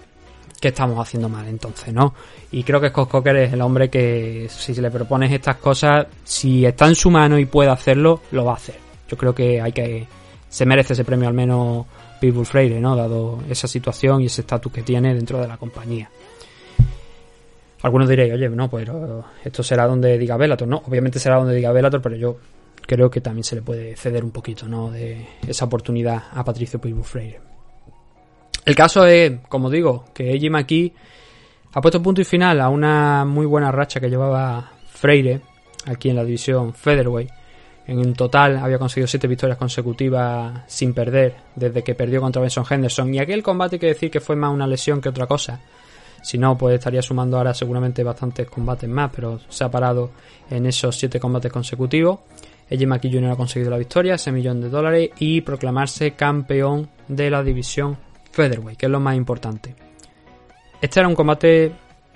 [0.60, 2.14] ¿qué estamos haciendo mal entonces, no?
[2.52, 6.06] Y creo que Scott Coker es el hombre que si se le propones estas cosas,
[6.22, 8.76] si está en su mano y puede hacerlo, lo va a hacer.
[9.08, 10.06] Yo creo que hay que
[10.48, 11.84] se merece ese premio al menos
[12.20, 12.94] Pitbull Freire, ¿no?
[12.94, 16.08] Dado esa situación y ese estatus que tiene dentro de la compañía.
[17.82, 18.88] Algunos diréis, oye, no, pues
[19.44, 20.66] esto será donde diga Bellator.
[20.66, 22.36] No, obviamente será donde diga Bellator, pero yo
[22.86, 24.90] creo que también se le puede ceder un poquito, ¿no?
[24.90, 27.40] De esa oportunidad a Patricio Pitbull Freire.
[28.64, 30.92] El caso es, como digo, que Eiji Maki
[31.72, 35.40] ha puesto punto y final a una muy buena racha que llevaba Freire
[35.86, 37.30] aquí en la división Featherweight.
[37.86, 43.12] En total había conseguido 7 victorias consecutivas sin perder desde que perdió contra Benson Henderson.
[43.12, 45.60] Y aquel combate hay que decir que fue más una lesión que otra cosa.
[46.22, 50.12] Si no, pues estaría sumando ahora seguramente bastantes combates más, pero se ha parado
[50.48, 52.20] en esos 7 combates consecutivos.
[52.68, 53.32] Eiji Maki Jr.
[53.32, 57.96] ha conseguido la victoria, ese millón de dólares y proclamarse campeón de la división
[58.32, 59.74] Featherweight, que es lo más importante.
[60.80, 61.72] Este era un combate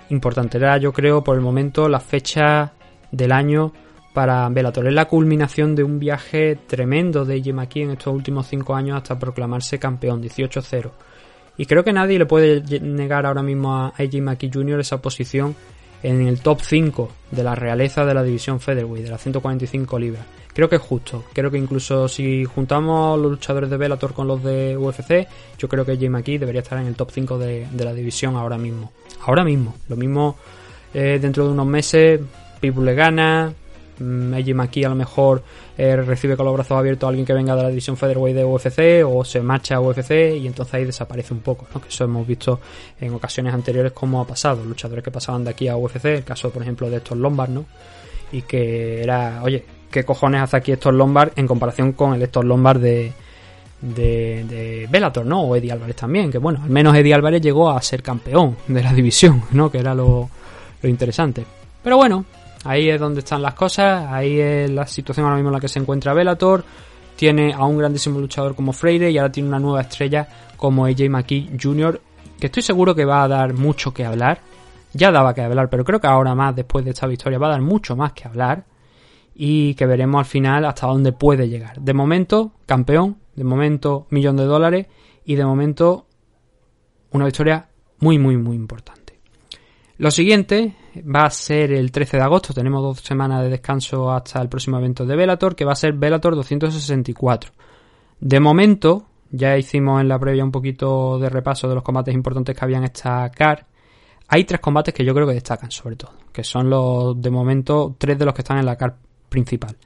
[0.09, 2.73] importante, era yo creo por el momento la fecha
[3.11, 3.71] del año
[4.13, 4.87] para Bellator.
[4.87, 8.97] Es la culminación de un viaje tremendo de Eiji Maki en estos últimos 5 años
[8.97, 10.91] hasta proclamarse campeón, 18-0.
[11.57, 14.79] Y creo que nadie le puede negar ahora mismo a Eiji Maki Jr.
[14.79, 15.55] esa posición
[16.01, 20.25] en el top 5 de la realeza de la división Featherweight, de las 145 libras.
[20.59, 21.23] Creo que es justo.
[21.31, 25.25] Creo que incluso si juntamos los luchadores de Bellator con los de UFC,
[25.57, 28.57] yo creo que Eiji Maki debería estar en el top 5 de, la división ahora
[28.57, 28.91] mismo.
[29.21, 29.75] Ahora mismo.
[29.87, 30.35] Lo mismo
[30.93, 32.19] eh, dentro de unos meses,
[32.59, 33.53] People le gana,
[33.99, 35.43] mm, Eiji Maki a lo mejor
[35.77, 38.43] eh, recibe con los brazos abiertos a alguien que venga de la división Featherweight de
[38.43, 40.11] UFC o se marcha a UFC
[40.41, 41.79] y entonces ahí desaparece un poco, ¿no?
[41.79, 42.59] que eso hemos visto
[42.99, 46.49] en ocasiones anteriores como ha pasado, luchadores que pasaban de aquí a UFC, el caso
[46.49, 47.65] por ejemplo de estos Lombard, ¿no?
[48.33, 52.45] y que era, oye, ¿qué cojones hace aquí estos Lombard en comparación con el Héctor
[52.45, 53.13] Lombard de,
[53.81, 55.41] de, de ¿no?
[55.41, 58.83] O Eddie Álvarez también, que bueno, al menos Eddie Álvarez llegó a ser campeón de
[58.83, 59.71] la división, ¿no?
[59.71, 60.29] Que era lo,
[60.81, 61.45] lo interesante.
[61.83, 62.25] Pero bueno,
[62.65, 65.67] ahí es donde están las cosas, ahí es la situación ahora mismo en la que
[65.67, 66.63] se encuentra Bellator.
[67.15, 71.09] Tiene a un grandísimo luchador como Freire y ahora tiene una nueva estrella como AJ
[71.09, 71.99] McKee Jr.,
[72.39, 74.39] que estoy seguro que va a dar mucho que hablar.
[74.93, 77.51] Ya daba que hablar, pero creo que ahora más, después de esta victoria, va a
[77.51, 78.63] dar mucho más que hablar.
[79.41, 81.79] Y que veremos al final hasta dónde puede llegar.
[81.79, 84.87] De momento, campeón, de momento, millón de dólares.
[85.23, 86.07] Y de momento,
[87.11, 88.99] una victoria muy, muy, muy importante.
[89.97, 92.53] Lo siguiente va a ser el 13 de agosto.
[92.53, 95.93] Tenemos dos semanas de descanso hasta el próximo evento de Bellator, que va a ser
[95.93, 97.51] Bellator 264.
[98.19, 102.57] De momento, ya hicimos en la previa un poquito de repaso de los combates importantes
[102.57, 103.67] que habían esta CAR.
[104.27, 107.95] Hay tres combates que yo creo que destacan, sobre todo, que son los, de momento,
[107.97, 108.97] tres de los que están en la CAR
[109.29, 109.77] principal.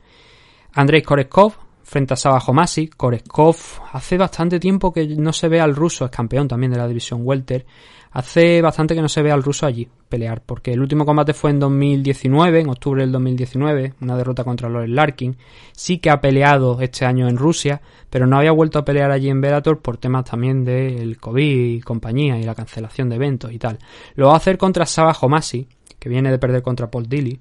[0.74, 1.54] Andrei Koreskov
[1.84, 2.88] frente a Saba Homasi.
[2.88, 3.56] Koreskov
[3.92, 7.22] hace bastante tiempo que no se ve al ruso, es campeón también de la división
[7.24, 7.66] Welter.
[8.12, 11.50] Hace bastante que no se ve al ruso allí pelear, porque el último combate fue
[11.50, 15.36] en 2019, en octubre del 2019, una derrota contra Loren Larkin.
[15.72, 19.30] Sí que ha peleado este año en Rusia, pero no había vuelto a pelear allí
[19.30, 23.58] en Bellator por temas también del COVID y compañía y la cancelación de eventos y
[23.58, 23.80] tal.
[24.14, 25.68] Lo va a hacer contra Saba Homasi,
[25.98, 27.40] que viene de perder contra Paul Dilly,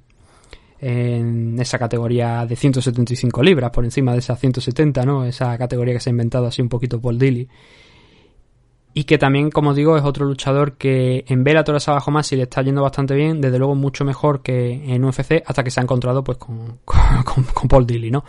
[0.83, 5.25] en esa categoría de 175 libras, por encima de esas 170, ¿no?
[5.25, 7.49] Esa categoría que se ha inventado así un poquito Paul Dilly.
[8.93, 12.43] Y que también, como digo, es otro luchador que en Bellator abajo más y le
[12.43, 15.85] está yendo bastante bien, desde luego mucho mejor que en UFC, hasta que se ha
[15.85, 18.25] encontrado pues con, con, con Paul Dilly, ¿no?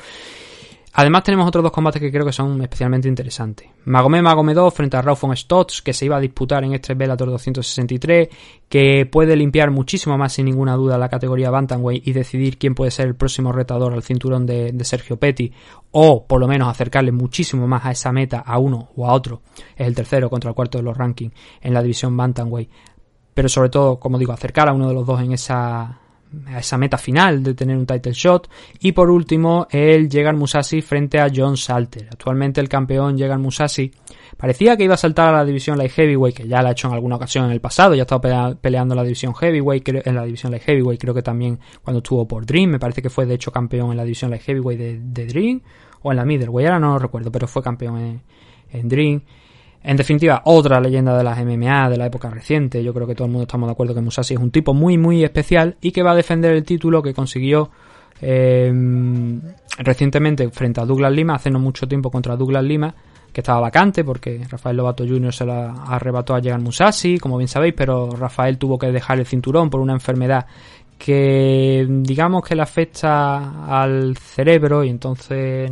[0.95, 3.68] Además tenemos otros dos combates que creo que son especialmente interesantes.
[3.86, 6.94] Magomed Magomed 2 frente a Rauf von Stotts, que se iba a disputar en este
[6.94, 8.30] Bellator 263,
[8.70, 12.91] que puede limpiar muchísimo más sin ninguna duda la categoría Bantamweight y decidir quién puede
[12.91, 15.52] ser el próximo retador al cinturón de, de, Sergio Petty,
[15.90, 19.41] o por lo menos acercarle muchísimo más a esa meta a uno o a otro,
[19.76, 22.70] es el tercero contra el cuarto de los rankings en la división Bantamweight.
[23.34, 26.03] Pero sobre todo, como digo, acercar a uno de los dos en esa
[26.48, 28.50] a esa meta final de tener un title shot.
[28.80, 32.08] Y por último, el Jegan Musashi frente a John Salter.
[32.12, 33.92] Actualmente el campeón Jegan Musashi
[34.38, 36.88] parecía que iba a saltar a la división light heavyweight, que ya la ha hecho
[36.88, 40.16] en alguna ocasión en el pasado, ya ha estado peleando en la división heavyweight, en
[40.16, 43.26] la división light heavyweight, creo que también cuando estuvo por Dream, me parece que fue
[43.26, 45.62] de hecho campeón en la división light heavyweight de, Dream,
[46.02, 48.22] o en la middleweight, ahora no lo recuerdo, pero fue campeón
[48.72, 49.22] en Dream.
[49.84, 52.82] En definitiva, otra leyenda de las MMA de la época reciente.
[52.82, 54.98] Yo creo que todo el mundo estamos de acuerdo que Musashi es un tipo muy,
[54.98, 57.70] muy especial y que va a defender el título que consiguió
[58.22, 58.72] eh,
[59.80, 62.96] recientemente frente a Douglas Lima, hace no mucho tiempo contra Douglas Lima,
[63.34, 65.34] que estaba vacante porque Rafael Lobato Jr.
[65.34, 69.26] se la arrebató a llegar Musashi, como bien sabéis, pero Rafael tuvo que dejar el
[69.26, 70.46] cinturón por una enfermedad
[70.98, 75.70] que digamos que le afecta al cerebro y entonces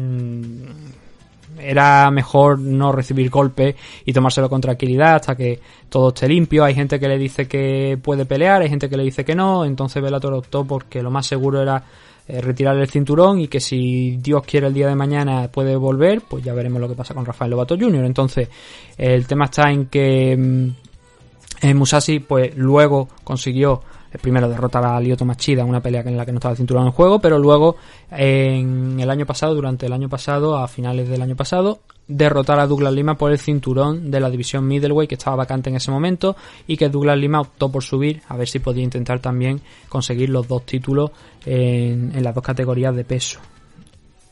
[1.63, 3.75] era mejor no recibir golpes
[4.05, 5.59] y tomárselo con tranquilidad hasta que
[5.89, 6.63] todo esté limpio.
[6.63, 9.65] Hay gente que le dice que puede pelear, hay gente que le dice que no,
[9.65, 11.83] entonces Bellator optó porque lo más seguro era
[12.27, 16.21] eh, retirar el cinturón y que si Dios quiere el día de mañana puede volver,
[16.21, 18.05] pues ya veremos lo que pasa con Rafael Lobato Jr.
[18.05, 18.47] Entonces,
[18.97, 20.67] el tema está en que mm,
[21.61, 23.81] eh, Musashi pues luego consiguió
[24.19, 26.91] primero derrotar a Lyoto Machida una pelea en la que no estaba el cinturón en
[26.91, 27.77] juego, pero luego
[28.11, 32.67] en el año pasado, durante el año pasado, a finales del año pasado, derrotar a
[32.67, 36.35] Douglas Lima por el cinturón de la división middleweight que estaba vacante en ese momento
[36.67, 40.47] y que Douglas Lima optó por subir a ver si podía intentar también conseguir los
[40.47, 41.11] dos títulos
[41.45, 43.39] en, en las dos categorías de peso.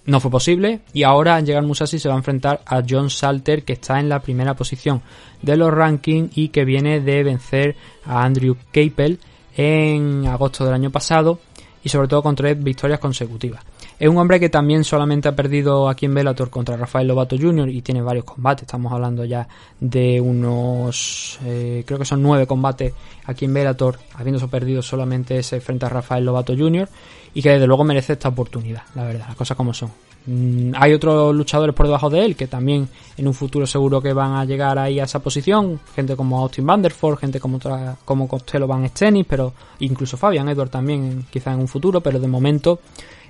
[0.06, 3.74] No fue posible y ahora Llegar Musashi se va a enfrentar a John Salter que
[3.74, 5.02] está en la primera posición
[5.42, 7.76] de los rankings y que viene de vencer
[8.06, 9.20] a Andrew Capel
[9.62, 11.38] en agosto del año pasado
[11.84, 13.62] y sobre todo con tres victorias consecutivas.
[14.00, 17.68] Es un hombre que también solamente ha perdido aquí en Bellator contra Rafael Lobato Jr.
[17.68, 18.64] y tiene varios combates.
[18.64, 19.46] Estamos hablando ya
[19.78, 22.94] de unos, eh, creo que son nueve combates
[23.26, 26.88] aquí en Bellator, habiéndose perdido solamente ese frente a Rafael Lobato Jr.
[27.34, 29.92] y que desde luego merece esta oportunidad, la verdad, las cosas como son.
[30.28, 34.14] Mm, hay otros luchadores por debajo de él que también en un futuro seguro que
[34.14, 35.78] van a llegar ahí a esa posición.
[35.94, 40.70] Gente como Austin Vanderford, gente como, otra, como Costello Van Stenis, pero incluso Fabian Edward
[40.70, 42.80] también quizá en un futuro, pero de momento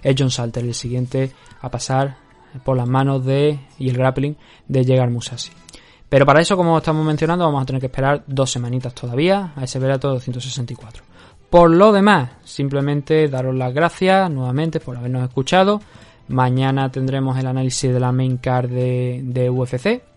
[0.04, 1.32] es John Salter el siguiente
[1.62, 2.18] a pasar
[2.64, 4.36] por las manos de y el grappling
[4.68, 5.52] de Llegar Musashi.
[6.08, 9.64] Pero para eso, como estamos mencionando, vamos a tener que esperar dos semanitas todavía a
[9.64, 11.04] ese Velator 264.
[11.50, 15.82] Por lo demás, simplemente daros las gracias nuevamente por habernos escuchado.
[16.28, 20.09] Mañana tendremos el análisis de la main card de, de UFC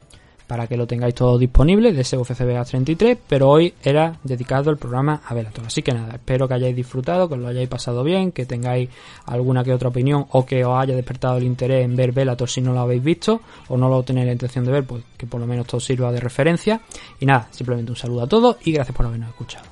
[0.53, 4.77] para que lo tengáis todo disponible de ese Vegas 33, pero hoy era dedicado el
[4.77, 5.65] programa a Bellator.
[5.65, 8.91] Así que nada, espero que hayáis disfrutado, que os lo hayáis pasado bien, que tengáis
[9.25, 12.61] alguna que otra opinión o que os haya despertado el interés en ver Bellator si
[12.61, 15.41] no lo habéis visto o no lo tenéis la intención de ver, pues que por
[15.41, 16.83] lo menos todo sirva de referencia.
[17.19, 19.72] Y nada, simplemente un saludo a todos y gracias por habernos escuchado.